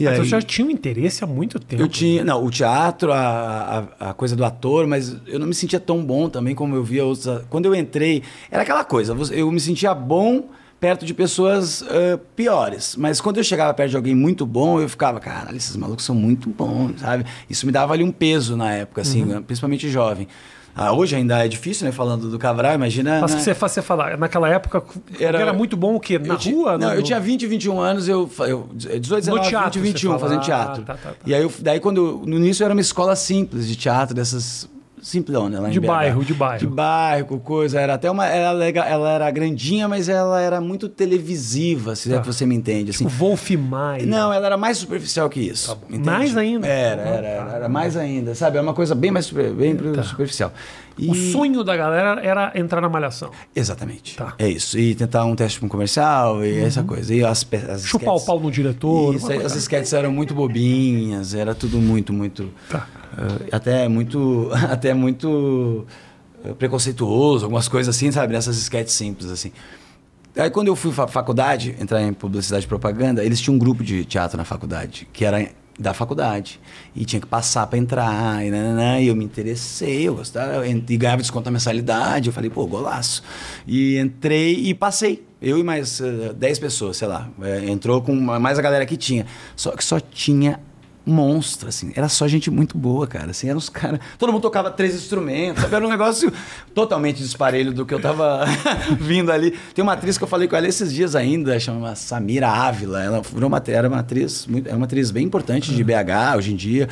[0.00, 1.82] E Mas aí, você já tinha um interesse há muito tempo.
[1.82, 5.52] eu tinha, não, o teatro, a, a, a coisa do ator, mas eu não me
[5.54, 7.28] sentia tão bom também como eu via outros.
[7.50, 10.48] Quando eu entrei, era aquela coisa, eu me sentia bom
[10.80, 14.88] perto de pessoas ah, piores, mas quando eu chegava perto de alguém muito bom, eu
[14.88, 17.26] ficava, caralho, esses malucos são muito bons, sabe?
[17.50, 19.42] Isso me dava ali um peso na época, assim, Uhum.
[19.42, 20.26] principalmente jovem.
[20.74, 21.92] Ah, hoje ainda é difícil, né?
[21.92, 23.20] Falando do Cabral, imagina.
[23.20, 23.36] Mas né?
[23.38, 24.82] que você, você falar, naquela época
[25.18, 26.18] era, Era- muito bom o quê?
[26.18, 26.78] Na eu ti- rua?
[26.78, 30.10] Não, No- eu tinha 20, 21 anos, eu, eu 18, 19, teatro, 20, você 21,
[30.10, 30.20] fala.
[30.20, 30.82] fazendo Ah, teatro.
[30.84, 31.16] tá, tá, tá.
[31.26, 34.68] E aí, eu, daí quando, no início era uma escola simples de teatro, dessas
[35.02, 36.58] simplona lá em De bairro, de bairro.
[36.58, 41.94] De bairro, coisa, era até uma, legal, ela era grandinha, mas ela era muito televisiva,
[41.96, 42.20] se é Tá.
[42.20, 43.04] que você me entende, assim.
[43.06, 44.04] Tipo Wolf Maia.
[44.06, 45.78] Não, ela era mais superficial que isso.
[45.88, 46.04] entende?
[46.04, 46.66] Mais ainda?
[46.66, 48.58] Era, era, era, era mais ainda, sabe?
[48.58, 50.02] É uma coisa bem mais super- bem Tá.
[50.02, 50.52] superficial.
[50.98, 53.30] O E- sonho da galera era entrar na malhação.
[53.56, 54.16] Exatamente.
[54.16, 54.24] Tá.
[54.26, 54.32] Uhum.
[54.38, 54.78] É isso.
[54.78, 57.14] E tentar um teste para um comercial e essa coisa.
[57.14, 59.14] E as, as Chupar o sketches- pau no diretor.
[59.14, 62.50] Isso, as sketches eram muito bobinhas, era tudo muito, muito.
[62.68, 62.86] Tá.
[63.16, 64.50] Eh, até muito.
[64.70, 65.86] Até muito
[66.44, 68.32] eh, preconceituoso, algumas coisas assim, sabe?
[68.32, 69.52] Nessas sketches simples, assim.
[70.36, 73.82] Aí quando eu fui pra faculdade, entrar em publicidade e propaganda, eles tinham um grupo
[73.82, 76.60] de teatro na faculdade, que era da faculdade.
[76.94, 80.96] E tinha que passar para entrar, e, nananã, e eu me interessei, eu gostava, e
[80.96, 82.28] ganhava desconto na mensalidade.
[82.28, 83.22] Eu falei, pô, golaço.
[83.66, 85.24] E entrei e passei.
[85.40, 87.28] Eu e mais eh, 10 pessoas, sei lá.
[87.66, 89.24] Entrou com mais a galera que tinha.
[89.56, 90.60] Só que só tinha
[91.04, 91.92] monstro, assim.
[91.96, 93.30] Era só gente muito boa, cara.
[93.30, 93.98] Assim, eram os caras.
[94.18, 95.74] Todo mundo tocava três instrumentos, sabe?
[95.74, 96.32] Era um negócio
[96.74, 98.44] totalmente disparelho do que eu tava
[99.00, 99.52] vindo ali.
[99.74, 103.02] Tem uma atriz que eu falei com ela esses dias ainda, chama Samira Ávila.
[103.02, 106.52] Ela virou uma, era uma atriz, muito, é uma atriz bem importante de BH hoje
[106.52, 106.88] em dia.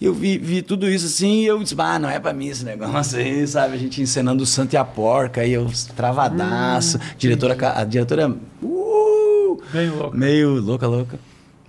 [0.00, 2.48] E eu vi, vi tudo isso assim e eu disse, ah, não é pra mim
[2.48, 3.74] esse negócio aí, sabe?
[3.74, 6.98] A gente encenando o Santo e a Porca, e eu travadaço.
[7.16, 8.34] diretora, ca- a diretora.
[8.60, 10.16] Uh, Bem louco.
[10.16, 11.18] Meio louca, louca.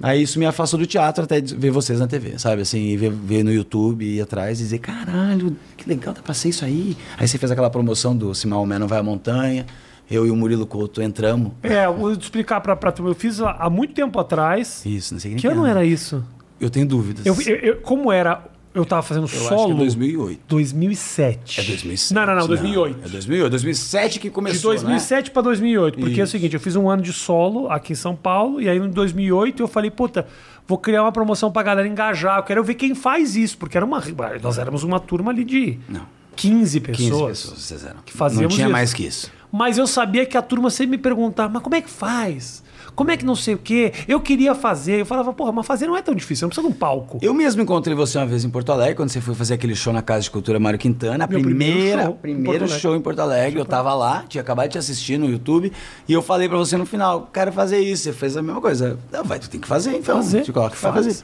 [0.02, 2.62] Aí isso me afastou do teatro até ver vocês na TV, sabe?
[2.62, 6.50] Assim, ver, ver no YouTube, ir atrás e dizer, caralho, que legal, dá pra ser
[6.50, 6.98] isso aí.
[7.18, 9.66] Aí você fez aquela promoção do Se Maomé Não Vai à Montanha.
[10.12, 11.52] Eu e o Murilo Couto entramos.
[11.64, 13.08] É, vou explicar pra, pra tu.
[13.08, 14.86] Eu fiz há muito tempo atrás.
[14.86, 16.24] Isso, não sei nem Que ano era isso?
[16.60, 17.26] Eu tenho dúvidas.
[17.26, 18.44] Eu, eu- eu- como era?
[18.76, 19.56] Eu tava fazendo Eu solo.
[19.56, 20.42] acho que é 2008.
[20.48, 21.60] 2007.
[21.62, 22.14] É 2007.
[22.14, 23.00] Não, não, não, 2008.
[23.06, 23.50] É 2008.
[23.50, 25.98] 2007 que De começou, 2007 pra 2008.
[25.98, 26.32] Porque é o Isso.
[26.32, 29.64] seguinte, eu fiz um ano de solo aqui em São Paulo, e aí em 2008
[29.64, 30.28] eu falei, puta,
[30.68, 33.86] vou criar uma promoção pra galera engajar, eu quero ver quem faz isso, porque era
[33.86, 34.04] uma,
[34.42, 36.02] nós éramos uma turma ali de Não.
[36.36, 37.42] 15 15 pessoas.
[37.42, 38.02] pessoas vocês eram.
[38.06, 38.72] que fazíamos Não tinha isso.
[38.74, 39.32] mais que isso.
[39.52, 42.62] Mas eu sabia que a turma sempre me perguntava, mas como é que faz?
[42.96, 43.92] Como é que não sei o quê?
[44.08, 45.02] Eu queria fazer.
[45.02, 47.20] Eu falava, porra, mas fazer não é tão difícil, não precisa de um palco.
[47.22, 49.92] Eu mesmo encontrei você uma vez em Porto Alegre, quando você foi fazer aquele show
[49.92, 51.26] na Casa de Cultura Mário Quintana.
[51.26, 52.80] A Meu primeiro primeira, show em primeiro Porto Alegre.
[52.80, 53.60] show em Porto Alegre.
[53.60, 55.72] Eu tava lá, tinha acabado de te assistir no YouTube.
[56.08, 58.04] E eu falei pra você no final, quero fazer isso.
[58.04, 58.98] Você fez a mesma coisa.
[59.12, 60.16] Não, vai, tu tem que fazer, então.
[60.18, 60.44] fazer.
[60.44, 60.96] Te coloca faz.
[60.96, 61.18] fazer.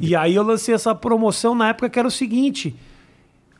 [0.00, 2.76] E aí eu lancei essa promoção na época que era o seguinte: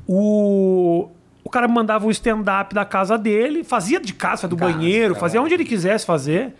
[0.07, 1.09] o,
[1.45, 5.21] o cara mandava um stand-up da casa dele, fazia de casa, do Casa, banheiro, tá
[5.21, 5.47] fazia bom.
[5.47, 6.55] onde ele quisesse fazer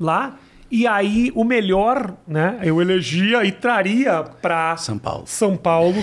[0.00, 0.36] lá.
[0.70, 2.58] E aí o melhor, né?
[2.62, 5.24] Eu elegia e traria pra São Paulo.
[5.26, 5.96] São Paulo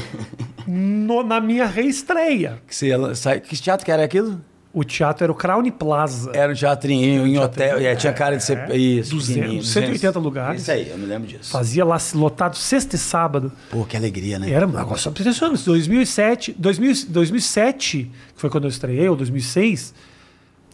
[0.67, 2.61] no- na minha reestreia.
[2.67, 4.41] Que, lan- sai- que teatro que era aquilo?
[4.73, 6.31] O teatro era o Crown Plaza.
[6.35, 7.81] Era um teatrinho em hotel.
[7.81, 8.69] E aí tinha cara de ser.
[8.75, 10.61] Isso, 200, pequenininho, 180 lugares.
[10.61, 11.49] Isso aí, eu me lembro disso.
[11.49, 13.51] Fazia lá lotado sexta e sábado.
[13.71, 14.51] Pô, que alegria, né?
[14.51, 15.63] Era um negócio impressionante.
[15.65, 19.95] 2007, 2000, 2007, que foi quando eu estreiei, ou 2006,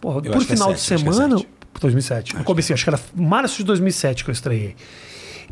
[0.01, 1.38] porra, por é final de é semana.
[1.82, 2.36] 2007.
[2.38, 4.76] No começo, acho que era março de 2007 que eu estreiei.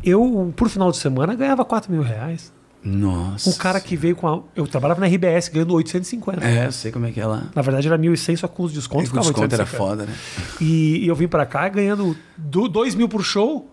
[0.04, 2.52] Eu, por final de semana, ganhava 4 mil reais.
[2.84, 3.48] Nossa.
[3.48, 4.42] Um cara que veio com a.
[4.56, 6.44] Eu trabalhava na RBS ganhando 850.
[6.44, 7.44] É, eu sei como é que é lá.
[7.54, 9.76] Na verdade era 1.100, só com os descontos O ficava desconto era 850.
[9.78, 10.14] foda, né?
[10.60, 13.70] E, e eu vim pra cá ganhando 2 mil por show.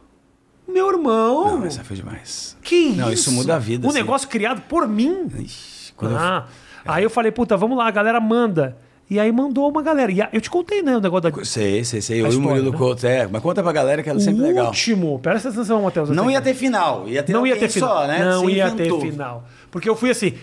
[0.68, 1.48] Meu irmão!
[1.54, 2.56] Não, mas foi demais.
[2.62, 2.98] Que isso?
[2.98, 3.98] Não, isso muda a vida, Um assim.
[3.98, 5.26] negócio criado por mim.
[5.40, 6.46] Ixi, quando eu- Ah,
[6.86, 8.78] Aí eu falei, puta, vamos lá, a galera manda.
[9.10, 10.12] E aí mandou uma galera.
[10.12, 11.44] E eu te contei, né, o negócio da.
[11.44, 12.22] Sei, sei, sei.
[12.22, 12.78] Eu e o Murilo né?
[12.78, 13.08] Couto.
[13.08, 14.68] É, mas conta pra galera que era o sempre legal.
[14.68, 15.18] último.
[15.20, 16.10] Presta atenção, Matheus.
[16.10, 17.08] Não ia ter final.
[17.08, 17.90] Ia ter Não ia ter final.
[17.90, 18.24] só, né?
[18.24, 19.00] Não Você ia inventou.
[19.00, 19.44] ter final.
[19.72, 20.34] Porque eu fui assim,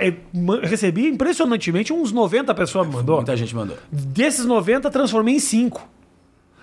[0.00, 0.14] eh,
[0.62, 3.16] recebi impressionantemente uns 90 pessoas me mandou.
[3.16, 3.76] Muita gente mandou.
[3.90, 5.88] Desses 90, transformei em 5.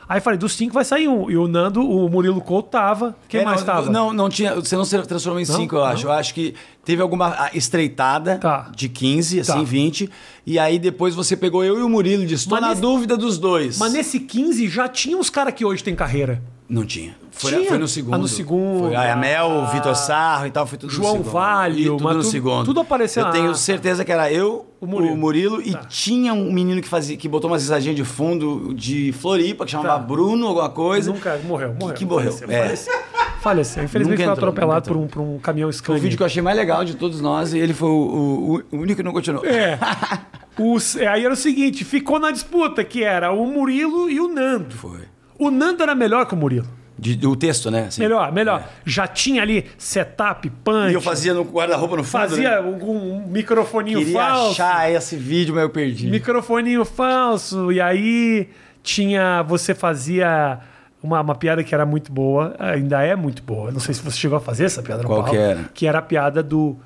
[0.09, 1.29] Aí falei, dos 5 vai sair um.
[1.29, 3.15] E o Nando, o Murilo Couto tava.
[3.27, 3.91] Quem É, mais não, tava?
[3.91, 4.55] Não, não tinha.
[4.55, 5.55] Você não se transformou em Não?
[5.55, 6.07] 5, eu acho.
[6.07, 8.71] Eu acho que teve alguma ah, estreitada Tá.
[8.75, 9.61] de 15, assim, Tá.
[9.61, 10.09] 20.
[10.47, 12.81] E aí depois você pegou eu e o Murilo e disse: tô Mas na nesse-
[12.81, 13.77] dúvida dos dois.
[13.77, 16.41] Mas nesse 15 já tinha uns caras que hoje têm carreira.
[16.67, 17.15] Não tinha.
[17.39, 17.69] Foi, Tinha.
[17.69, 18.13] foi no segundo.
[18.13, 18.83] Ah, no segundo.
[18.87, 19.65] Foi a Amel, Ah.
[19.71, 21.31] Vitor Sarro e tal, foi tudo João no segundo.
[21.31, 22.65] Valho, E tudo mas no tudo- segundo.
[22.65, 23.25] tudo apareceu.
[23.25, 25.15] Eu tenho certeza que era eu, O o Murilo.
[25.17, 25.79] Murilo, e Tá.
[25.87, 29.89] tinha um menino que fazia, que botou umas risadinhas de fundo de Floripa, que chamava
[29.93, 29.99] Tá.
[29.99, 31.11] Bruno, alguma coisa.
[31.13, 31.95] Nunca morreu, morreu.
[31.95, 32.51] que morreu, Faleceu.
[32.51, 32.61] é.
[32.67, 32.93] Faleceu.
[33.41, 33.83] Faleceu.
[33.85, 35.97] Infelizmente foi atropelado por um, por um caminhão Foi Scania.
[35.97, 38.75] o vídeo que eu achei mais legal de todos nós e ele foi o, o-
[38.75, 39.45] o único que não continuou.
[39.45, 39.79] É.
[40.59, 44.75] Os- aí era o seguinte, ficou na disputa, que era o Murilo e o Nando.
[44.75, 44.99] Foi.
[45.37, 46.67] O Nando era melhor que o Murilo.
[46.99, 47.85] De- o texto, né?
[47.87, 48.01] assim.
[48.01, 48.67] Melhor, melhor.
[48.85, 50.91] Já tinha ali setup, punch.
[50.91, 52.21] E eu fazia no guarda-roupa no fundo.
[52.21, 52.67] fazia né?
[52.67, 54.61] um, um microfoninho Queria falso.
[54.61, 56.09] achar esse vídeo, mas eu perdi.
[56.09, 57.71] Microfoninho falso.
[57.71, 58.49] E aí
[58.83, 59.41] tinha.
[59.43, 60.59] Você fazia
[61.01, 63.71] uma, uma piada que era muito boa, ainda é muito boa.
[63.71, 65.69] Não sei se você chegou a fazer essa piada no Qual palco, que era?
[65.73, 66.77] Que era a piada do.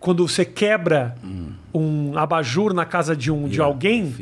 [0.00, 1.14] Quando você quebra
[1.72, 4.14] um abajur na casa de, um, de alguém,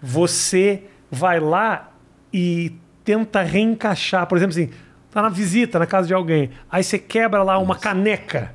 [0.00, 1.90] você vai lá
[2.32, 2.72] e
[3.08, 4.26] tenta reencaixar.
[4.26, 4.68] Por exemplo, assim,
[5.10, 8.54] tá na visita na casa de alguém, aí você quebra lá uma caneca.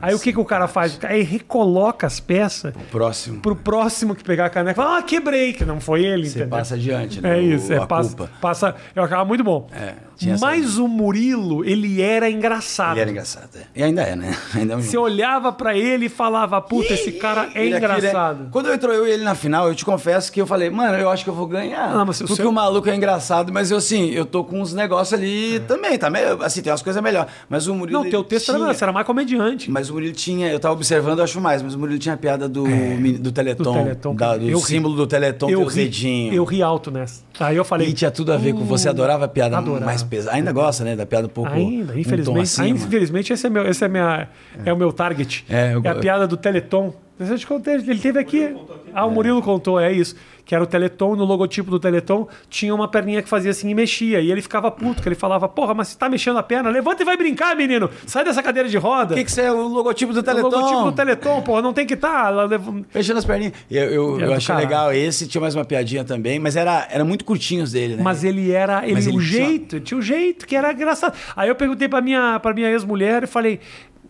[0.00, 0.98] Aí o que, que o cara faz?
[1.04, 3.40] Aí recoloca as peças Próximo.
[3.40, 4.80] pro próximo que pegar a caneca.
[4.82, 6.58] Fala, ah, quebrei, que não foi ele, Você entendeu?
[6.58, 7.38] passa adiante, né?
[7.38, 8.32] É isso, o, é, passa, culpa.
[8.40, 8.74] passa.
[8.94, 9.66] Eu achava muito bom.
[9.72, 12.92] É, tinha essa- Mas o Murilo, ele era engraçado.
[12.92, 13.48] Ele era engraçado.
[13.56, 13.62] é.
[13.74, 14.36] E ainda é, né?
[14.54, 17.86] Ainda é um Você olhava pra ele e falava, puta, esse cara é Ele aqui,
[17.88, 17.96] né?
[17.98, 18.48] engraçado.
[18.50, 21.10] Quando entrou eu e ele na final, eu te confesso que eu falei, mano, eu
[21.10, 21.90] acho que eu vou ganhar.
[21.94, 24.72] Ah, mas Porque seu- o maluco é engraçado, mas eu assim, eu tô com uns
[24.74, 26.10] negócios ali também, tá?
[26.42, 27.26] Assim, tem umas coisas melhor.
[27.48, 28.00] Mas o Murilo.
[28.00, 28.02] É.
[28.04, 29.70] Não, teu texto era, tinha- você era mais comediante.
[29.70, 32.18] Mas o Murilo tinha, eu tava observando, eu acho mais, mas o Murilo tinha a
[32.18, 33.62] piada do, mini- do Teleton.
[33.74, 33.78] É.
[33.78, 34.64] Do Teleton, da- do Eu ri.
[34.64, 36.34] símbolo do Teleton, eu teu ri, dedinho.
[36.34, 37.22] eu ri alto nessa.
[37.40, 37.88] Aí eu falei.
[37.88, 40.36] E tinha tudo a ver com você "Hum, adorava a piada adorava." mais pesada.
[40.36, 40.96] Ainda gosta, né?
[40.96, 41.52] Da piada um pouco.
[41.52, 42.60] Ainda, um infelizmente.
[42.60, 44.28] ainda, infelizmente, esse é, meu, esse é, minha,
[44.64, 44.72] é.
[44.72, 45.44] o meu target.
[45.48, 46.92] É, eu- a piada do Teleton.
[47.18, 48.54] Eu te contei, ele teve aqui.
[48.92, 50.14] Ah, o Murilo contou, é isso.
[50.44, 53.74] Que era o Teleton, no logotipo do Teleton tinha uma perninha que fazia assim e
[53.74, 54.20] mexia.
[54.20, 56.68] E ele ficava puto, que ele falava, porra, mas você tá mexendo a perna?
[56.70, 57.90] Levanta e vai brincar, menino.
[58.06, 59.14] Sai dessa cadeira de roda.
[59.14, 59.50] O que, que você é?
[59.52, 60.48] O logotipo do o Teleton.
[60.50, 62.32] logotipo do Teleton, porra, não tem que estar.
[62.32, 62.48] Tá.
[62.90, 63.54] Fechando as perninhas.
[63.70, 64.68] Eu, eu, Era eu achei caralho.
[64.68, 68.02] legal esse, tinha mais uma piadinha também, mas era, era muito curtinhos dele, né?
[68.02, 68.84] Mas ele era.
[68.84, 71.14] Ele, Mas ele o tinha- jeito, tinha o jeito que era engraçado.
[71.34, 73.58] Aí eu perguntei pra minha, pra minha ex-mulher e falei,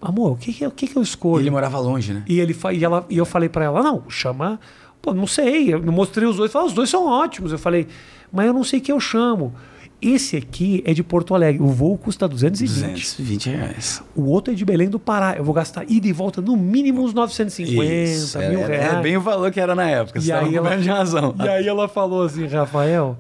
[0.00, 1.42] amor, o que, que, o que, que eu escolho?
[1.42, 2.22] Ele morava longe, né?
[2.26, 4.58] E, ele, e, ela, e eu falei pra ela, não, chama.
[5.02, 5.72] Pô, não sei.
[5.74, 6.50] Eu mostrei os dois.
[6.50, 7.52] Falei, "Ah, os dois são ótimos.
[7.52, 7.86] Eu falei,
[8.32, 9.54] mas eu não sei quem eu chamo.
[10.02, 11.62] Esse aqui é de Porto Alegre.
[11.62, 12.92] O voo custa 220.
[12.92, 14.02] 220 reais.
[14.14, 15.34] O outro é de Belém do Pará.
[15.36, 18.94] Eu vou gastar ida e volta no mínimo uns 950 Isso, mil é, reais.
[18.94, 20.18] é bem o valor que era na época.
[20.18, 21.34] E Você aí, ela, de razão.
[21.42, 23.16] e aí ela falou assim, Rafael,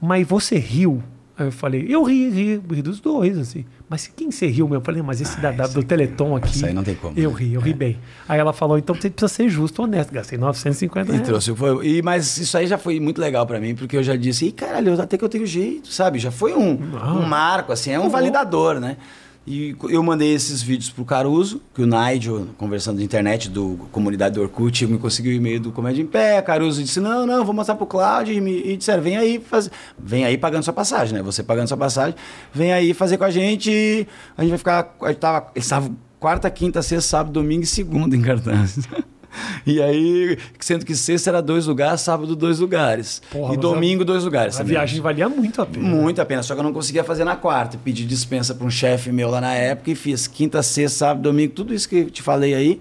[0.00, 1.02] mas você riu?
[1.40, 3.64] Aí eu falei, eu ri, ri, ri dos dois, assim.
[3.88, 4.78] Mas quem você riu, meu?
[4.80, 6.54] Eu falei, mas esse da, da- do Teleton aqui.
[6.54, 7.36] Isso aí não tem como, Eu né?
[7.38, 7.98] ri, eu ri bem.
[8.28, 10.12] Aí ela falou, então você precisa ser justo, honesto.
[10.12, 11.26] Gastei 950 E reais.
[11.26, 11.54] trouxe.
[11.54, 14.46] Foi, e, mas isso aí já foi muito legal pra mim, porque eu já disse,
[14.46, 16.18] Ih, caralho, até que eu tenho jeito, sabe?
[16.18, 18.98] Já foi um, um marco, assim, é um validador, né?
[19.50, 24.36] E eu mandei esses vídeos pro Caruso, que o Nigel, conversando de internet do comunidade
[24.36, 26.40] do Orkut, me conseguiu o e-mail do Comédia em Pé.
[26.40, 28.32] Caruso disse: Não, não, vou mostrar pro Cláudio.
[28.32, 29.68] E, me, e disseram: Vem aí, faz...
[29.98, 31.22] vem aí pagando sua passagem, né?
[31.24, 32.14] Você pagando sua passagem,
[32.54, 34.06] vem aí fazer com a gente.
[34.38, 34.96] A gente vai ficar.
[35.02, 38.78] A gente tava, eles estavam quarta, quinta, sexta, sábado, domingo e segunda em cartaz.
[39.66, 43.22] E aí, sendo que sexta era dois lugares, sábado dois lugares.
[43.30, 44.54] Porra, e domingo dois lugares.
[44.56, 44.72] A também.
[44.72, 45.86] viagem valia muito a pena.
[45.88, 47.78] Muito a pena, só que eu não conseguia fazer na quarta.
[47.82, 51.52] Pedi dispensa para um chefe meu lá na época e fiz quinta, sexta, sábado, domingo,
[51.54, 52.80] tudo isso que eu te falei aí.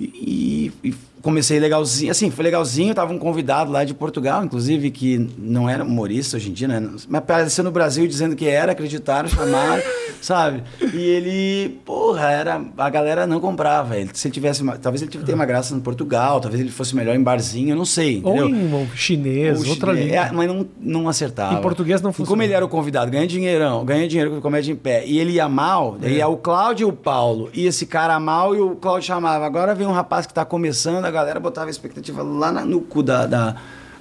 [0.00, 5.30] E- e comecei legalzinho, assim, foi legalzinho, tava um convidado lá de Portugal, inclusive, que
[5.38, 6.80] não era humorista hoje em dia, né?
[7.08, 9.82] Mas apareceu no Brasil dizendo que era, acreditaram, chamaram,
[10.20, 10.62] sabe?
[10.92, 14.10] E ele, porra, era, a galera não comprava ele.
[14.12, 17.22] Se ele tivesse, talvez ele tivesse uma graça no Portugal, talvez ele fosse melhor em
[17.22, 18.48] barzinho, eu não sei, Ou entendeu?
[18.48, 20.16] em um chinês, Ou outra língua.
[20.16, 21.54] é, mas não, não acertava.
[21.54, 24.72] Em português não E como ele era o convidado, ganha dinheirão, ganha dinheiro com comédia
[24.72, 26.10] em pé, e ele ia mal, É.
[26.10, 29.46] ia o Cláudio e o Paulo, e esse cara mal, e o Cláudio chamava.
[29.46, 33.02] Agora vem um rapaz que tá começando, galera botava a expectativa lá na- no cu
[33.02, 33.56] da, da,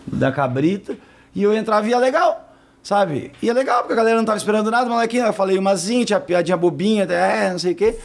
[0.07, 0.97] da cabrita,
[1.35, 2.47] e eu entrava e ia legal.
[2.83, 3.31] Sabe?
[3.43, 5.25] Ia legal, porque a galera não tava esperando nada, molequinho.
[5.25, 7.95] Eu falei umazinha, tinha piadinha bobinha, é, não sei o quê.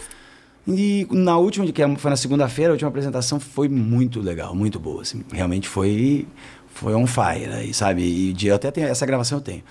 [0.68, 5.00] E na última, que foi na segunda-feira, a última apresentação foi muito legal, muito boa.
[5.02, 5.22] Assim.
[5.32, 6.26] Realmente foi,
[6.74, 8.02] foi on fire, aí, sabe?
[8.02, 9.62] E eu até tenho, essa gravação eu tenho.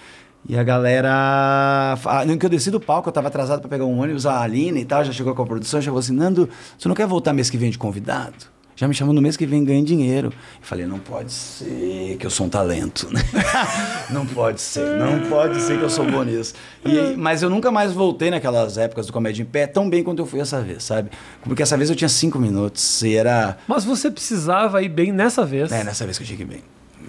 [0.48, 1.10] E a galera.
[2.06, 4.42] ah, No que eu desci do palco, eu tava atrasado para pegar um ônibus, a
[4.42, 7.34] Aline e tal, já chegou com a produção, falou assim: Nando, você não quer voltar
[7.34, 8.36] mês que vem de convidado?
[8.76, 10.28] Já me chamou no mês que vem ganhando dinheiro.
[10.28, 13.22] Eu falei, não pode ser que eu sou um talento, né?
[14.12, 16.54] não pode ser, não pode ser que eu sou bom nisso.
[16.86, 20.22] E, mas eu nunca mais voltei naquelas épocas do Comédia em Pé tão bem quanto
[20.22, 21.10] eu fui essa vez, sabe?
[21.44, 23.58] Porque essa vez eu tinha cinco minutos e era.
[23.66, 25.72] Mas você precisava ir bem nessa vez.
[25.72, 26.62] É, nessa vez que eu cheguei bem.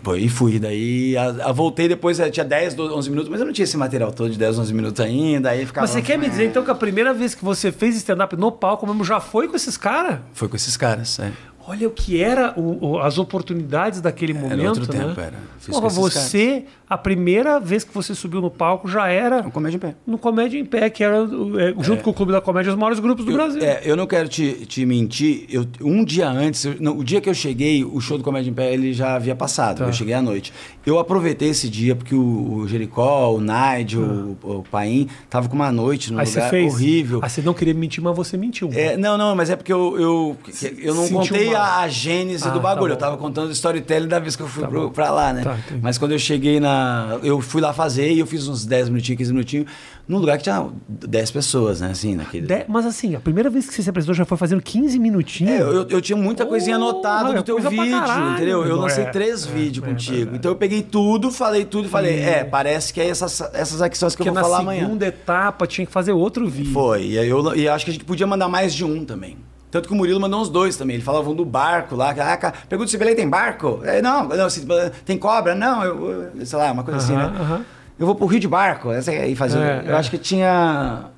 [0.06, 3.40] Pô, e fui, daí a, a voltei depois, eh, tinha 10, 12, 11 minutos, mas
[3.40, 5.84] eu não tinha esse material todo de 10, 11 minutos ainda, aí ficava...
[5.84, 8.52] Mas você quer me dizer então que a primeira vez que você fez stand-up no
[8.52, 10.20] palco mesmo já foi com esses caras?
[10.32, 11.32] Foi com esses caras, é.
[11.68, 15.04] Olha o que era o- o- as oportunidades daquele momento, outro né?
[15.06, 15.34] tempo, era.
[15.58, 19.76] Fiz Porra, você, a primeira vez que você subiu no palco já era Um comédia
[19.76, 19.94] em pé.
[20.06, 23.00] no Comédia em Pé, que era, é, junto com o Clube da Comédia, os maiores
[23.00, 23.62] grupos do Eu, Brasil.
[23.64, 25.46] é, eu não quero te, te mentir.
[25.50, 28.48] Eu, um dia antes, eu- não, o dia que eu cheguei, o show do Comédia
[28.50, 29.78] em Pé ele já havia passado.
[29.78, 29.86] Tá.
[29.86, 30.52] Eu cheguei à noite.
[30.84, 35.56] Eu aproveitei esse dia porque o, o Jericó, o Naide, o, o Paim tava com
[35.56, 36.20] uma noite num Ah.
[36.20, 36.72] Aí você lugar fez.
[36.74, 37.18] horrível.
[37.22, 38.70] Ah, você não queria mentir, mas você mentiu.
[38.72, 40.36] É, não, não, mas é porque eu, eu,
[40.78, 41.55] eu não Sentiu contei.
[41.56, 42.88] A, a gênese Ah, do tá bagulho.
[42.88, 42.94] bom.
[42.94, 45.42] eu tava contando o storytelling da vez que eu fui Tá pro, pra lá, né?
[45.42, 47.18] Tá, mas quando eu cheguei na.
[47.22, 49.66] Eu fui lá fazer e eu fiz uns 10 minutinhos, 15 minutinhos,
[50.08, 51.90] num lugar que tinha 10 pessoas, né?
[51.90, 52.46] Assim, naquele.
[52.46, 55.52] De- mas assim, a primeira vez que você se apresentou já foi fazendo 15 minutinhos.
[55.52, 58.34] É, eu, eu tinha muita coisinha Porra, anotada do teu vídeo, caralho.
[58.34, 58.64] entendeu?
[58.66, 60.34] Eu lancei É, três é, vídeos é contigo.
[60.36, 63.96] então eu peguei tudo, falei tudo e falei, é, parece que é essas, essas aqui
[63.98, 64.82] são as que Porque eu vou na falar amanhã.
[64.84, 66.72] segunda etapa tinha que fazer outro vídeo.
[66.72, 67.02] Foi.
[67.02, 69.36] E eu, e acho que a gente podia mandar mais de um também.
[69.76, 70.94] Tanto que o Murilo mandou uns dois também.
[70.96, 72.14] Ele falava um do barco lá.
[72.18, 73.82] Ah, pergunta se Belém tem barco?
[73.84, 74.66] É, não, não se,
[75.04, 75.54] tem cobra?
[75.54, 77.38] Não, eu, eu- sei lá, uma coisa assim, Aham, né?
[77.38, 77.64] aham.
[77.98, 78.90] Eu vou pro Rio de Barco.
[78.90, 79.58] Essa aí fazer.
[79.58, 79.98] É, eu é.
[79.98, 81.10] acho que tinha,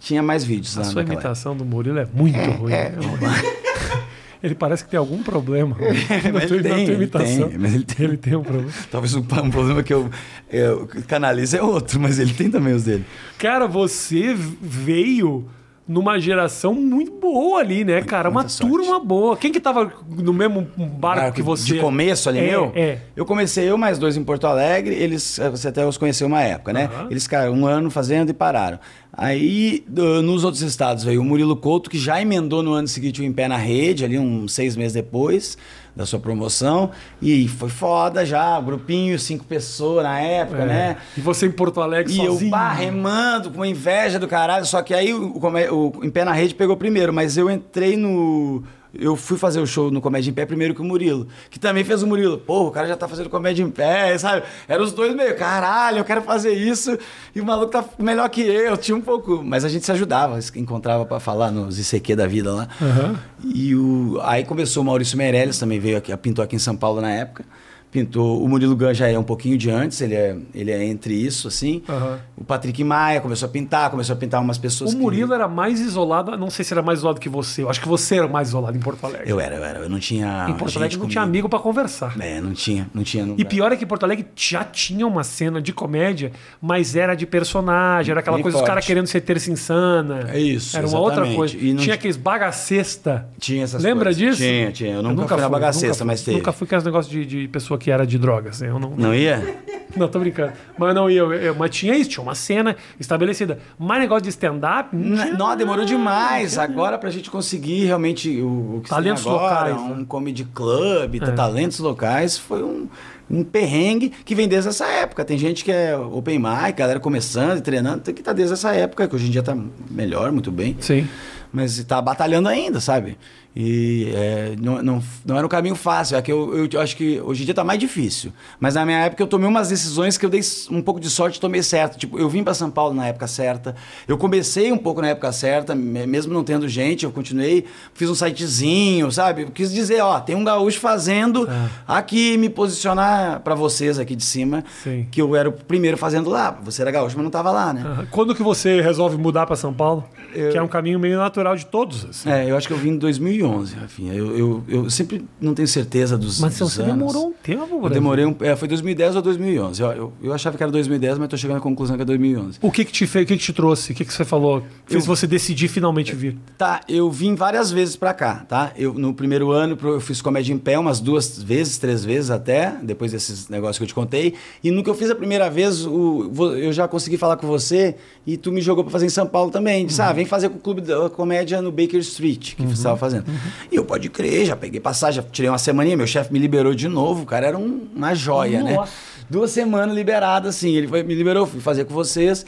[0.00, 2.72] tinha mais vídeos A lá sua imitação do Murilo é muito ruim.
[2.72, 2.92] é.
[4.42, 5.76] Ele parece que tem algum problema
[6.24, 7.48] na, mas tua, ele na tem, tua ele imitação.
[7.50, 8.06] tem, mas ele tem.
[8.06, 8.70] Ele tem um problema.
[8.90, 10.10] Talvez um, um problema que eu,
[10.50, 13.04] eu canalizo é outro, mas ele tem também os dele.
[13.38, 15.46] Cara, você veio
[15.90, 18.28] numa geração muito boa ali, né, cara?
[18.28, 18.70] Uma muita sorte.
[18.72, 19.36] turma boa.
[19.36, 21.74] Quem que tava no mesmo barco que você?
[21.74, 22.72] De começo ali, É, meu?
[22.76, 22.98] é.
[23.16, 26.40] Eu comecei eu mais dois em Porto Alegre, eles, eh, você até os conheceu uma
[26.42, 26.88] época, né?
[26.92, 27.08] Aham.
[27.10, 28.78] Eles ficaram um ano fazendo e pararam.
[29.12, 29.84] Aí,
[30.22, 33.32] nos outros estados, veio o Murilo Couto, que já emendou no ano seguinte o Em
[33.32, 35.58] Pé na Rede, ali uns seis meses depois
[36.00, 36.90] da sua promoção.
[37.20, 40.66] E foi foda já, grupinho, cinco pessoas na época, É.
[40.66, 40.96] né?
[41.16, 42.48] E você em Porto Alegre E sozinho.
[42.48, 44.64] eu pá, remando, com inveja do caralho.
[44.64, 47.96] Só que aí o, come- o Em Pé na Rede pegou primeiro, mas eu entrei
[47.96, 48.62] no.
[48.92, 51.84] Eu fui fazer o show no Comédia em Pé primeiro que o Murilo, que também
[51.84, 52.38] fez o Murilo.
[52.38, 54.44] Porra, o cara já tá fazendo Comédia em Pé, sabe?
[54.66, 56.98] Eram os dois meio, caralho, eu quero fazer isso.
[57.34, 58.76] E o maluco tá melhor que eu.
[58.76, 59.42] Tinha um pouco.
[59.44, 62.68] Mas a gente se ajudava, se encontrava pra falar nos ICQ da vida lá.
[62.80, 63.18] Aham.
[63.44, 67.00] E o, aí começou o Maurício Meirelles, também veio aqui, pintou aqui em São Paulo
[67.00, 67.44] na época.
[67.90, 68.42] Pintou.
[68.42, 71.48] O Murilo Gun já é um pouquinho de antes, ele é, ele é entre isso,
[71.48, 71.82] assim.
[71.88, 72.18] Aham.
[72.36, 75.80] O Patrick Maia começou a pintar, começou a pintar umas pessoas O Murilo era mais
[75.80, 77.62] isolado, não sei se era mais isolado que você.
[77.62, 79.26] Eu acho que você era mais isolado em Porto Alegre.
[79.26, 79.32] que...
[79.32, 79.78] Eu era, eu era.
[79.80, 80.46] Eu não tinha.
[80.48, 81.30] em Porto Alegre não tinha comigo.
[81.38, 82.14] amigo pra conversar.
[82.20, 83.26] É, não tinha, não tinha.
[83.26, 86.32] Não E pior é que Porto Alegre já tinha uma cena de comédia,
[86.62, 90.28] mas era de personagem, era aquela Bem coisa dos caras querendo ser terça insana.
[90.32, 91.56] É isso, Era uma outra coisa.
[91.56, 93.28] E tinha ti- aqueles bagacesta.
[93.38, 94.16] Tinha essas Lembra coisas.
[94.22, 94.42] disso?
[94.42, 94.94] Tinha, tinha.
[94.94, 96.36] Eu nunca fui na bagacesta, nunca mas teve.
[96.38, 98.62] Nunca fui com esse negócio de, de pessoa que era de drogas.
[98.62, 99.56] Eu não, Não ia?
[99.96, 100.52] não, tô brincando.
[100.78, 101.18] Mas não ia.
[101.18, 103.58] eu- eu- mas tinha isso, tinha uma cena estabelecida.
[103.78, 104.94] Mas negócio de stand-up.
[104.94, 106.56] Não, demorou demais.
[106.58, 110.04] Agora, pra gente conseguir realmente o, o que se tem Talentos agora, locais, um né?
[110.06, 111.30] comedy club, É.
[111.32, 112.86] talentos locais, foi um,
[113.30, 115.24] um perrengue que vem desde essa época.
[115.24, 118.72] Tem gente que é open mic, galera começando e treinando, tem que estar desde essa
[118.74, 119.56] época, que hoje em dia tá
[119.90, 120.76] melhor, muito bem.
[120.80, 121.08] Sim.
[121.52, 123.18] Mas tá batalhando ainda, sabe?
[123.54, 126.16] E é, não, não, não era um caminho fácil.
[126.16, 128.32] É que eu, eu, eu acho que hoje em dia tá mais difícil.
[128.60, 130.40] Mas na minha época eu tomei umas decisões que eu dei
[130.70, 131.98] um pouco de sorte e tomei certo.
[131.98, 133.74] Tipo, eu vim para São Paulo na época certa.
[134.06, 138.08] Eu comecei um pouco na época certa, me- mesmo não tendo gente, eu continuei, fiz
[138.08, 139.42] um sitezinho, sabe?
[139.42, 141.48] Eu quis dizer, ó, tem um gaúcho fazendo
[141.86, 145.06] aqui, me posicionar para vocês aqui de cima, Sim.
[145.10, 146.56] que eu era o primeiro fazendo lá.
[146.62, 147.82] Você era gaúcho, mas não tava lá, né?
[147.84, 148.06] Aham.
[148.10, 150.04] Quando que você resolve mudar para São Paulo?
[150.34, 152.04] Eu- Que é um caminho meio natural de todos.
[152.08, 152.30] assim.
[152.30, 154.14] É, eu acho que eu vim em 2011, Rafinha.
[154.14, 156.94] Eu, eu, eu sempre não tenho certeza dos, Mas dos você anos.
[156.96, 157.90] demorou um tempo, Eu Brasil.
[157.90, 159.82] demorei um, é, foi 2010 ou 2011.
[159.82, 162.58] Eu, eu, eu achava que era 2010, mas tô chegando à conclusão que é 2011.
[162.62, 163.92] O que que te fez, o que que te trouxe?
[163.92, 164.62] O que que você falou?
[164.86, 166.36] Fez Eu- você decidir finalmente vir?
[166.56, 168.72] Tá, eu vim várias vezes pra cá, tá?
[168.76, 172.74] Eu, no primeiro ano eu fiz comédia em pé umas duas vezes, três vezes até,
[172.82, 174.34] depois desses negócios que eu te contei.
[174.62, 177.96] E no que eu fiz a primeira vez, o- eu já consegui falar com você
[178.26, 179.86] e tu me jogou pra fazer em São Paulo também.
[179.86, 182.96] Disse, ah, vem fazer com o Clube da Comédia no Baker Street, que você estava
[182.96, 183.24] fazendo.
[183.72, 186.74] E eu, pode crer, já peguei passagem, já tirei uma semaninha, meu chefe me liberou
[186.74, 188.74] de novo, o cara era um- uma joia, né?
[188.74, 188.92] Nossa.
[189.30, 190.74] Duas semanas liberado, assim.
[190.74, 192.44] Ele foi- me liberou, fui fazer com vocês.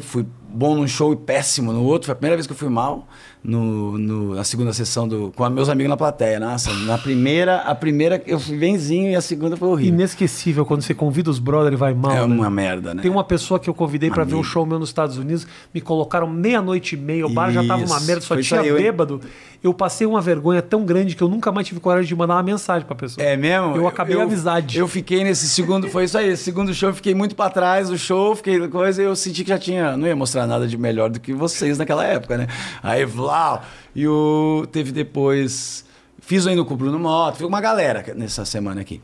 [0.00, 2.06] Fui bom num show e péssimo no outro.
[2.06, 3.06] Foi a primeira vez que eu fui mal
[3.42, 6.38] no, no- na segunda sessão do, com meus amigos na plateia.
[6.38, 9.94] Nossa, na primeira, a primeira eu fui benzinho e a segunda foi horrível.
[9.94, 12.12] Inesquecível quando você convida os brothers e vai mal.
[12.12, 12.34] É né?
[12.34, 13.02] uma merda, né?
[13.02, 15.80] Tem uma pessoa que eu convidei pra ver um show meu nos Estados Unidos, me
[15.80, 18.68] colocaram meia-noite e meia, o bar já tava uma Isso, merda, só foi tinha isso
[18.70, 19.20] eu- bêbado.
[19.62, 22.42] Eu passei uma vergonha tão grande que eu nunca mais tive coragem de mandar uma
[22.42, 23.22] mensagem pra pessoa.
[23.22, 23.76] É mesmo?
[23.76, 24.78] Eu acabei a amizade.
[24.78, 27.98] Eu fiquei nesse segundo, foi isso aí, segundo show, eu fiquei muito pra trás do
[27.98, 31.10] show, fiquei coisa, e eu senti que já tinha, não ia mostrar nada de melhor
[31.10, 32.46] do que vocês naquela época, né?
[32.82, 33.62] Aí, Vlau,
[33.94, 35.84] e o teve depois,
[36.20, 39.00] fiz ainda com o Bruno Mota, fiz uma galera nessa semana aqui.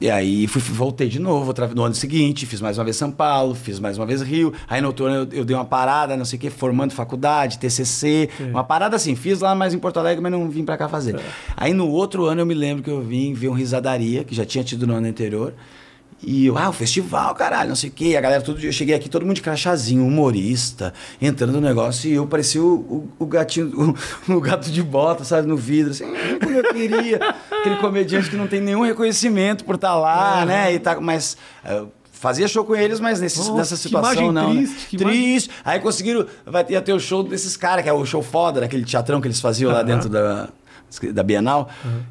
[0.00, 3.10] E aí fui, voltei de novo outra, no ano seguinte, fiz mais uma vez São
[3.10, 4.52] Paulo, fiz mais uma vez Rio.
[4.68, 7.58] Aí no outro ano eu, eu dei uma parada, não sei o quê, formando faculdade,
[7.58, 9.14] TCC, uma parada assim.
[9.14, 11.18] Fiz lá mais em Porto Alegre, mas não vim pra cá fazer.
[11.56, 14.44] Aí no outro ano eu me lembro que eu vim ver um Risadaria, que já
[14.44, 15.54] tinha tido no ano anterior.
[16.26, 18.14] E eu, ah, o festival, caralho, não sei o quê.
[18.16, 22.14] A galera, tudo, eu cheguei aqui, todo mundo de crachazinho, humorista, entrando no negócio, e
[22.14, 23.94] eu parecia o, o, o gatinho,
[24.28, 27.20] o, o gato de bota, sabe, no vidro, assim, "Ah, como eu queria.
[27.60, 30.72] Aquele comediante que não tem nenhum reconhecimento por estar lá, né?
[30.74, 31.36] E tá, mas.
[31.64, 34.54] eh, Fazia show com eles, mas nesse, Nossa, nessa situação não.
[34.54, 34.60] né?
[34.62, 35.50] triste, imagem- triste.
[35.62, 36.24] Aí conseguiram.
[36.46, 39.26] Vai ia ter o show desses caras, que é o show foda, daquele teatrão que
[39.26, 39.84] eles faziam lá Aham.
[39.86, 40.48] dentro da,
[41.12, 41.68] da Bienal.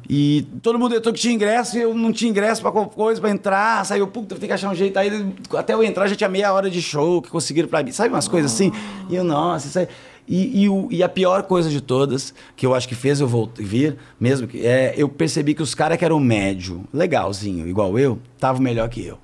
[0.08, 3.20] E todo mundo entrou que tinha ingresso e eu não tinha ingresso pra qualquer coisa,
[3.20, 3.84] pra entrar.
[3.84, 4.98] Saiu, puta, tem que achar um jeito.
[4.98, 5.10] Aí
[5.56, 7.92] até eu entrar já tinha meia hora de show que conseguiram pra mim.
[7.92, 8.72] Sabe umas coisas assim?
[9.08, 9.88] E eu, nossa, isso aí.
[10.26, 13.62] E, e, e a pior coisa de todas, que eu acho que fez eu voltar,
[13.62, 18.18] vir, mesmo, que é eu percebi que os caras que eram médio, legalzinho, igual eu,
[18.34, 19.18] estavam melhor que eu.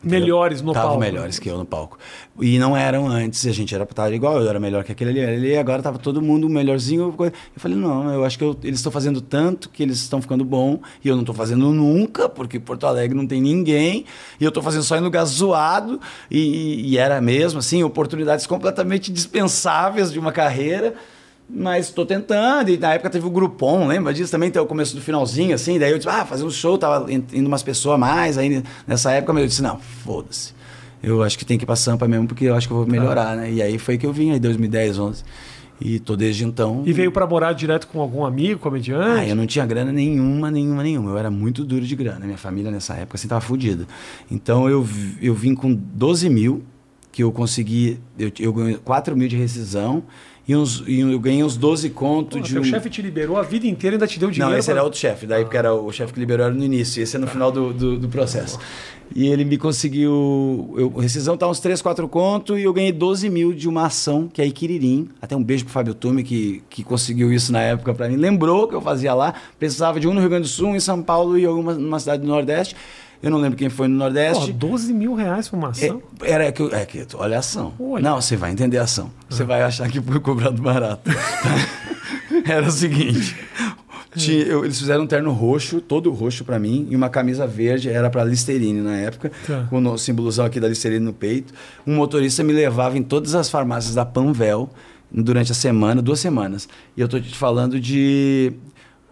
[0.00, 1.00] Melhores no Estavam palco.
[1.04, 1.98] melhores que eu no palco.
[2.40, 5.24] E não eram antes, a gente era tava igual, eu era melhor que aquele ali,
[5.24, 7.12] ali agora tava todo mundo melhorzinho.
[7.18, 10.44] Eu falei, não, eu acho que eu- eles estão fazendo tanto que eles estão ficando
[10.44, 14.04] bom, e eu não tô fazendo nunca, porque Porto Alegre não tem ninguém,
[14.40, 18.46] e eu tô fazendo só em lugar zoado, e, e- e era mesmo, assim, oportunidades
[18.46, 20.94] completamente dispensáveis de uma carreira.
[21.50, 24.30] Mas estou tentando, e na época teve o Groupon, lembra disso?
[24.30, 27.10] Também tem o começo do finalzinho, assim, daí eu disse, ah, fazer um show, tava
[27.10, 30.52] in- indo umas pessoas a mais, aí nessa época eu disse, não, foda-se.
[31.02, 32.86] Eu acho que tem que ir pra Sampa mesmo, porque eu acho que eu vou
[32.86, 33.50] melhorar, né?
[33.50, 35.24] E aí foi que eu vim, aí 2010, 11.
[35.80, 36.82] E tô desde então...
[36.84, 39.28] E veio pra morar direto com algum amigo, Ah, comediante?
[39.30, 41.10] eu não tinha grana nenhuma, nenhuma, nenhuma.
[41.12, 42.26] Eu era muito duro de grana.
[42.26, 43.86] Minha família nessa época assim tava fodida.
[44.28, 44.84] Então eu,
[45.22, 46.64] eu vim com 12 mil,
[47.12, 48.00] que eu consegui.
[48.18, 50.02] Eu, eu ganhei 4 mil de rescisão
[50.48, 52.58] e, uns, e eu ganhei uns 12 conto Pô, de.
[52.58, 54.50] um- chefe te liberou a vida inteira e ainda te deu dinheiro.
[54.52, 56.64] Não, esse era pra- outro chefe, daí porque era o chefe que liberou era no
[56.64, 58.58] início, esse é no final do, do, do processo.
[59.14, 60.74] E ele me conseguiu.
[60.76, 63.86] Eu, a rescisão tá uns 3, 4 conto e eu ganhei 12 mil de uma
[63.86, 65.08] ação, que é Iquiririm.
[65.20, 68.16] Até um beijo pro Fábio Tume, que, que conseguiu isso na época para mim.
[68.16, 69.32] Lembrou que eu fazia lá.
[69.58, 71.98] Precisava de um no Rio Grande do Sul, um em São Paulo e alguma numa
[71.98, 72.76] cidade do Nordeste.
[73.22, 74.52] Eu não lembro quem foi no Pô, Nordeste.
[74.52, 76.02] 12 mil reais por uma ação?
[76.22, 77.72] É, era que, é que olha a ação.
[77.78, 78.02] Olha.
[78.02, 79.10] Não, você vai entender a ação.
[79.28, 81.10] Você vai achar que foi cobrado barato.
[82.46, 83.36] era o seguinte.
[84.16, 87.88] tinha- eu- eles fizeram um terno roxo, todo roxo pra mim, e uma camisa verde,
[87.88, 89.66] era pra Listerine na época, Tá.
[89.68, 91.52] com o símbolozão aqui da Listerine no peito.
[91.86, 94.70] Um motorista me levava em todas as farmácias da Panvel
[95.10, 96.68] durante a semana, duas semanas.
[96.96, 98.52] E eu tô te falando de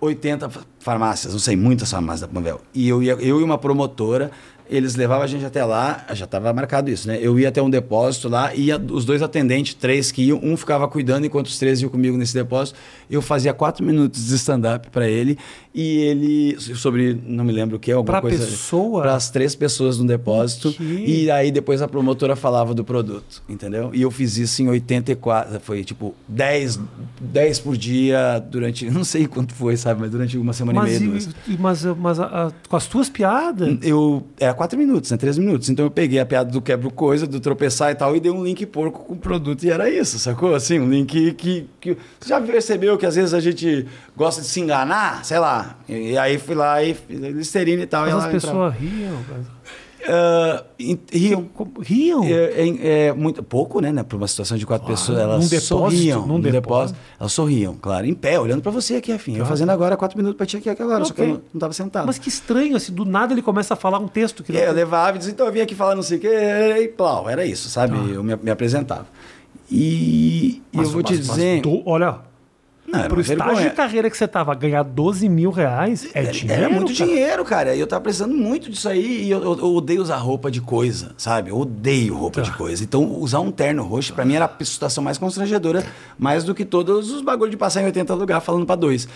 [0.07, 2.61] 80 fa- farmácias, não sei, muitas farmácias da Panvel.
[2.75, 4.31] E eu, ia, eu e uma promotora,
[4.69, 7.19] eles levavam a gente até lá, já estava marcado isso, né?
[7.21, 10.87] Eu ia até um depósito lá, ia os dois atendentes, três que iam, um ficava
[10.89, 12.79] cuidando enquanto os três iam comigo nesse depósito.
[13.11, 15.39] Eu fazia quatro minutos de stand-up para ele
[15.75, 18.45] e ele, sobre, não me lembro o que, alguma Pra coisa.
[18.45, 19.03] pessoa?
[19.03, 20.69] Para as três pessoas no depósito.
[20.71, 21.05] Ok.
[21.07, 23.91] E aí depois a promotora falava do produto, entendeu?
[23.95, 26.81] E eu fiz isso em 84, foi tipo 10,
[27.21, 31.01] 10 por dia durante, não sei quanto foi, sabe, mas durante uma semana Mas, e
[31.05, 31.07] meia.
[31.07, 31.29] e- duas.
[31.59, 33.79] mas, mas a- a- com as tuas piadas.
[33.83, 35.17] Eu era quatro minutos, né?
[35.17, 35.69] Três minutos.
[35.69, 38.43] Então eu peguei a piada do quebra coisa, do tropeçar e tal, e dei um
[38.43, 40.55] link porco com o produto e era isso, sacou?
[40.55, 41.97] Assim, um link que, que.
[42.19, 43.87] Você já percebeu que às vezes a gente
[44.17, 45.25] gosta de se enganar?
[45.25, 45.79] Sei lá.
[45.89, 48.07] E, e aí fui lá e fiz a Listerine e tal.
[48.07, 49.21] Mas e as pessoas riam.
[49.21, 49.56] entrava.
[50.09, 51.49] Ah, e- riam.
[51.81, 52.25] Riam?
[52.25, 52.29] É,
[52.61, 53.91] é- é muito pouco, né?
[53.93, 56.21] né, Para uma situação de quatro pessoas, elas num depósito, sorriam.
[56.23, 56.63] num Num depósito.
[56.63, 56.99] depósito.
[57.21, 59.33] Elas sorriam, claro, em pé, olhando para você aqui, afim.
[59.33, 59.51] Eu Claro.
[59.51, 62.07] fazendo agora quatro minutos para ti aqui agora, só que eu não, não tava sentado.
[62.07, 64.73] Mas que estranho, assim, do nada ele começa a falar um texto que aí eu
[64.73, 66.29] levava e dizia, então eu vim aqui falar não sei o quê,
[66.83, 67.97] e plau, era isso, sabe?
[67.97, 68.05] Tá.
[68.05, 69.07] Eu me, me apresentava.
[69.71, 71.61] E, e eu vou te mas- mas dizer.
[71.63, 72.19] do- olha,
[72.87, 73.71] não, pro estágio vergonha.
[73.71, 76.63] de carreira que você tava, ganhar 12 mil reais é Era- dinheiro.
[76.63, 77.07] Era muito cara.
[77.11, 77.75] dinheiro, cara.
[77.75, 79.25] E eu tava precisando muito disso aí.
[79.25, 81.51] E eu, eu- eu odeio usar roupa de coisa, sabe?
[81.51, 82.51] Eu odeio roupa Tá.
[82.51, 82.83] de coisa.
[82.85, 85.85] Então, usar um terno roxo, pra mim, era a situação mais constrangedora,
[86.19, 89.09] mais do que todos os bagulhos de passar em 80 lugares falando pra dois.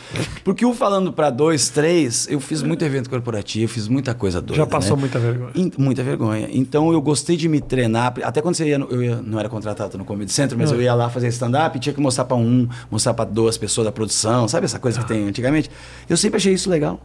[0.45, 4.63] Porque o falando pra dois, três, eu fiz muito evento corporativo, fiz muita coisa doida.
[4.63, 5.01] Já passou né?
[5.03, 5.51] muita vergonha.
[5.55, 6.49] In- Muita vergonha.
[6.53, 8.15] Então eu gostei de me treinar.
[8.23, 10.77] Até quando você ia, no- eu ia- não era contratado no Comedy Center, mas Não.
[10.79, 13.93] eu ia lá fazer stand-up tinha que mostrar pra um, mostrar pra duas pessoas da
[13.93, 15.71] produção, sabe essa coisa que tem antigamente?
[16.09, 17.01] Eu sempre achei isso legal.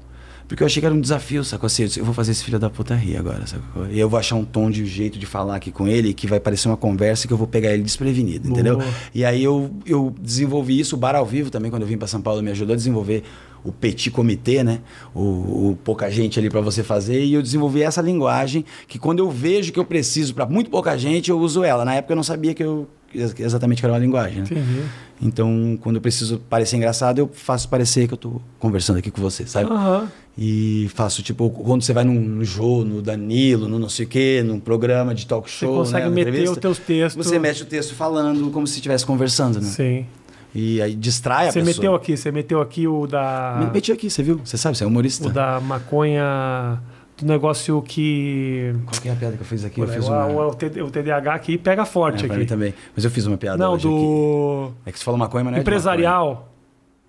[0.47, 1.65] Porque eu achei que era um desafio, sacou?
[1.65, 3.87] Assim, eu vou fazer esse filho da puta rir agora, sacou?
[3.89, 6.39] E eu vou achar um tom de jeito de falar aqui com ele que vai
[6.39, 8.77] parecer uma conversa que eu vou pegar ele desprevenido, entendeu?
[8.77, 8.87] Boa.
[9.13, 12.07] E aí eu, eu desenvolvi isso, o Bar ao Vivo também, quando eu vim para
[12.07, 13.23] São Paulo, me ajudou a desenvolver
[13.63, 14.81] o petit comitê, né?
[15.15, 17.23] O, o pouca gente ali para você fazer.
[17.23, 20.95] E eu desenvolvi essa linguagem que quando eu vejo que eu preciso para muito pouca
[20.95, 21.83] gente, eu uso ela.
[21.83, 24.43] Na época eu não sabia que eu exatamente que era uma linguagem, né?
[24.43, 24.81] Entendi.
[25.21, 29.21] Então, quando eu preciso parecer engraçado, eu faço parecer que eu tô conversando aqui com
[29.21, 29.71] você, sabe?
[29.71, 30.07] Aham.
[30.37, 34.09] E faço, tipo, quando você vai num, no Jô, no Danilo, no não sei o
[34.09, 35.77] quê, num programa de talk show.
[35.77, 37.25] consegue né, uma meter entrevista, os teus textos.
[37.25, 39.67] Você mete o texto falando como se estivesse conversando, né?
[39.67, 40.05] Sim.
[40.53, 41.75] E aí distrai a Você pessoa.
[41.75, 43.57] meteu aqui, você meteu aqui o da.
[43.59, 44.39] Me- Meti aqui, você viu?
[44.43, 45.27] Você sabe, você é humorista.
[45.27, 46.79] O da maconha.
[47.17, 48.75] Do negócio que.
[48.85, 49.79] Qual que é a piada que eu fiz aqui?
[49.79, 50.47] o, Eu fiz negócio- uma...
[50.47, 52.45] o, TD o TDAH aqui pega É, forte mim aqui.
[52.45, 52.73] também.
[52.93, 53.95] Mas eu fiz uma piada Não, hoje aqui.
[53.95, 54.71] do.
[54.85, 56.51] É que você falou maconha, mas não é empresarial.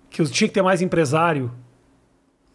[0.09, 1.51] Que tinha que ter mais empresário.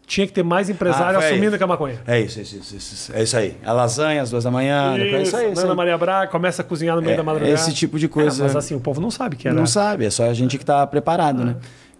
[0.05, 2.01] Tinha que ter mais empresário Ah, assumindo que é maconha.
[2.05, 3.13] É isso, é isso, isso, isso.
[3.15, 3.55] É isso aí.
[3.63, 4.97] A lasanha, às duas da manhã.
[4.97, 5.51] é isso aí.
[5.53, 5.77] Isso Ana aí.
[5.77, 7.53] Maria Braga começa a cozinhar no meio É, da madrugada.
[7.53, 8.41] esse tipo de coisa.
[8.41, 9.55] É, mas assim, o povo não sabe que era.
[9.55, 11.55] Não sabe, é só a gente que tá preparado, né?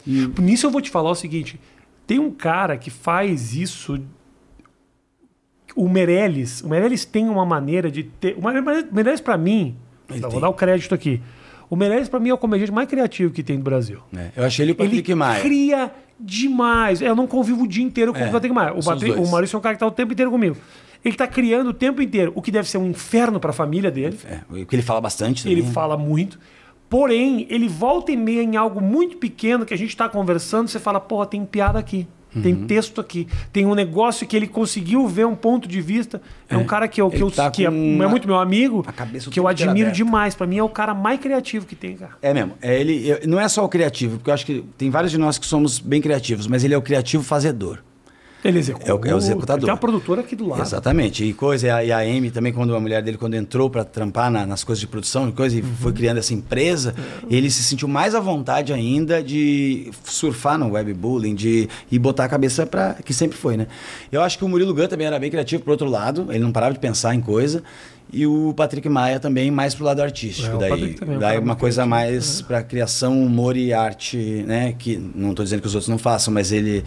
[0.06, 1.58] E Nisso eu vou te falar o seguinte:
[2.06, 3.98] tem um cara que faz isso.
[5.76, 6.62] O Meirelles.
[6.62, 8.36] O Meirelles tem uma maneira de ter.
[8.38, 8.42] O
[8.94, 9.76] Meirelles, pra mim.
[10.10, 10.40] Ele vou tem.
[10.40, 11.22] dar o crédito aqui.
[11.70, 14.00] O Meirelles, pra mim, é o comediante mais criativo que tem no Brasil.
[14.12, 15.42] né, eu achei ele o Ele Patrick Maia.
[15.42, 17.02] cria demais.
[17.02, 18.74] Eu não convivo o dia inteiro com É, o Patrick Maia.
[18.74, 20.56] O, Patrick, o Maurício é um cara que tá o tempo inteiro comigo.
[21.04, 24.18] Ele tá criando o tempo inteiro, o que deve ser um inferno pra família dele.
[24.26, 25.58] É, o que ele fala bastante também.
[25.58, 26.40] Ele fala muito.
[26.90, 30.80] Porém, ele volta e meia em algo muito pequeno que a gente tá conversando, você
[30.80, 32.08] fala, porra, tem piada aqui.
[32.42, 32.66] Tem Uhum.
[32.68, 33.28] texto aqui.
[33.52, 36.22] Tem um negócio que ele conseguiu ver um ponto de vista.
[36.50, 38.86] É, um cara que, eu, que, eu, tá que é, é muito meu amigo,
[39.32, 40.34] que eu admiro demais.
[40.36, 42.14] Pra mim é o cara mais criativo que tem, cara.
[42.22, 42.54] É mesmo.
[42.62, 45.18] É ele, eu- não é só o criativo, porque eu acho que tem vários de
[45.18, 47.80] nós que somos bem criativos, mas ele é o criativo fazedor.
[48.44, 48.90] Ele executa.
[48.92, 49.62] É o- é o executador.
[49.66, 50.62] Tem uma produtora aqui do lado.
[50.62, 51.24] Exatamente.
[51.24, 54.46] E coisa, e a, Amy também, quando a mulher dele, quando entrou para trampar na-
[54.46, 55.68] nas coisas de produção e coisa, e Uhum.
[55.80, 56.94] foi criando essa empresa,
[57.30, 57.34] É.
[57.36, 62.30] ele se sentiu mais à vontade ainda de surfar no webbullying, de e botar a
[62.30, 63.68] cabeça para que sempre foi, né?
[64.12, 66.52] Eu acho que o Murilo Gun também era bem criativo por outro lado, ele não
[66.52, 67.64] parava de pensar em coisa.
[68.14, 70.56] E o Patrick Maia também mais pro lado artístico.
[70.58, 74.76] É, daí é daí cara uma coisa mais para criação, humor e arte, né?
[74.78, 76.84] Que não estou dizendo que os outros não façam, mas ele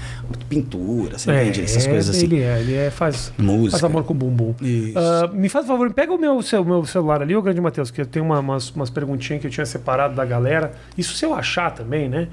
[0.49, 2.27] pintura, você entende essas coisas assim.
[2.27, 3.73] Ele é, ele é, faz, Música.
[3.73, 4.55] faz amor com o bumbum.
[4.63, 4.97] Isso.
[4.99, 7.91] Ah, me faz um favor, pega o meu, seu, meu celular ali, o grande Matheus,
[7.91, 10.73] que eu tenho uma- umas, umas perguntinhas que eu tinha separado da galera.
[10.97, 12.29] Isso se eu achar também, né?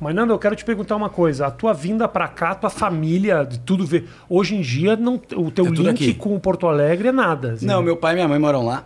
[0.00, 1.46] Mas, Nando, eu quero te perguntar uma coisa.
[1.46, 4.08] A tua vinda pra cá, a tua família, de tudo ver.
[4.28, 6.14] Hoje em dia, não, o teu É link aqui.
[6.14, 7.52] com o Porto Alegre é nada.
[7.54, 7.66] assim.
[7.66, 8.84] Não, meu pai e minha mãe moram lá,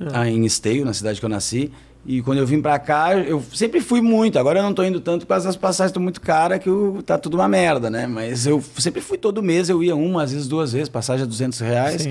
[0.00, 0.20] Ah.
[0.22, 1.70] ah, em Esteio, na cidade que eu nasci.
[2.06, 4.38] E quando eu vim pra cá, eu sempre fui muito.
[4.38, 7.16] Agora eu não tô indo tanto porque as passagens estão muito caras, que o- tá
[7.16, 8.06] tudo uma merda, né?
[8.06, 11.26] Mas eu sempre fui todo mês, eu ia uma, às vezes duas vezes, passagem a
[11.26, 12.06] 200 reais.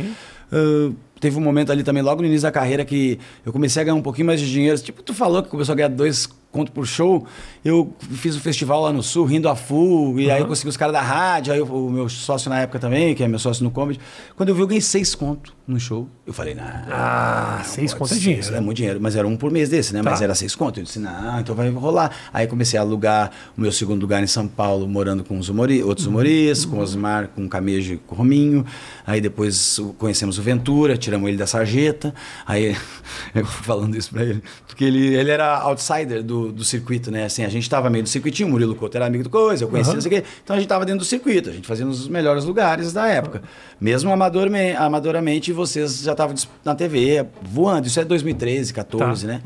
[0.52, 3.86] Ah, teve um momento ali também, logo no início da carreira, que eu comecei a
[3.86, 4.78] ganhar um pouquinho mais de dinheiro.
[4.80, 7.26] Tipo, tu falou que começou a ganhar dois conto por show.
[7.66, 10.78] Eu fiz o festival lá no Sul, rindo a full, e aí eu consegui os
[10.78, 13.64] caras da rádio, aí eu- o meu sócio na época também, que é meu sócio
[13.64, 14.00] no comedy.
[14.38, 16.08] Quando eu vi, eu ganhei seis conto no show.
[16.28, 16.64] Eu falei, não.
[16.92, 18.42] Ah, não seis conto é dinheiro.
[18.42, 20.02] isso É muito dinheiro, mas era um por mês desse, né?
[20.02, 20.26] Mas Tá.
[20.26, 20.80] era seis conto.
[20.80, 22.12] Eu disse, não, então vai rolar.
[22.34, 25.82] Aí comecei a alugar o meu segundo lugar em São Paulo, morando com os humori
[25.82, 28.66] outros humoristas, com o Osmar, com o Camejo e com o Rominho.
[29.08, 32.14] Aí depois conhecemos o Ventura, tiramos ele da sarjeta.
[32.46, 32.76] Aí
[33.34, 37.26] eu fui falando isso pra ele, porque ele, ele era outsider do, do circuito, né?
[37.26, 39.68] Assim, a gente tava meio do circuitinho, o Murilo Couto era amigo do Coisa, eu
[39.70, 39.96] conhecia, Aham.
[39.96, 40.28] não sei o quê.
[40.44, 43.42] Então a gente tava dentro do circuito, a gente fazia nos melhores lugares da época.
[43.80, 46.36] Mesmo amadorme- amadoramente, vocês já estavam
[46.66, 47.88] na TV, voando.
[47.88, 49.34] Isso é 2013, 14, Tá.
[49.34, 49.42] né?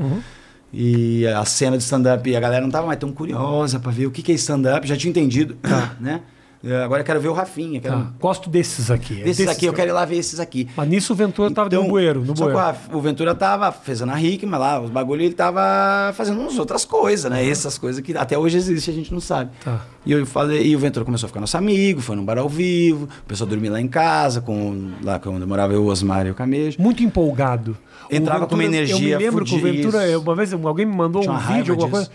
[0.73, 4.11] E a cena de stand-up, a galera não tava mais tão curiosa pra ver o
[4.11, 5.57] que, que é stand-up, já tinha entendido,
[5.99, 6.21] né?
[6.63, 7.95] Eh, Agora eu quero ver o Rafinha, quero...
[7.97, 8.11] Tá.
[8.19, 9.13] Gosto desses aqui.
[9.21, 10.67] é Desses desses aqui, eu que quero ir lá ver esses aqui.
[10.75, 12.59] Mas nisso o Ventura tava dentro do bueiro, no Então, só bueiro.
[12.59, 16.83] a- o Ventura tava fazendo a Hickman lá, os bagulho, ele tava fazendo umas outras
[16.85, 17.47] coisas, né?
[17.47, 19.51] Essas coisas que até hoje existem, a gente não sabe.
[19.63, 19.81] Tá.
[20.05, 22.49] E eu falei, e o Ventura começou a ficar nosso amigo, foi num bar ao
[22.49, 26.31] vivo, o pessoal dormia lá em casa, com, lá quando morava eu, o Osmar e
[26.31, 26.77] o Camejo.
[26.81, 27.77] Muito empolgado.
[28.09, 31.21] Entrava com uma energia Eu me lembro que o Ventura, uma vez alguém me mandou
[31.29, 31.89] um vídeo, alguma disso.
[31.89, 32.11] coisa.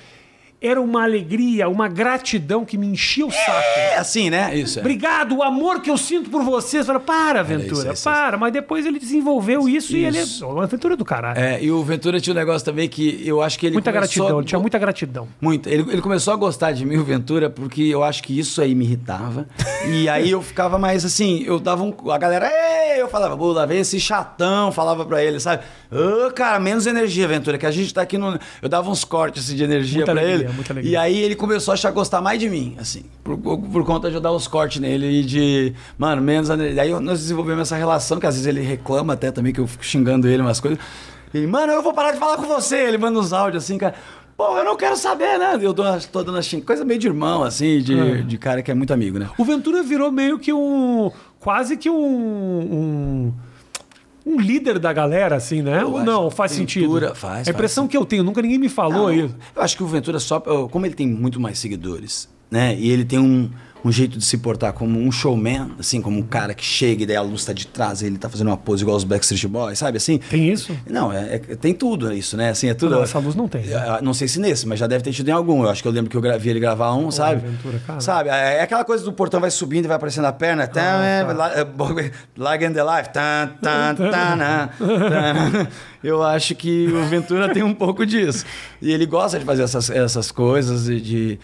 [0.63, 3.63] Era uma alegria, uma gratidão que me enchia o saco.
[3.77, 4.55] É assim, né?
[4.57, 4.79] Isso.
[4.79, 4.83] É.
[4.83, 6.87] Obrigado, o amor que eu sinto por vocês.
[6.87, 8.37] Fala, para, Ventura, isso, isso, para.
[8.37, 10.47] Mas depois ele desenvolveu isso, e ele é Isso.
[10.47, 11.39] uma aventura do caralho.
[11.39, 14.23] É, e o Ventura tinha um negócio também que eu acho que ele muita começou
[14.23, 15.29] gratidão, ele tinha muita gratidão.
[15.41, 15.69] Muito.
[15.69, 18.75] Ele, ele começou a gostar de mim, o Ventura, porque eu acho que isso aí
[18.75, 19.47] me irritava.
[19.91, 21.95] e aí eu ficava mais assim, eu dava um.
[22.11, 22.83] A galera, Ei!
[23.03, 25.63] eu falava, Bula, vem esse chatão, falava pra ele, sabe?
[25.91, 28.39] Ô, cara, menos energia, Ventura, que a gente tá aqui no.
[28.61, 30.52] Eu dava uns cortes assim, de energia Muita pra alegria, ele.
[30.53, 30.93] Muita alegria.
[30.93, 34.17] E aí ele começou a achar gostar mais de mim, assim, por, por conta de
[34.17, 35.75] eu dar uns cortes nele e de.
[35.99, 36.49] Mano, menos.
[36.49, 39.85] Daí nós desenvolvemos essa relação, que às vezes ele reclama até também, que eu fico
[39.85, 40.79] xingando ele umas coisas.
[41.35, 42.77] E, mano, eu vou parar de falar com você.
[42.77, 43.95] Ele manda uns áudios assim, cara.
[44.37, 45.59] Pô, eu não quero saber, né?
[45.61, 48.15] Eu dou, tô dando assim, coisa meio de irmão, assim, de, É.
[48.23, 49.29] de cara que é muito amigo, né?
[49.39, 51.11] O Ventura virou meio que um.
[51.39, 51.95] quase que um.
[51.97, 53.33] um
[54.25, 55.83] um líder da galera, assim, né?
[55.83, 57.15] Eu Ou não, faz Ventura sentido.
[57.15, 57.91] faz, a impressão faz.
[57.91, 59.35] que eu tenho, nunca ninguém me falou Não, isso.
[59.55, 60.41] Eu acho que o Ventura só.
[60.41, 62.77] Como ele tem muito mais seguidores, né?
[62.79, 63.51] E ele tem um,
[63.85, 67.07] um jeito de se portar como um showman, assim, como um cara que chega e
[67.07, 69.79] daí a luz tá de trás, ele tá fazendo uma pose igual os Backstreet Boys,
[69.79, 70.19] sabe assim?
[70.19, 70.77] Tem isso?
[70.89, 72.51] Não, é, é- tem tudo isso, né?
[72.51, 72.95] Assim, é tudo.
[72.95, 73.73] Não, essa luz não tem, né?
[73.99, 75.63] É, Não sei se nesse, mas já deve ter tido em algum.
[75.65, 77.41] Eu acho que eu lembro que eu gravei ele gravar um, sabe?
[77.47, 78.01] Ventura, cara.
[78.01, 78.29] Sabe?
[78.29, 80.67] É é aquela coisa do portão vai subindo e vai aparecendo a perna.
[80.67, 81.33] Tá, é, tá.
[81.33, 81.67] lá- é,
[82.37, 83.09] Lag in the life.
[83.13, 85.69] Tá, tá, tá, né, tá.
[86.03, 88.45] Eu acho que o Ventura tem um pouco disso.
[88.81, 91.39] E ele gosta de fazer essas, essas coisas de, de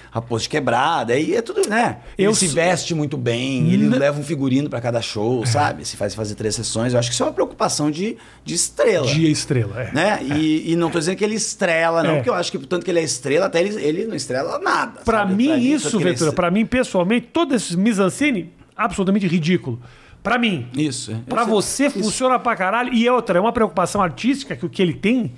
[0.48, 1.12] quebrada.
[1.12, 1.98] Aí é tudo, né?
[2.18, 5.46] Ele Eu se sou- veste muito bem, ele N- leva um figurino pra cada show,
[5.46, 5.84] sabe?
[5.86, 6.92] Se faz fazer três sessões.
[6.92, 9.92] Eu acho que isso é uma preocupação de, de estrela Dia estrela, é.
[9.92, 10.18] né?
[10.36, 12.14] E, e não tô dizendo que ele estrela, não, É.
[12.16, 15.00] porque eu acho que tanto que ele é estrela, até ele, ele não estrela nada.
[15.04, 15.34] Pra sabe?
[15.34, 19.26] mim, tanto isso, que ele é Ventura, estre- pra mim, pessoalmente, todo esse mise-en-scène, absolutamente
[19.28, 19.80] ridículo.
[20.28, 20.66] Pra mim.
[20.76, 21.12] Isso.
[21.12, 21.16] é.
[21.28, 22.92] Pra Isso- você funciona pra caralho.
[22.92, 25.32] E outra, é uma preocupação artística que o que ele tem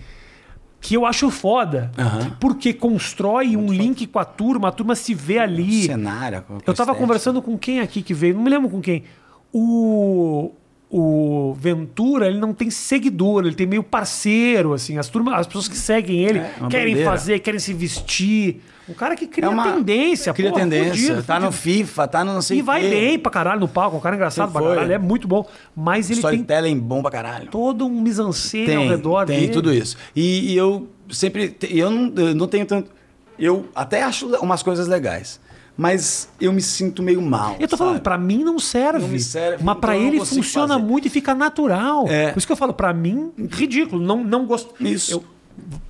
[0.81, 1.93] que eu acho foda.
[1.99, 2.37] Aham.
[2.41, 5.83] Porque constrói um link com a turma, a turma se vê ali.
[5.85, 6.41] Cenário.
[6.43, 6.95] com- com Eu tava estética.
[6.99, 9.05] conversando com quem aqui que veio, não me lembro com quem.
[9.53, 10.53] O,
[10.91, 14.97] o Ventura, ele não tem seguidor, ele tem meio parceiro, assim.
[14.97, 17.05] As, turmas, as pessoas que seguem ele É, querem bandeira.
[17.11, 18.63] fazer, querem se vestir.
[18.91, 20.93] Um cara que cria É uma tendência, Cria porra, tendência.
[20.95, 21.63] fudido, tá no fudido.
[21.87, 22.89] FIFA, tá no não sei E o vai quê.
[22.91, 25.47] bem pra caralho no palco, um cara engraçado Sempre pra caralho, é muito bom.
[25.77, 27.47] Mas ele tem Storytelling bom pra caralho.
[27.51, 29.53] todo um mise-en-scène Tem, ao redor tem dele.
[29.53, 29.97] tudo isso.
[30.15, 31.57] E, e eu sempre...
[31.71, 32.91] Eu não, eu não tenho tanto...
[33.39, 35.41] Eu até acho umas coisas legais.
[35.77, 37.57] Mas eu me sinto meio mal.
[37.59, 38.05] Eu tô falando, sabe?
[38.05, 39.07] pra mim não serve.
[39.07, 40.87] Não serve, mas pra então ele funciona fazer.
[40.87, 42.07] muito e fica natural.
[42.07, 42.33] É.
[42.33, 44.03] Por isso que eu falo, pra mim, ridículo.
[44.03, 44.75] Não, não gosto.
[44.85, 45.13] Isso.
[45.13, 45.25] Eu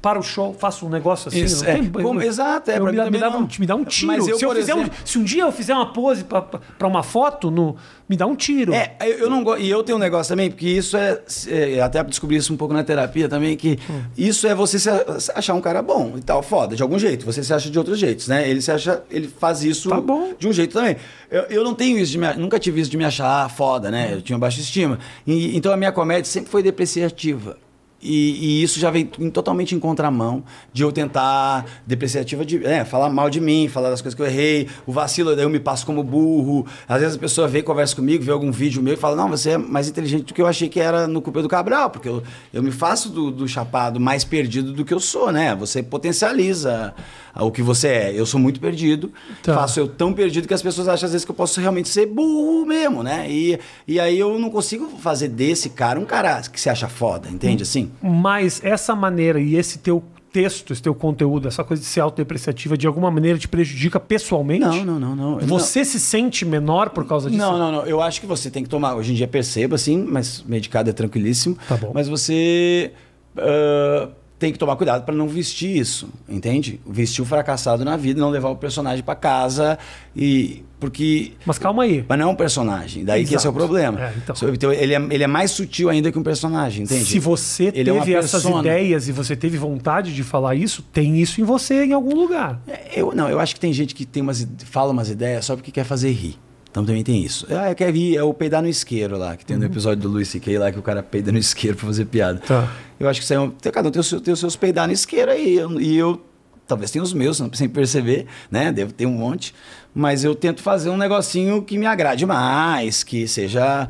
[0.03, 1.43] para o show, faço um negócio assim.
[1.45, 1.75] Isso, é.
[1.75, 4.13] tem- Como- exato, é, eu pra me, dá- me, dá, um- me dá um tiro.
[4.13, 7.03] Eu, se, eu fizer um- exemplo- se um dia eu fizer uma pose pra uma
[7.03, 7.77] foto, no,
[8.09, 8.73] me dá um tiro.
[8.75, 9.63] É, eu não gosto.
[9.63, 11.81] E eu tenho um negócio também, porque isso é, é.
[11.81, 14.03] Até descobri isso um pouco na terapia também, que Hum.
[14.19, 14.89] isso é você se
[15.35, 17.25] achar um cara bom e tal, foda, de algum jeito.
[17.27, 18.49] Você se acha de outros jeitos, né?
[18.49, 19.03] Ele se acha.
[19.11, 20.01] Ele faz isso Tá
[20.39, 20.97] de um jeito também.
[21.31, 24.15] Eu, eu não tenho isso de me, Nunca tive isso de me achar foda, né?
[24.15, 24.99] Eu tinha baixa estima.
[25.27, 27.57] E- então a minha comédia sempre foi depreciativa.
[28.03, 30.43] E, e isso já vem em- totalmente em contramão
[30.73, 34.27] de eu tentar depreciativa de é, falar mal de mim, falar das coisas que eu
[34.27, 36.67] errei, o vacilo, daí eu me passo como burro.
[36.89, 39.51] Às vezes a pessoa vem, conversa comigo, vê algum vídeo meu e fala: Não, você
[39.51, 42.23] é mais inteligente do que eu achei que era no Culpa do Cabral, porque eu,
[42.55, 45.55] eu me faço do, do chapado mais perdido do que eu sou, né?
[45.57, 46.95] Você potencializa
[47.37, 48.13] o que você é.
[48.19, 49.55] Eu sou muito perdido, Tá.
[49.55, 52.07] faço eu tão perdido que as pessoas acham às vezes que eu posso realmente ser
[52.07, 53.27] burro mesmo, né?
[53.31, 57.29] E, e aí eu não consigo fazer desse cara um cara que se acha foda,
[57.29, 57.90] entende assim?
[58.03, 62.77] Mas essa maneira e esse teu texto, esse teu conteúdo, essa coisa de ser autodepreciativa,
[62.77, 64.61] de alguma maneira te prejudica pessoalmente?
[64.65, 65.39] Não, não, não, não.
[65.41, 67.43] Você se sente menor por causa disso?
[67.43, 67.87] Não, não, não.
[67.87, 68.95] Eu acho que você tem que tomar.
[68.95, 71.57] Hoje em dia perceba, assim, mas medicado é tranquilíssimo.
[71.69, 71.91] Tá bom.
[71.93, 72.93] Mas você
[73.37, 74.09] ah,
[74.41, 76.81] tem que tomar cuidado para não vestir isso, entende?
[76.87, 79.79] Vestir o fracassado na vida, não levar o personagem para casa
[80.17, 82.03] e porque Mas calma aí.
[82.09, 83.55] mas não é um personagem, daí que esse é o Exato.
[83.55, 84.01] problema.
[84.01, 84.35] É, então.
[84.51, 87.05] Então, ele, é, ele é mais sutil ainda que um personagem, entende?
[87.05, 88.61] Se você Ele é teve essas persona.
[88.61, 92.63] ideias e você teve vontade de falar isso, tem isso em você em algum lugar.
[92.67, 95.55] É, Eu não, eu acho que tem gente que tem umas, fala umas ideias só
[95.55, 96.39] porque quer fazer rir.
[96.71, 97.47] Então também tem isso.
[97.51, 100.29] Ah, quer rir, é o peidar no isqueiro lá, que tem no episódio do Luis
[100.29, 100.57] C.K.
[100.59, 102.39] lá que o cara peida no isqueiro pra fazer piada.
[102.41, 102.47] Uhum.
[102.47, 102.69] Tá.
[102.99, 104.55] Eu acho que isso aí é um, cada um tem, o seu- tem os seus
[104.55, 105.57] peidar no isqueiro aí.
[105.57, 106.21] eu- E eu,
[106.69, 108.71] talvez tenha os meus, sem perceber, né?
[108.71, 109.53] Devo ter um monte.
[109.93, 113.89] Mas eu tento fazer um negocinho que me agrade mais, que seja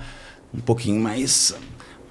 [0.54, 1.54] um pouquinho mais,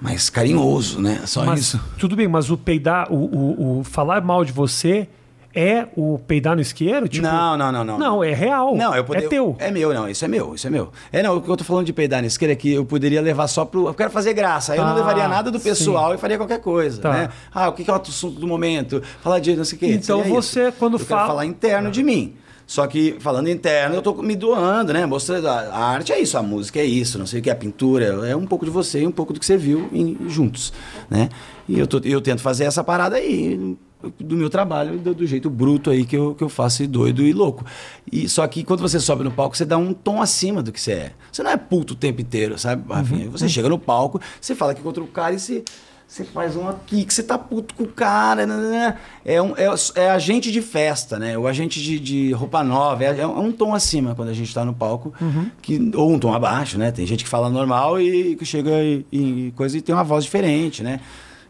[0.00, 1.22] mais carinhoso, né?
[1.26, 1.80] Só mas isso.
[1.98, 5.08] tudo bem, mas o peidar, o, o- o falar mal de você
[5.54, 7.08] é o peidar no isqueiro?
[7.08, 7.98] Tipo, não, não, não, não.
[7.98, 8.74] Não, é real.
[8.76, 9.26] Não, eu poderia.
[9.26, 9.56] É teu.
[9.58, 10.08] É meu, não.
[10.08, 10.90] Isso é meu, isso é meu.
[11.12, 13.20] É, não, o que eu tô falando de peidar na isqueira é que eu poderia
[13.20, 13.86] levar só pro.
[13.88, 14.72] Eu quero fazer graça.
[14.72, 15.64] Aí eu Ah, não levaria nada do sim.
[15.64, 17.12] pessoal e faria qualquer coisa, Tá.
[17.12, 17.28] né?
[17.52, 19.02] Ah, o que é o assunto do momento?
[19.22, 19.86] Falar de não sei o quê.
[19.92, 20.76] Então você, isso.
[20.78, 22.34] quando eu fala- Quero falar interno de mim.
[22.66, 25.04] Só que falando interno, eu tô me doando, né?
[25.04, 27.56] Mostrando a a arte é isso, a música é isso, não sei o que, a
[27.56, 30.72] pintura é um pouco de você e um pouco do que você viu em- juntos,
[31.10, 31.28] né?
[31.68, 33.76] E eu, tô- eu tento fazer essa parada aí
[34.18, 37.22] do meu trabalho, do, do jeito bruto aí que eu, que eu faço e doido
[37.22, 37.64] e louco.
[38.10, 40.80] E só que quando você sobe no palco, você dá um tom acima do que
[40.80, 41.12] você é.
[41.30, 43.28] Você não é puto o tempo inteiro, sabe, Rafinha?
[43.30, 45.64] Você chega no palco, você fala aqui contra o cara e você
[46.10, 48.44] você faz um aqui que você tá puto com o cara.
[48.44, 48.98] né, né, né.
[49.24, 51.38] É, um, é, é agente de festa, né?
[51.38, 53.04] O agente de, de roupa nova.
[53.04, 55.14] É, é um tom acima quando a gente tá no palco.
[55.62, 56.90] Que, ou um tom abaixo, né?
[56.90, 60.24] Tem gente que fala normal e que chega e, e coisa e tem uma voz
[60.24, 60.98] diferente, né?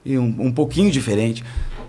[0.04, 1.42] E um, um pouquinho diferente.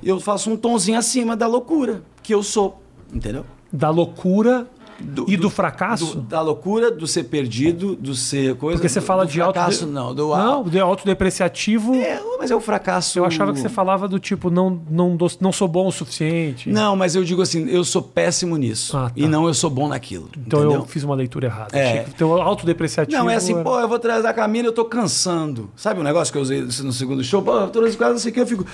[0.04, 2.82] Eu faço um tomzinho acima da loucura, que eu sou.
[3.14, 3.46] Entendeu?
[3.72, 4.68] Da loucura
[5.02, 6.16] Do- e do, do- fracasso?
[6.16, 8.78] Do- da loucura, do ser perdido, do ser coisa.
[8.78, 9.54] Porque você fala de auto...
[9.56, 10.14] fracasso, não.
[10.16, 11.96] Do, Não, de autodepreciativo.
[11.96, 13.20] É, mas é o fracasso.
[13.20, 16.70] Eu achava que você falava do tipo, não, não, não sou bom o suficiente.
[16.70, 18.96] Não, mas eu digo assim, eu sou péssimo nisso.
[18.98, 19.12] Ah, tá.
[19.16, 20.30] E não eu sou bom naquilo.
[20.38, 20.80] Então entendeu?
[20.82, 21.78] eu fiz uma leitura errada.
[21.78, 22.06] É.
[22.10, 23.18] O teu autodepreciativo.
[23.18, 25.70] Não, é assim, era- pô, eu vou trazer a Camila, eu tô cansando.
[25.76, 27.42] Sabe um negócio que eu usei no segundo show?
[27.42, 28.66] Pô, todas as coisas assim que eu fico.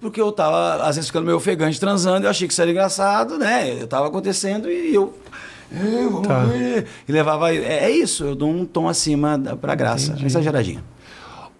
[0.00, 3.38] Porque eu tava, às vezes, ficando meio ofegante transando, eu achei que isso era engraçado,
[3.38, 3.80] né?
[3.82, 5.16] Eu tava acontecendo e eu.
[5.72, 6.44] "Ih, vamos Tá.
[6.44, 7.52] ver." E levava.
[7.54, 10.16] É, é isso, eu dou um tom acima da, pra graça.
[10.24, 10.82] Exageradinho.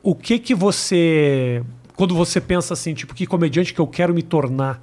[0.02, 1.62] O que que você.
[1.96, 4.80] Quando você pensa assim, tipo, que comediante que eu quero me tornar,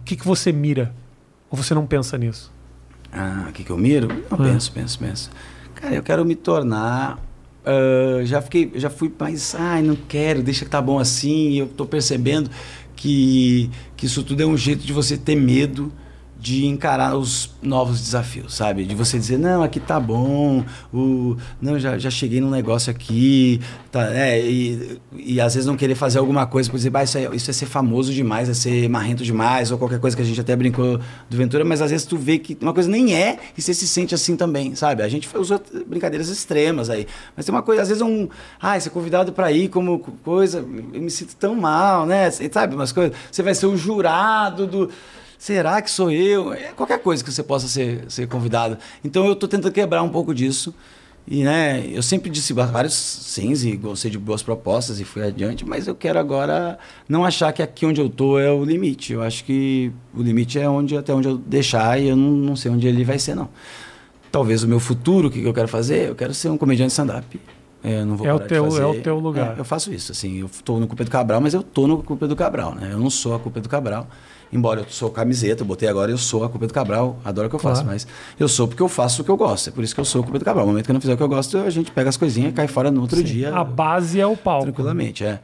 [0.00, 0.94] o que que você mira?
[1.50, 2.50] Ou você não pensa nisso?
[3.12, 4.08] Ah, o que, que eu miro?
[4.30, 4.50] Eu É.
[4.50, 5.30] penso, penso, penso.
[5.74, 7.18] Cara, eu quero me tornar.
[7.64, 9.54] ah, já fiquei, já fui mais.
[9.54, 11.50] Ai, não quero, deixa que tá bom assim.
[11.50, 12.50] E eu tô percebendo
[12.96, 15.92] que, que isso tudo é um jeito de você ter medo
[16.42, 18.84] de encarar os novos desafios, sabe?
[18.84, 23.60] De você dizer, não, aqui tá bom, o, não, já, já cheguei num negócio aqui,
[23.92, 27.30] tá, é, e, e às vezes não querer fazer alguma coisa, por dizer, isso, é,
[27.32, 30.40] isso é ser famoso demais, é ser marrento demais, ou qualquer coisa que a gente
[30.40, 30.98] até brincou
[31.30, 33.86] do Ventura, mas às vezes tu vê que uma coisa nem é e você se
[33.86, 35.04] sente assim também, sabe?
[35.04, 38.28] A gente usou brincadeiras extremas aí, mas tem uma coisa, às vezes um,
[38.60, 42.28] ah, ser convidado para ir como coisa, eu me sinto tão mal, né?
[42.32, 44.90] Sabe, umas coisas, você vai ser o jurado do
[45.42, 46.52] será que sou eu?
[46.52, 48.78] É qualquer coisa que você possa ser, ser convidado.
[49.04, 50.72] Então eu estou tentando quebrar um pouco disso.
[51.26, 55.64] E né, eu sempre disse vários sims e gostei de boas propostas e fui adiante,
[55.64, 56.78] mas eu quero agora
[57.08, 59.12] não achar que aqui onde eu tô é o limite.
[59.12, 62.56] Eu acho que o limite é onde até onde eu deixar e eu não, não
[62.56, 63.48] sei onde ele vai ser não.
[64.30, 66.08] Talvez o meu futuro, o que que eu quero fazer?
[66.08, 67.40] Eu quero ser um comediante stand-up.
[67.84, 69.56] É, eu não vou É o teu- é o teu lugar.
[69.56, 72.02] É, eu faço isso, assim, eu tô no Culpa do Cabral, mas eu tô no
[72.02, 72.90] Culpa do Cabral, né?
[72.92, 74.08] Eu não sou a Culpa do Cabral.
[74.52, 77.50] Embora eu sou camiseta, eu botei agora, eu sou a Culpa do Cabral, adoro o
[77.50, 77.92] que eu faço, Claro.
[77.94, 78.06] mas
[78.38, 79.68] eu sou porque eu faço o que eu gosto.
[79.68, 80.66] É por isso que eu sou a Culpa do Cabral.
[80.66, 82.50] No momento que eu não fizer o que eu gosto, a gente pega as coisinhas
[82.50, 83.54] e cai fora no outro dia.
[83.54, 84.64] A base é o palco.
[84.64, 85.40] Tranquilamente, é.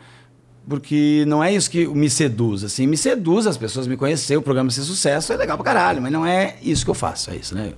[0.69, 4.43] Porque não é isso que me seduz, assim, me seduz as pessoas me conhecer, o
[4.43, 7.37] programa ser sucesso, é legal pra caralho, mas não é isso que eu faço, é
[7.37, 7.73] isso, né?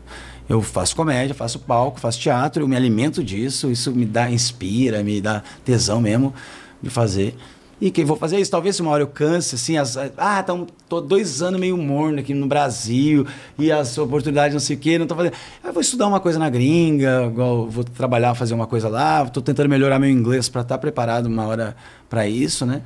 [0.48, 5.04] Eu faço comédia, faço palco, faço teatro, eu me alimento disso, isso me dá, inspira,
[5.04, 6.34] me dá tesão mesmo
[6.82, 7.36] de fazer.
[7.80, 10.66] E quem vou fazer isso, talvez se uma hora eu canse, assim, as, ah, então
[10.86, 13.26] tô dois anos meio morno aqui no Brasil,
[13.58, 15.32] e as oportunidades não sei o quê, não tô fazendo.
[15.64, 19.40] Eu vou estudar uma coisa na gringa, igual vou trabalhar, fazer uma coisa lá, tô
[19.40, 21.74] tentando melhorar meu inglês para estar preparado uma hora
[22.08, 22.82] para isso, né?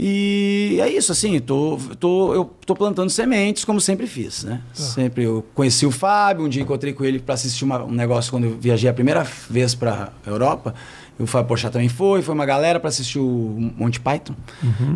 [0.00, 4.60] E é isso, assim, tô, tô, eu tô plantando sementes, como sempre fiz, né?
[4.72, 8.30] Sempre eu conheci o Fábio, um dia encontrei com ele para assistir uma- um negócio
[8.30, 10.72] quando eu viajei a primeira vez para Europa.
[11.18, 14.34] O Fábio Porchat também foi, foi uma galera para assistir o Monty Python.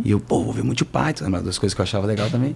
[0.05, 2.55] E eu, pô, vou ver Monty Python, uma das coisas que eu achava legal também.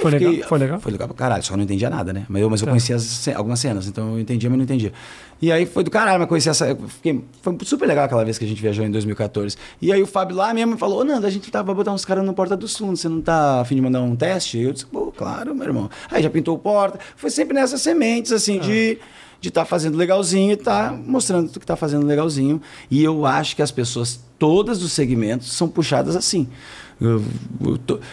[0.00, 0.48] Foi legal?
[0.48, 0.80] Foi legal?
[0.80, 2.24] Foi legal pra caralho, só não entendia nada, né?
[2.28, 2.70] Mas eu, mas eu Tá.
[2.72, 4.92] conhecia as algumas cenas, então eu entendia, mas não entendia.
[5.40, 6.76] E aí foi do caralho, mas conheci essa.
[6.88, 9.56] Fiquei, foi super legal aquela vez que a gente viajou em 2014.
[9.80, 12.04] E aí o Fábio lá mesmo me falou: Ô Nando, a gente tava botar uns
[12.04, 14.58] caras no Porta dos Fundos, você não tá afim de mandar um teste?
[14.58, 15.88] Eu disse: pô, claro, meu irmão.
[16.10, 16.98] Aí já pintou o porta.
[17.16, 18.98] Foi sempre nessas sementes, assim, de
[19.40, 22.60] de estar fazendo legalzinho e estar mostrando que está fazendo legalzinho.
[22.90, 26.48] E eu acho que as pessoas, todas dos segmentos, são puxadas assim.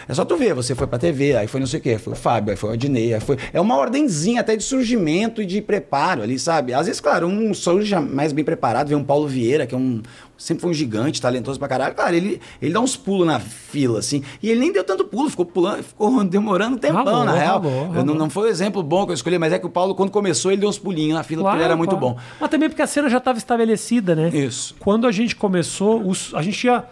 [0.08, 2.12] É só tu ver, você foi pra TV, aí foi não sei o quê, foi
[2.12, 3.36] o Fábio, aí foi o Adnei, aí foi.
[3.52, 6.72] É uma ordenzinha até de surgimento e de preparo ali, sabe?
[6.72, 10.02] Às vezes, claro, um surge mais bem preparado, vem um Paulo Vieira, que é um.
[10.38, 11.94] Sempre foi um gigante, talentoso pra caralho.
[11.94, 14.22] Claro, ele, ele dá uns pulos na fila, assim.
[14.42, 17.62] E ele nem deu tanto pulo, ficou pulando, ficou demorando um tempão, na real.
[18.04, 20.10] não, não foi o exemplo bom que eu escolhi, mas é que o Paulo, quando
[20.10, 22.14] começou, ele deu uns pulinhos na fila, porque ele era muito claro.
[22.14, 22.20] bom.
[22.38, 24.28] Mas também porque a cena já estava estabelecida, né?
[24.28, 24.76] Isso.
[24.78, 26.84] Quando a gente começou, os- a gente ia.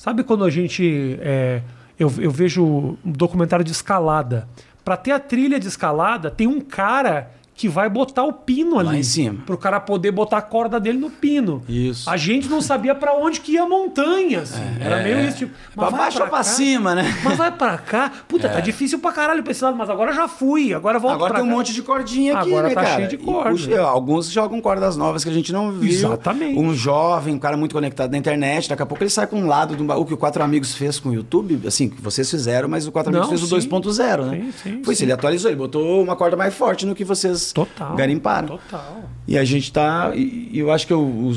[0.00, 1.18] Sabe quando a gente.
[1.20, 1.60] é,
[1.98, 4.48] eu, eu vejo um documentário de escalada.
[4.82, 8.90] Pra ter a trilha de escalada, tem um cara que vai botar o pino Lá
[8.90, 9.00] ali.
[9.00, 9.42] em cima.
[9.44, 11.62] Pro cara poder botar a corda dele no pino.
[11.68, 12.08] Isso.
[12.08, 14.40] A gente não sabia pra onde que ia a montanha.
[14.40, 14.62] assim.
[14.80, 15.36] Era meio isso.
[15.36, 16.42] Tipo, Pra vai baixo ou pra cá?
[16.44, 17.14] cima, né?
[17.22, 18.10] Mas vai pra cá.
[18.26, 20.72] Puta, tá difícil pra caralho pra esse lado, mas agora já fui.
[20.72, 21.56] Agora volto Agora pra tem um cá.
[21.58, 22.96] monte de cordinha aqui, Agora né, tá cara?
[22.96, 23.50] cheio de corda.
[23.50, 25.90] puxa, alguns jogam cordas novas que a gente não viu.
[25.90, 26.58] Exatamente.
[26.58, 29.46] Um jovem, um cara muito conectado na internet, daqui a pouco ele sai com um
[29.46, 32.70] lado do baú que o Quatro Amigos fez com o YouTube, assim, que vocês fizeram,
[32.70, 33.68] mas o Quatro Amigos Não, fez o sim.
[33.68, 34.36] 2.0, né?
[34.40, 35.04] Sim, sim, Foi isso, sim.
[35.04, 37.94] ele atualizou, ele botou uma corda mais forte no que vocês Total.
[37.96, 38.48] garimparam.
[38.48, 39.04] Total.
[39.26, 40.12] E a gente tá.
[40.14, 41.32] E, eu acho que eu- o,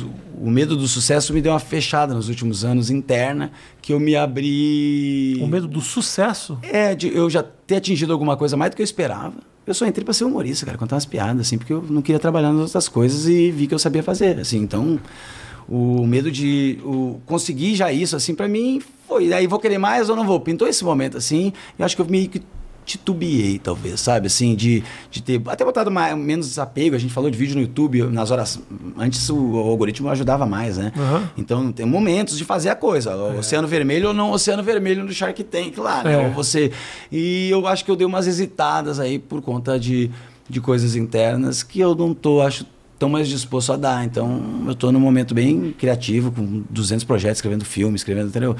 [0.47, 4.15] o medo do sucesso me deu uma fechada nos últimos anos interna, que eu me
[4.15, 5.37] abri.
[5.41, 6.57] O medo do sucesso.
[6.63, 9.35] É, de eu já ter atingido alguma coisa mais do que eu esperava.
[9.65, 12.19] Eu só entrei pra ser humorista, cara, contar umas piadas, assim, porque eu não queria
[12.19, 14.57] trabalhar nas outras coisas e vi que eu sabia fazer, assim.
[14.59, 14.99] Então,
[15.69, 19.31] o medo de o, conseguir já isso, assim, pra mim foi.
[19.31, 20.37] Aí vou querer mais ou não vou?
[20.41, 22.41] Pintou esse momento, assim, e acho que eu meio que
[22.85, 24.27] titubeei, talvez, sabe?
[24.27, 26.95] Assim, de, de ter até botado mais, menos desapego.
[26.95, 28.59] A gente falou de vídeo no YouTube, nas horas.
[28.97, 30.91] Antes o, algoritmo ajudava mais, né?
[30.95, 31.29] Aham.
[31.37, 33.15] Então tem momentos de fazer a coisa.
[33.15, 36.13] O Oceano Vermelho ou não Oceano Vermelho no Shark Tank lá, né?
[36.13, 36.27] É.
[36.27, 36.71] Ou você.
[37.11, 40.09] E eu acho que eu dei umas hesitadas aí por conta de,
[40.49, 42.65] de coisas internas que eu não tô, acho,
[43.03, 44.05] tão mais disposto a dar.
[44.05, 48.55] Então eu tô num momento bem criativo, com 200 projetos, escrevendo filme, escrevendo, entendeu?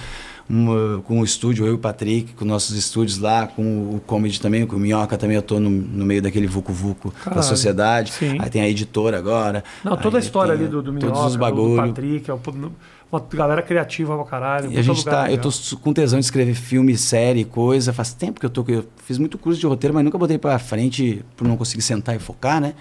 [0.49, 4.01] Um, uh, com o estúdio, eu e o Patrick, com nossos estúdios lá, com o
[4.05, 8.11] comedy também, com o Minhoca também, eu tô no, no meio daquele vucu-vucu da sociedade.
[8.11, 8.35] Sim.
[8.39, 9.63] Aí tem a editora agora.
[9.85, 11.87] Não, toda a história ali do, do Todos Minhoca, os do, do bagulho.
[11.87, 12.71] Patrick, é um-
[13.09, 14.71] uma galera criativa pra caralho.
[14.71, 15.31] E a gente lugar tá.
[15.31, 15.49] Eu tô
[15.79, 17.93] com tesão de escrever filme, série, coisa.
[17.93, 18.65] Faz tempo que eu tô.
[18.67, 22.15] Eu fiz muito curso de roteiro, mas nunca botei pra frente por não conseguir sentar
[22.15, 22.73] e focar, né?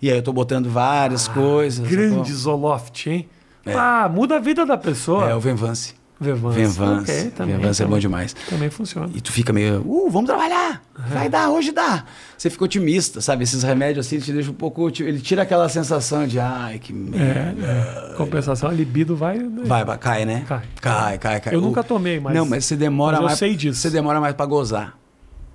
[0.00, 1.84] E aí eu tô botando várias coisas.
[1.86, 3.28] Ah, Grande Zoloft, hein?
[3.66, 3.74] É.
[3.74, 5.28] Ah, muda a vida da pessoa.
[5.28, 5.94] É, o Venvance.
[6.22, 6.58] Venvance.
[6.58, 7.12] Venvance.
[7.12, 8.00] Ok, também, Venvance é bom também.
[8.00, 8.34] demais.
[8.48, 9.10] Também funciona.
[9.14, 10.82] E tu fica meio, uh, vamos trabalhar!
[11.12, 12.04] Vai dar, hoje dá!
[12.38, 13.44] Você fica otimista, sabe?
[13.44, 14.88] Esses remédios assim, ele te deixa um pouco.
[15.00, 17.60] Ele tira aquela sensação de, ai, que merda.
[17.62, 18.14] É, é.
[18.16, 19.38] Compensação, a libido vai.
[19.64, 20.44] Vai, vai, cai, né?
[20.48, 20.62] Cai.
[20.80, 21.54] Cai, cai, cai.
[21.54, 23.38] Eu O- nunca tomei, mas- Não, mas você demora mas eu mais.
[23.38, 23.80] sei disso.
[23.80, 24.96] Você demora mais pra gozar.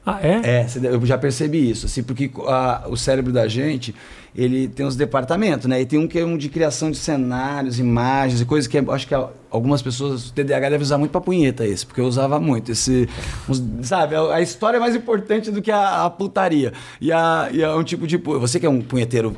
[0.09, 0.61] Ah, é?
[0.61, 3.93] É, eu já percebi isso, assim, porque a- o cérebro da gente,
[4.34, 5.81] ele tem uns departamentos, né?
[5.81, 8.85] E tem um que é um de criação de cenários, imagens e coisas que é-
[8.88, 12.05] acho que a- algumas pessoas, o TDAH deve usar muito pra punheta esse, porque eu
[12.05, 13.09] usava muito esse,
[13.49, 14.15] uns- sabe?
[14.15, 16.71] A, a história é mais importante do que a, a putaria.
[17.01, 18.15] E, a, e é um tipo de...
[18.15, 19.35] Você que é um punheteiro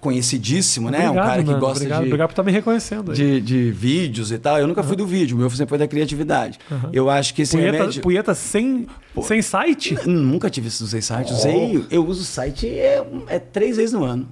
[0.00, 1.00] conhecidíssimo, né?
[1.00, 3.12] um Obrigado, cara que mano, gosta obrigado, de obrigado por estar me reconhecendo.
[3.12, 4.58] de, de vídeos e tal.
[4.58, 6.58] Eu nunca fui do vídeo, meu sempre foi da criatividade.
[6.92, 8.02] Eu acho que esse punheta, remédio...
[8.02, 8.86] punheta sem,
[9.22, 9.96] sem site?
[10.06, 11.32] Nunca tive esse usei site.
[11.32, 14.26] Usei, eu uso site é, é três vezes no ano.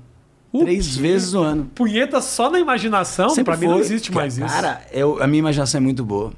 [0.51, 1.71] O três vezes no ano.
[1.75, 3.35] Punheta só na imaginação?
[3.45, 4.47] Pra mim não existe mais isso.
[4.47, 6.33] Cara, eu- a minha imaginação é muito boa.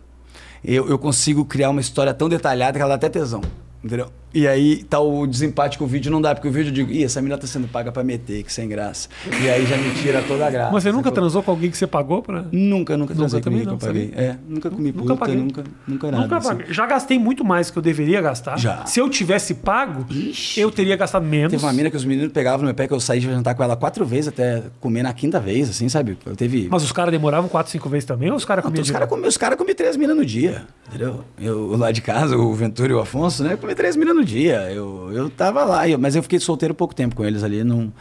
[0.65, 3.41] Eu, eu consigo criar uma história tão detalhada que ela dá até tesão.
[3.83, 4.11] Entendeu?
[4.33, 6.91] E aí tá o desempate com o vídeo, não dá, porque o vídeo eu digo,
[6.93, 9.09] ih, essa menina tá sendo paga pra meter, que sem graça.
[9.43, 10.73] E aí já me tira toda a graça.
[10.73, 11.15] Mas você nunca sacou?
[11.23, 12.45] transou com alguém que você pagou pra.
[12.53, 14.13] Nunca, nunca transei também não, que eu paguei.
[14.15, 15.37] É, nunca comi Nunca puta, paguei.
[15.37, 16.23] nunca, nunca nada.
[16.23, 16.59] Nunca assim.
[16.73, 18.57] Já gastei muito mais que eu deveria gastar.
[18.59, 18.87] Já.
[18.87, 20.61] Se eu tivesse pago, Ixi.
[20.61, 21.51] eu teria gastado menos.
[21.51, 23.55] Teve uma mina que os meninos pegavam no meu pé que eu saí de jantar
[23.55, 26.17] com ela quatro vezes até comer na quinta vez, assim, sabe?
[26.25, 26.69] Eu teve.
[26.71, 29.19] Mas os caras demoravam quatro, cinco vezes também ou os caras comiam os caras direto?
[29.19, 31.25] comi, os cara comi três minas no dia, entendeu?
[31.41, 33.57] Eu lá de casa, o Ventura e o Afonso, né?
[33.57, 34.71] Comi três minas no dia.
[34.73, 37.63] Eu, eu tava lá, eu- mas eu fiquei solteiro pouco tempo com eles ali.
[37.65, 37.93] Não,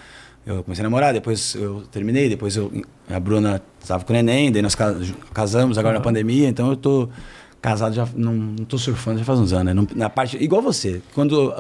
[0.46, 2.72] eu comecei a namorar, depois eu terminei, depois eu,
[3.10, 4.96] a Bruna estava com o neném, daí nós ca-
[5.34, 7.10] casamos agora na pandemia, então eu tô
[7.62, 9.74] Casado já não, não tô surfando já faz uns anos, né?
[9.74, 11.52] Não- na parte igual você, quando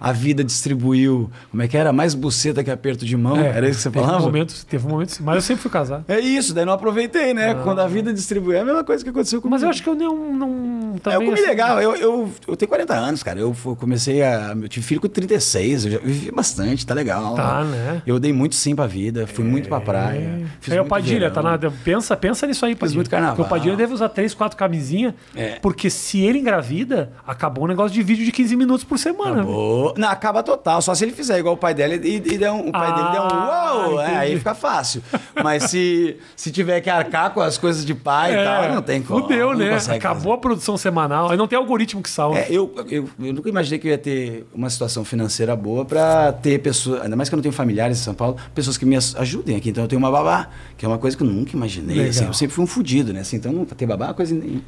[0.00, 3.68] a, a vida distribuiu, como é que era, mais buceta que aperto de mão, era
[3.68, 4.22] isso que você teve falava?
[4.22, 6.04] Um momento, teve um momento, mas eu sempre fui casado.
[6.08, 7.54] É isso, daí não aproveitei, né?
[7.62, 9.52] Quando a vida distribuiu, é a mesma coisa que aconteceu comigo.
[9.54, 10.34] Mas eu acho que eu não.
[10.34, 13.38] não É, também, eu comi assim, legal, eu, eu, eu tenho 40 anos, cara.
[13.40, 14.56] Eu comecei a.
[14.60, 17.34] Eu tive filho com 36, eu já vivi bastante, tá legal.
[17.34, 18.02] Tá, né?
[18.06, 20.46] Eu dei muito sim pra vida, fui muito pra praia.
[20.60, 21.34] Fiz Aí o Padilha, verão.
[21.34, 21.70] tá nada.
[21.84, 22.96] Pensa, pensa nisso aí, Padilha.
[22.96, 23.36] muito carnaval.
[23.36, 25.12] Porque o Padilha deve usar três, quatro camisinhas.
[25.42, 25.58] É.
[25.60, 29.42] Porque se ele engravida, acabou um negócio de vídeo de 15 minutos por semana.
[29.42, 29.94] Acabou.
[29.96, 30.80] Não, acaba total.
[30.82, 33.10] Só se ele fizer igual o pai dela e, e der um, o pai dele
[33.10, 35.02] der um Ah, uou, é, aí fica fácil.
[35.42, 39.02] Mas se, se tiver que arcar com as coisas de pai e tal, não tem
[39.02, 39.20] como.
[39.20, 39.78] É, Fudeu, né?
[39.96, 41.30] Acabou a produção semanal.
[41.30, 42.38] Aí não tem algoritmo que salva.
[42.38, 46.32] É, eu, eu, eu nunca imaginei que eu ia ter uma situação financeira boa pra
[46.32, 48.96] ter pessoas, ainda mais que eu não tenho familiares em São Paulo, pessoas que me
[48.96, 49.70] ajudem aqui.
[49.70, 52.08] Então eu tenho uma babá, que é uma coisa que eu nunca imaginei.
[52.08, 53.20] Assim, eu sempre fui um fudido, né?
[53.20, 54.62] Assim, então ter babá é uma coisa in-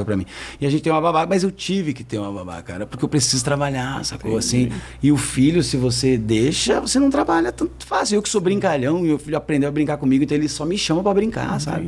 [0.00, 0.26] impensável pra mim.
[0.60, 3.04] E a gente tem uma babá, mas eu tive que ter uma babá, cara, porque
[3.04, 4.36] eu preciso trabalhar, sacou?
[4.36, 4.70] Assim,
[5.02, 8.16] e o filho, se você deixa, você não trabalha tanto fácil.
[8.16, 10.76] Eu que sou brincalhão, e meu filho aprendeu a brincar comigo, então ele só me
[10.78, 11.86] chama pra brincar, sabe?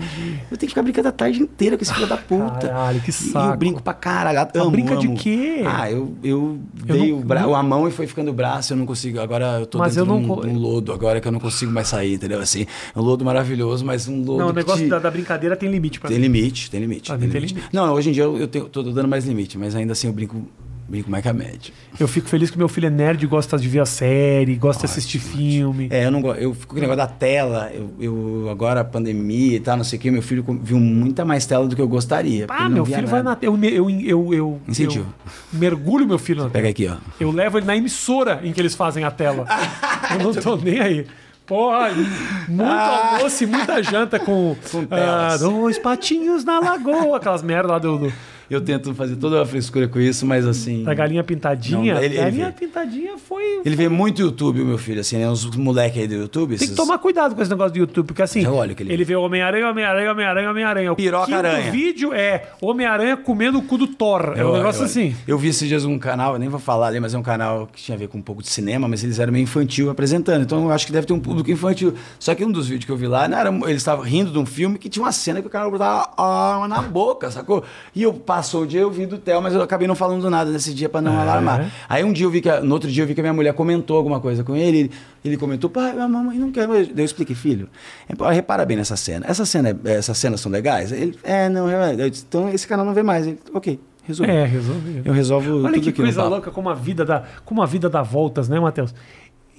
[0.51, 2.68] Eu tenho que ficar brincando a tarde inteira com esse filho da puta.
[2.68, 3.52] Caralho, que E saco.
[3.55, 4.39] eu brinco pra caralho.
[4.55, 5.16] Amo, brinca de amo.
[5.16, 5.62] quê?
[5.66, 8.34] Ah, eu, eu Eu dei não- o, bra- não- a mão e foi ficando o
[8.34, 9.20] braço, eu não consigo.
[9.20, 11.32] Agora eu tô Mas dentro eu não de um, de um lodo, agora que eu
[11.32, 12.40] não consigo mais sair, entendeu?
[12.40, 12.66] Assim,
[12.97, 16.01] um lodo maravilhoso, mas um lodo Não, o negócio te- da, da brincadeira tem limite
[16.01, 16.24] pra Tem mim.
[16.24, 17.06] limite, tem limite.
[17.09, 17.55] Pra tem mim tem limite.
[17.55, 17.74] limite.
[17.74, 20.47] Não, hoje em dia eu, eu tô dando mais limite, mas ainda assim eu brinco,
[20.89, 21.73] brinco mais que a média.
[21.99, 24.93] Eu fico feliz que meu filho é nerd, gosta de ver a série, gosta de
[24.93, 25.89] assistir filme.
[25.91, 26.41] É, eu não gosto.
[26.41, 27.70] Eu fico com o negócio da tela.
[27.73, 30.79] Eu, eu- agora a pandemia e tal, não sei o quê, meu filho com- viu
[30.79, 32.47] muita mais tela do que eu gostaria.
[32.49, 33.39] Ah, meu filho vai nada.
[33.41, 33.47] na.
[33.47, 35.07] Eu, eu, eu, eu, Incentivo.
[35.53, 36.97] eu mergulho meu filho na Pega aqui, ó.
[37.20, 39.47] Eu levo ele na emissora em que eles fazem a tela.
[40.12, 41.07] Eu não tô nem aí.
[41.53, 41.91] Porra,
[42.49, 47.79] muito almoço e muita janta com, Com ah, dois patinhos na lagoa, aquelas merda lá
[47.79, 48.12] do, do-
[48.55, 50.83] Eu tento fazer toda a frescura com isso, mas assim.
[50.85, 51.95] da galinha pintadinha.
[51.95, 52.53] Não, ele- ele galinha vê.
[52.66, 53.61] pintadinha foi.
[53.65, 55.29] Ele vê muito YouTube, o meu filho, assim, né?
[55.31, 56.51] Uns moleque aí do YouTube.
[56.51, 58.83] Tem que esses- tomar cuidado com esse negócio do YouTube, porque assim, Eu olho que
[58.83, 60.93] ele- ele vê Homem-Aranha, Homem-Aranha, Homem-Aranha, Homem-Aranha.
[60.93, 61.70] O Piroca aranha.
[61.70, 64.35] vídeo é Homem-Aranha comendo o cu do Thor.
[64.37, 65.16] É um negócio eu- assim.
[65.27, 67.66] Eu vi esses dias um canal, eu nem vou falar ali, mas é um canal
[67.73, 70.43] que tinha a ver com um pouco de cinema, mas eles eram meio infantil apresentando.
[70.43, 71.95] Então eu acho que deve ter um público infantil.
[72.19, 74.39] Só que um dos vídeos que eu vi lá, não era, eles estavam rindo de
[74.39, 77.62] um filme que tinha uma cena que o cara botava na boca, sacou?
[77.95, 78.12] E eu
[78.43, 80.89] passou o dia, eu vi do Theo, mas eu acabei não falando nada nesse dia
[80.89, 81.70] pra não alarmar.
[81.89, 83.55] Aí um dia eu vi que, no outro dia eu vi que a minha mulher
[83.55, 84.90] comentou alguma coisa com ele, ele,
[85.24, 86.66] ele comentou, pai, a mamãe não quer.
[86.66, 87.69] Daí eu expliquei, filho,
[88.09, 89.24] é, repara bem nessa cena.
[89.28, 90.90] Essa cena é- essas cenas são legais?
[90.90, 91.94] Ele, é, não, é.
[91.94, 93.27] Eu disse, então esse canal não vê mais.
[93.27, 94.32] Ele, ok, resolvi.
[94.32, 95.02] É, resolvi.
[95.05, 98.02] Eu resolvo Olha tudo que coisa louca como a vida dá, como a vida dá
[98.02, 98.93] voltas, né, Matheus?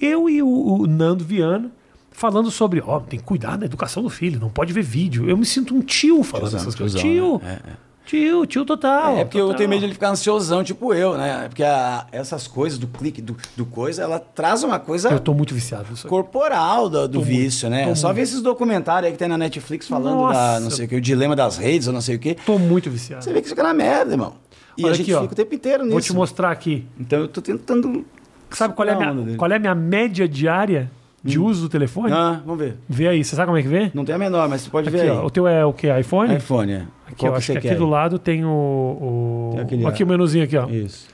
[0.00, 1.70] Eu e o, o Nando Viana
[2.10, 5.28] falando sobre, ó, tem que cuidar da educação do filho, não pode ver vídeo.
[5.28, 7.00] Eu me sinto um tio falando Tiozão, essas coisas.
[7.00, 7.58] tiozão, Tio, né?
[7.66, 7.72] É, é.
[8.06, 9.16] Tio, tio total.
[9.16, 9.56] É porque eu total.
[9.58, 11.46] tenho medo de ele ficar ansiosão, tipo eu, né?
[11.48, 15.32] Porque a- essas coisas do clique, do, do coisa, ela traz uma coisa Eu tô
[15.34, 16.06] muito viciado nisso.
[16.08, 17.86] corporal do, do vício, né?
[17.88, 18.16] tô Só muito.
[18.16, 20.34] ver esses documentários aí que tem na Netflix falando Nossa.
[20.38, 22.34] da, não sei o que, o dilema das redes, ou não sei o que.
[22.34, 23.24] Tô muito viciado.
[23.24, 24.34] Você vê que isso fica na merda, irmão.
[24.76, 25.22] E Olha a gente aqui, ó.
[25.22, 25.92] fica o tempo inteiro nisso.
[25.92, 26.86] Vou te mostrar aqui.
[26.98, 28.04] Então eu tô tentando.
[28.50, 29.36] Sabe qual é, a minha, dele.
[29.36, 30.90] qual é a minha média diária
[31.22, 32.12] de uso do telefone?
[32.12, 32.76] Ah, vamos ver.
[32.88, 33.90] Vê aí, você sabe como é que vê?
[33.94, 35.26] Não tem a menor, mas você pode Aqui, ver ó, aí.
[35.26, 35.86] o teu é o que?
[35.98, 36.34] iPhone?
[36.36, 36.86] iPhone, é.
[37.14, 37.76] Aqui, ó, que acho que aqui quer?
[37.76, 38.48] do lado tem o.
[38.50, 40.68] o- Tem aqui o menuzinho aqui, ó.
[40.68, 41.08] Isso.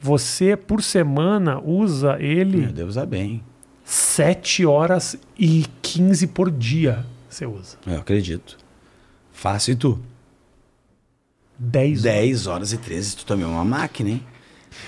[0.00, 3.42] Você, por semana, usa ele Meu Deus, usar bem.
[3.84, 7.04] 7 horas e 15 por dia.
[7.28, 7.76] Você usa.
[7.86, 8.56] Eu acredito.
[9.32, 9.98] Fácil e tu?
[11.58, 12.02] 10 horas.
[12.02, 14.22] 10 horas e 13, tu também é uma máquina, hein?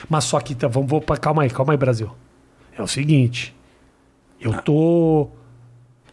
[0.09, 2.11] Mas só que, tá, vamos, vou, calma aí, calma aí, Brasil.
[2.77, 3.55] É o seguinte.
[4.41, 5.29] Eu tô.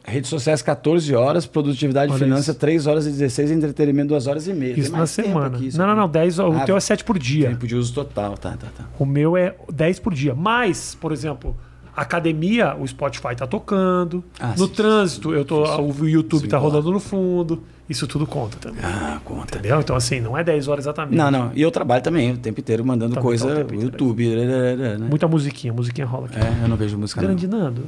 [0.10, 2.60] Redes sociais 14 horas, produtividade e Olha finança isso.
[2.60, 4.80] 3 horas e 16, entretenimento 2 horas e meia.
[4.80, 5.58] Isso na semana.
[5.62, 6.08] isso não, não, não.
[6.10, 7.50] 10, o Ah, teu é 7 por dia.
[7.50, 8.86] Tempo de uso total, tá, tá, tá.
[8.98, 10.34] O meu é 10 por dia.
[10.34, 11.58] Mas, por exemplo,
[11.94, 14.24] academia, o Spotify tá tocando.
[14.40, 16.74] Ah, no sim, trânsito, eu tô, o YouTube Sim, tá claro.
[16.74, 17.64] rodando no fundo.
[17.90, 18.80] Isso tudo conta também.
[18.84, 19.58] Ah, conta.
[19.58, 19.80] Entendeu?
[19.82, 21.18] Então, assim, não é 10 horas exatamente.
[21.18, 21.52] Não, não.
[21.54, 23.84] E eu trabalho também o tempo inteiro mandando Também coisa tá o no.
[23.84, 24.26] YouTube.
[24.36, 24.98] né?
[25.10, 26.38] Muita musiquinha, musiquinha rola aqui.
[26.38, 27.28] É, eu não vejo música não.
[27.28, 27.84] Grande Nando.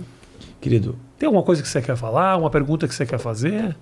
[0.59, 0.97] Querido.
[1.19, 2.37] Tem alguma coisa que você quer falar?
[2.37, 3.75] Uma pergunta que você quer fazer?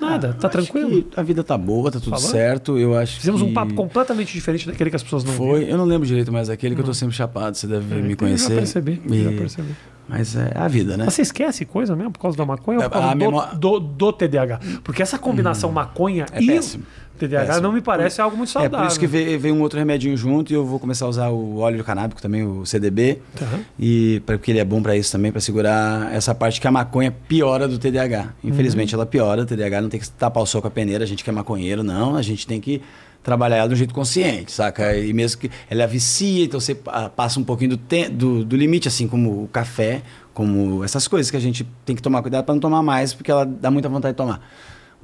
[0.00, 1.04] Nada, tá Ah, acho tranquilo?
[1.16, 2.78] A vida tá boa, tá tudo certo.
[2.78, 5.72] Eu acho Fizemos um que papo completamente diferente daquele que as pessoas não Foi, viram.
[5.72, 8.16] eu não lembro direito, mas aquele que eu tô sempre chapado, você deve me É,
[8.16, 8.46] conhecer.
[8.46, 9.74] Eu já percebi, E- já percebi.
[10.08, 11.04] Mas é a vida, né?
[11.06, 13.46] Mas você esquece coisa mesmo por causa da maconha ou por A causa do, memó-
[13.54, 14.60] do, do TDAH?
[14.82, 16.84] Porque essa combinação maconha É e péssimo.
[17.18, 17.62] TDAH Péssimo.
[17.62, 18.78] não me parece algo muito É saudável.
[18.78, 21.28] por isso que veio, veio um outro remedinho junto e eu vou começar a usar
[21.30, 23.20] o óleo canábico também, o CDB.
[23.36, 23.46] Tá.
[23.78, 27.10] E porque ele é bom pra isso também, pra segurar essa parte que a maconha
[27.28, 28.34] piora do TDAH.
[28.42, 31.06] Infelizmente ela piora, o TDAH não tem que tapar o sol com a peneira, a
[31.06, 32.82] gente que é maconheiro, não, a gente tem que
[33.22, 34.94] trabalhar ela de um jeito consciente, saca?
[34.96, 36.74] E mesmo que ela vicia, então você
[37.16, 40.02] passa um pouquinho do, te- do, do limite, assim como o café,
[40.34, 43.30] como essas coisas que a gente tem que tomar cuidado para não tomar mais, porque
[43.30, 44.42] ela dá muita vontade de tomar.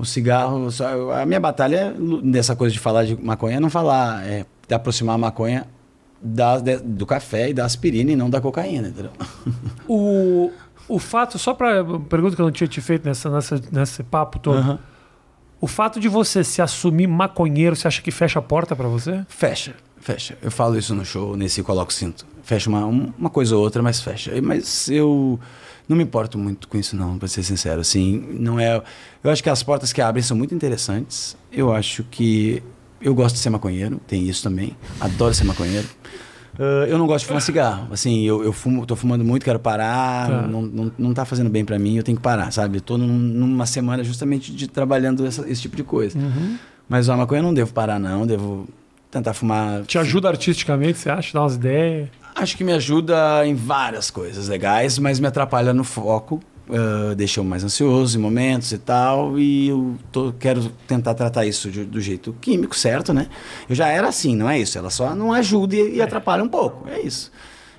[0.01, 3.69] O cigarro, só- a minha batalha é dessa coisa de falar de maconha é não
[3.71, 5.67] falar, é de aproximar a maconha
[6.23, 9.11] da, de- do café e da aspirina e não da cocaína, entendeu?
[9.89, 10.51] O,
[10.89, 14.39] o fato, só para pergunta que eu não tinha te feito nessa, nessa, nesse papo
[14.39, 14.59] todo.
[14.59, 14.79] Aham.
[15.61, 19.25] O fato de você se assumir maconheiro, você acha que fecha a porta pra você?
[19.29, 20.39] Fecha, fecha.
[20.41, 22.25] Eu falo isso no show, nesse Coloco Cinto.
[22.43, 24.33] Fecha uma, um- uma coisa ou outra, mas fecha.
[24.41, 25.39] Mas eu
[25.91, 27.81] não me importo muito com isso, não, pra ser sincero.
[27.81, 28.81] Assim, não é.
[29.23, 31.37] Eu acho que as portas que abrem são muito interessantes.
[31.53, 32.63] Eu acho que.
[33.03, 34.77] Eu gosto de ser maconheiro, tem isso também.
[35.01, 35.89] Adoro ser maconheiro.
[36.59, 37.89] Ah, eu não gosto de fumar cigarro.
[37.93, 40.29] Assim, eu, eu fumo, tô fumando muito, quero parar.
[40.29, 40.43] Tá.
[40.47, 42.77] Não, não, não tá fazendo bem pra mim, eu tenho que parar, sabe?
[42.79, 46.19] Eu tô num- numa semana justamente de trabalhando essa- esse tipo de coisa.
[46.89, 48.27] Mas a maconha eu não devo parar, não.
[48.27, 48.69] Devo
[49.11, 49.83] tentar fumar.
[49.85, 51.33] Te ajuda artisticamente, você acha?
[51.33, 52.09] Dá umas ideias?
[52.35, 56.41] Acho que me ajuda em várias coisas legais, mas me atrapalha no foco.
[56.73, 59.37] ah, deixa eu mais ansioso em momentos e tal.
[59.37, 63.27] E eu tô- quero tentar tratar isso de- do jeito químico, certo, né?
[63.69, 64.79] Eu já era assim, não é isso?
[64.79, 66.89] Ela só não ajuda e, e atrapalha um pouco.
[66.89, 67.33] É isso.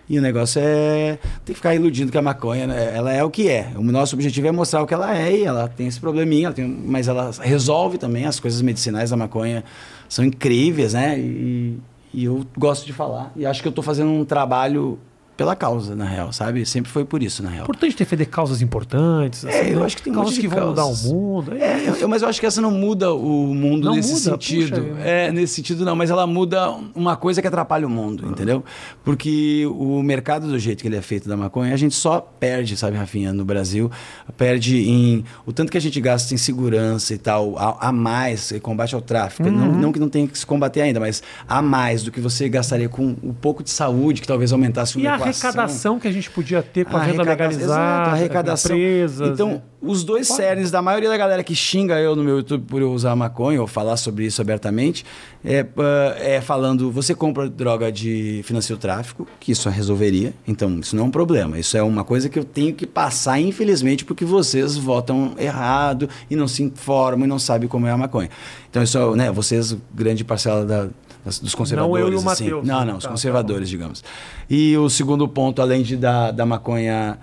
[0.09, 1.17] E o negócio é.
[1.45, 3.71] Tem que ficar iludindo que a maconha, né, ela é o que é.
[3.77, 6.53] O nosso objetivo é mostrar o que ela é e ela tem esse probleminha, ela
[6.53, 8.25] tem- mas ela resolve também.
[8.25, 9.63] As coisas medicinais da maconha
[10.11, 11.17] são incríveis, né?
[11.17, 11.79] E,
[12.13, 13.31] e eu gosto de falar.
[13.33, 14.99] E acho que eu tô fazendo um trabalho
[15.41, 16.63] pela causa, na real, sabe?
[16.67, 17.63] Sempre foi por isso, na É real.
[17.63, 19.43] importante defender causas importantes.
[19.43, 19.85] É, assim, eu né?
[19.87, 21.11] acho que tem causas que vão mudar o causas.
[21.11, 21.53] mundo.
[21.55, 24.21] É, É, eu- mas eu acho que essa não muda o mundo Não nesse muda?
[24.21, 24.81] sentido.
[24.81, 28.63] Puxa é, nesse sentido não, mas ela muda uma coisa que atrapalha o mundo, entendeu?
[29.03, 32.77] Porque o mercado do jeito que ele é feito da maconha, a gente só perde,
[32.77, 33.89] sabe, Rafinha, no Brasil,
[34.37, 38.53] perde em o tanto que a gente gasta em segurança e tal, a, a mais,
[38.61, 39.49] combate ao tráfico.
[39.49, 39.55] Uhum.
[39.55, 42.47] Não, não que não tenha que se combater ainda, mas a mais do que você
[42.47, 45.27] gastaria com um pouco de saúde, que talvez aumentasse a equação.
[45.31, 48.75] Arrecadação que a gente podia ter com a, venda arrecada- legalizada, Exato, a arrecadação.
[48.75, 49.29] empresas.
[49.29, 49.61] Então, né?
[49.81, 52.91] os dois cernes da maioria da galera que xinga eu no meu YouTube por eu
[52.91, 55.03] usar maconha ou falar sobre isso abertamente,
[55.43, 60.33] é, ah, é falando, você compra droga de financia o tráfico, que isso resolveria.
[60.47, 61.57] Então, isso não é um problema.
[61.57, 66.35] Isso é uma coisa que eu tenho que passar, infelizmente, porque vocês votam errado e
[66.35, 68.29] não se informam e não sabem como é a maconha.
[68.69, 70.87] Então, isso, né, vocês, grande parcela da-
[71.25, 72.01] das- dos conservadores.
[72.05, 72.25] eu e o assim.
[72.45, 72.67] Matheus.
[72.67, 74.03] Não, não, os Tá, tá conservadores, digamos.
[74.49, 77.17] E o segundo ponto, além de da, da maconha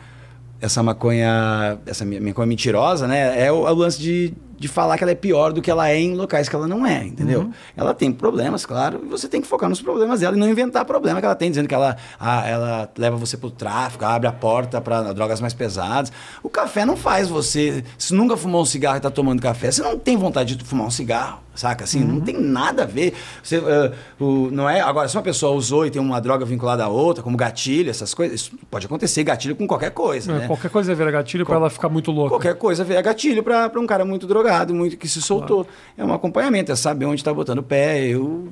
[0.60, 3.46] essa maconha, essa maconha mentirosa, né?
[3.46, 5.88] É o, é o lance de, de falar que ela é pior do que ela
[5.88, 7.42] é em locais que ela não é, entendeu?
[7.42, 7.52] Uhum.
[7.76, 10.84] Ela tem problemas, claro, e você tem que focar nos problemas dela e não inventar
[10.84, 14.32] problema que ela tem, dizendo que ela, ah, ela leva você pro tráfico, abre a
[14.32, 16.10] porta para drogas mais pesadas.
[16.42, 17.84] O café não faz você.
[17.96, 20.86] Se nunca fumou um cigarro e tá tomando café, você não tem vontade de fumar
[20.86, 21.40] um cigarro.
[21.54, 21.82] Saca?
[21.82, 22.06] Assim, Uhum.
[22.14, 23.14] não tem nada a ver.
[23.42, 26.84] Você, ah, o, não é, agora, se uma pessoa usou e tem uma droga vinculada
[26.84, 30.30] a outra, como gatilho, essas coisas, isso pode acontecer gatilho com qualquer coisa.
[30.30, 30.46] É, né?
[30.46, 32.30] Qualquer coisa vira gatilho pra ela ficar muito louca.
[32.30, 35.66] Qualquer coisa é gatilho para um cara muito drogado, muito que se soltou.
[35.96, 38.06] É um acompanhamento, é saber onde está botando o pé.
[38.06, 38.48] Eu,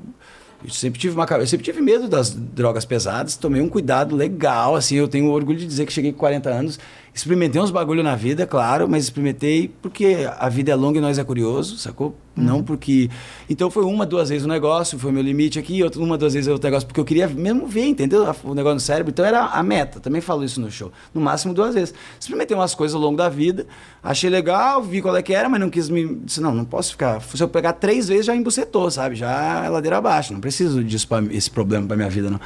[0.65, 4.75] eu sempre tive uma eu sempre tive medo das drogas pesadas, tomei um cuidado legal,
[4.75, 6.79] assim, eu tenho orgulho de dizer que cheguei com 40 anos,
[7.17, 11.19] experimentei uns bagulho na vida, claro, mas experimentei porque a vida é longa e nós
[11.19, 12.15] é curioso, sacou?
[12.37, 13.09] Não porque
[13.49, 16.47] então foi uma, duas vezes o negócio, foi meu limite aqui, outra uma, duas vezes
[16.47, 18.23] outro negócio porque eu queria mesmo ver, entendeu?
[18.45, 19.99] O negócio no cérebro, então era a meta.
[19.99, 20.93] Também falo isso no show.
[21.15, 21.95] No máximo duas vezes.
[22.21, 23.67] Experimentei umas coisas ao longo da vida,
[24.03, 26.17] achei legal, vi qual é que era, mas não quis me.
[26.17, 27.23] Disse, não, não posso ficar.
[27.23, 29.15] Se eu pegar três vezes, já embucetou, sabe?
[29.15, 30.35] Já é ladeira abaixo.
[30.35, 32.41] Não preciso disso pra, esse problema pra minha vida, não.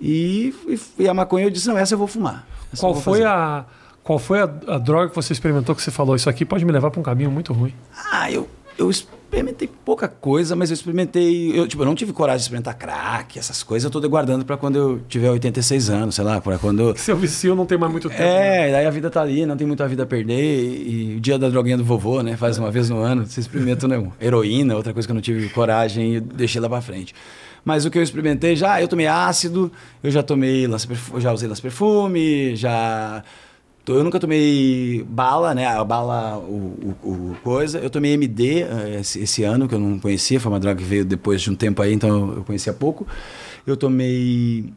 [0.00, 2.46] E, e, e a maconha eu disse, não, essa eu vou fumar.
[2.72, 3.64] Essa Qual vou foi, a,
[4.04, 6.14] qual foi a, a droga que você experimentou que você falou?
[6.14, 7.72] Isso aqui pode me levar pra um caminho muito ruim.
[8.12, 8.46] Ah, eu,
[8.78, 11.58] eu experimentei pouca coisa, mas eu experimentei.
[11.58, 13.84] Eu, tipo, eu não tive coragem de experimentar crack, essas coisas.
[13.84, 16.94] Eu tô guardando pra quando eu tiver 86 anos, sei lá, pra quando.
[17.00, 18.20] Seu vicio não tem mais muito tempo.
[18.20, 18.68] né?
[18.68, 20.34] É, daí a vida tá ali, não tem muita vida a perder.
[20.38, 22.36] E, e o dia da droguinha do vovô, né?
[22.36, 25.48] Faz uma vez no ano, você experimenta né, heroína, outra coisa que eu não tive
[25.48, 27.14] coragem e deixei lá pra frente.
[27.64, 29.72] Mas o que eu experimentei já, eu tomei ácido,
[30.02, 30.86] eu já tomei lança
[31.16, 33.24] já usei lança perfume, já
[33.86, 35.66] eu nunca tomei bala, né?
[35.66, 37.78] A bala, o, o- o coisa.
[37.78, 40.40] Eu tomei MD eh, esse, esse ano, que eu não conhecia.
[40.40, 43.06] Foi uma droga que veio depois de um tempo aí, então eu conhecia pouco.
[43.66, 44.72] Eu tomei.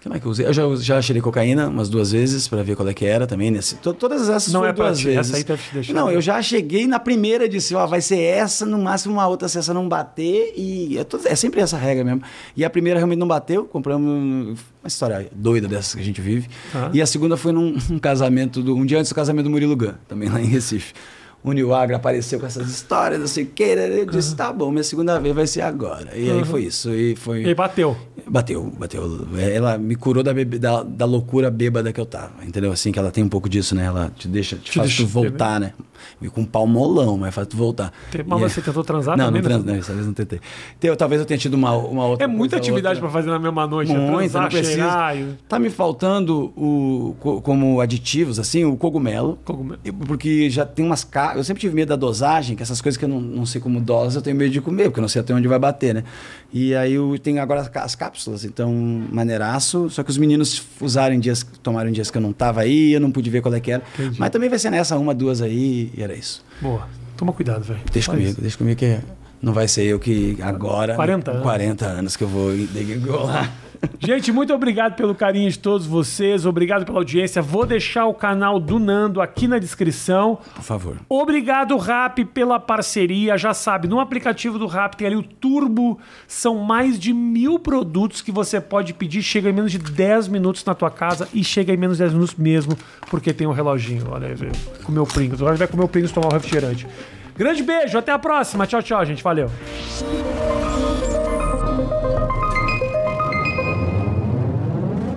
[0.00, 0.46] Que mais que eu usei?
[0.46, 3.50] Eu já, já cheirei cocaína umas duas vezes para ver qual é que era também.
[3.50, 5.18] Nesse, to- todas essas Não foram é duas ti, vezes.
[5.28, 8.00] essa aí deve te deixar- Não, eu já cheguei na primeira e disse, ó, vai
[8.00, 10.52] ser essa, no máximo uma outra se essa não bater.
[10.56, 12.22] E é, é sempre essa regra mesmo.
[12.56, 16.48] E a primeira realmente não bateu, compramos uma história doida dessas que a gente vive.
[16.72, 16.90] Ah.
[16.92, 19.76] E a segunda foi num um casamento, do, um dia antes do casamento do Murilo
[19.76, 20.92] Gun, também lá em Recife.
[21.42, 23.62] O New Agra apareceu com essas histórias, não sei o que.
[23.62, 26.16] Eu disse, tá bom, minha segunda vez vai ser agora.
[26.16, 26.92] E aí foi isso.
[26.94, 27.44] E foi.
[27.44, 27.96] E bateu.
[28.26, 29.26] Bateu, bateu.
[29.38, 32.70] Ela me curou da, bebe- da, da loucura bêbada que eu tava, entendeu?
[32.72, 33.84] Assim, que ela tem um pouco disso, né?
[33.86, 35.72] Ela te deixa, te, Te faz deixa tu voltar, né?
[36.20, 37.92] E com um pau molão, mas faz tu voltar.
[38.10, 39.54] Te- mas E é- você tentou transar não, também, Não, né?
[39.56, 40.40] trans, não, dessa vez não tentei.
[40.78, 43.38] Então, talvez eu tenha tido uma, uma outra É muita coisa, atividade pra fazer na
[43.38, 43.92] mesma noite.
[43.92, 43.98] né?
[43.98, 45.16] Muito, Transar, cheirar.
[45.16, 49.38] e- Tá me faltando o, co- como aditivos, assim, o cogumelo.
[49.44, 49.80] Cogumelo.
[50.06, 51.02] Porque já tem umas.
[51.36, 53.80] Eu sempre tive medo da dosagem, que essas coisas que eu não, não sei como
[53.80, 56.04] dosa, eu tenho medo de comer, porque eu não sei até onde vai bater, né?
[56.52, 58.72] E aí eu tenho agora as, cápsulas, então,
[59.10, 59.90] maneiraço.
[59.90, 63.10] Só que os meninos usaram dias, tomaram dias que eu não tava aí, eu não
[63.10, 63.82] pude ver qual é que era.
[63.94, 64.18] Entendi.
[64.18, 66.44] Mas também vai ser nessa, uma, duas aí, e era isso.
[66.60, 66.88] Boa.
[67.16, 67.80] Toma cuidado, velho.
[67.92, 68.18] Deixa Faz.
[68.18, 68.98] comigo, deixa comigo que
[69.42, 70.94] não vai ser eu que agora.
[70.94, 71.42] 40 anos.
[71.42, 73.52] 40 anos que eu vou degringolar.
[74.00, 76.46] Gente, muito obrigado pelo carinho de todos vocês.
[76.46, 77.42] Obrigado pela audiência.
[77.42, 80.38] Vou deixar o canal do Nando aqui na descrição.
[80.54, 80.96] Por favor.
[81.08, 83.36] Obrigado, Rap, pela parceria.
[83.36, 85.98] Já sabe, no aplicativo do Rap tem ali o Turbo.
[86.26, 89.22] São mais de mil produtos que você pode pedir.
[89.22, 92.14] Chega em menos de 10 minutos na tua casa e chega em menos de 10
[92.14, 92.76] minutos mesmo,
[93.10, 94.06] porque tem um reloginho.
[94.10, 94.36] Olha aí.
[94.84, 95.40] Comer o Pringles.
[95.40, 96.86] Agora vai comer o Pringles e tomar o refrigerante.
[97.36, 98.66] Grande beijo, até a próxima.
[98.66, 99.22] Tchau, tchau, gente.
[99.22, 99.50] Valeu.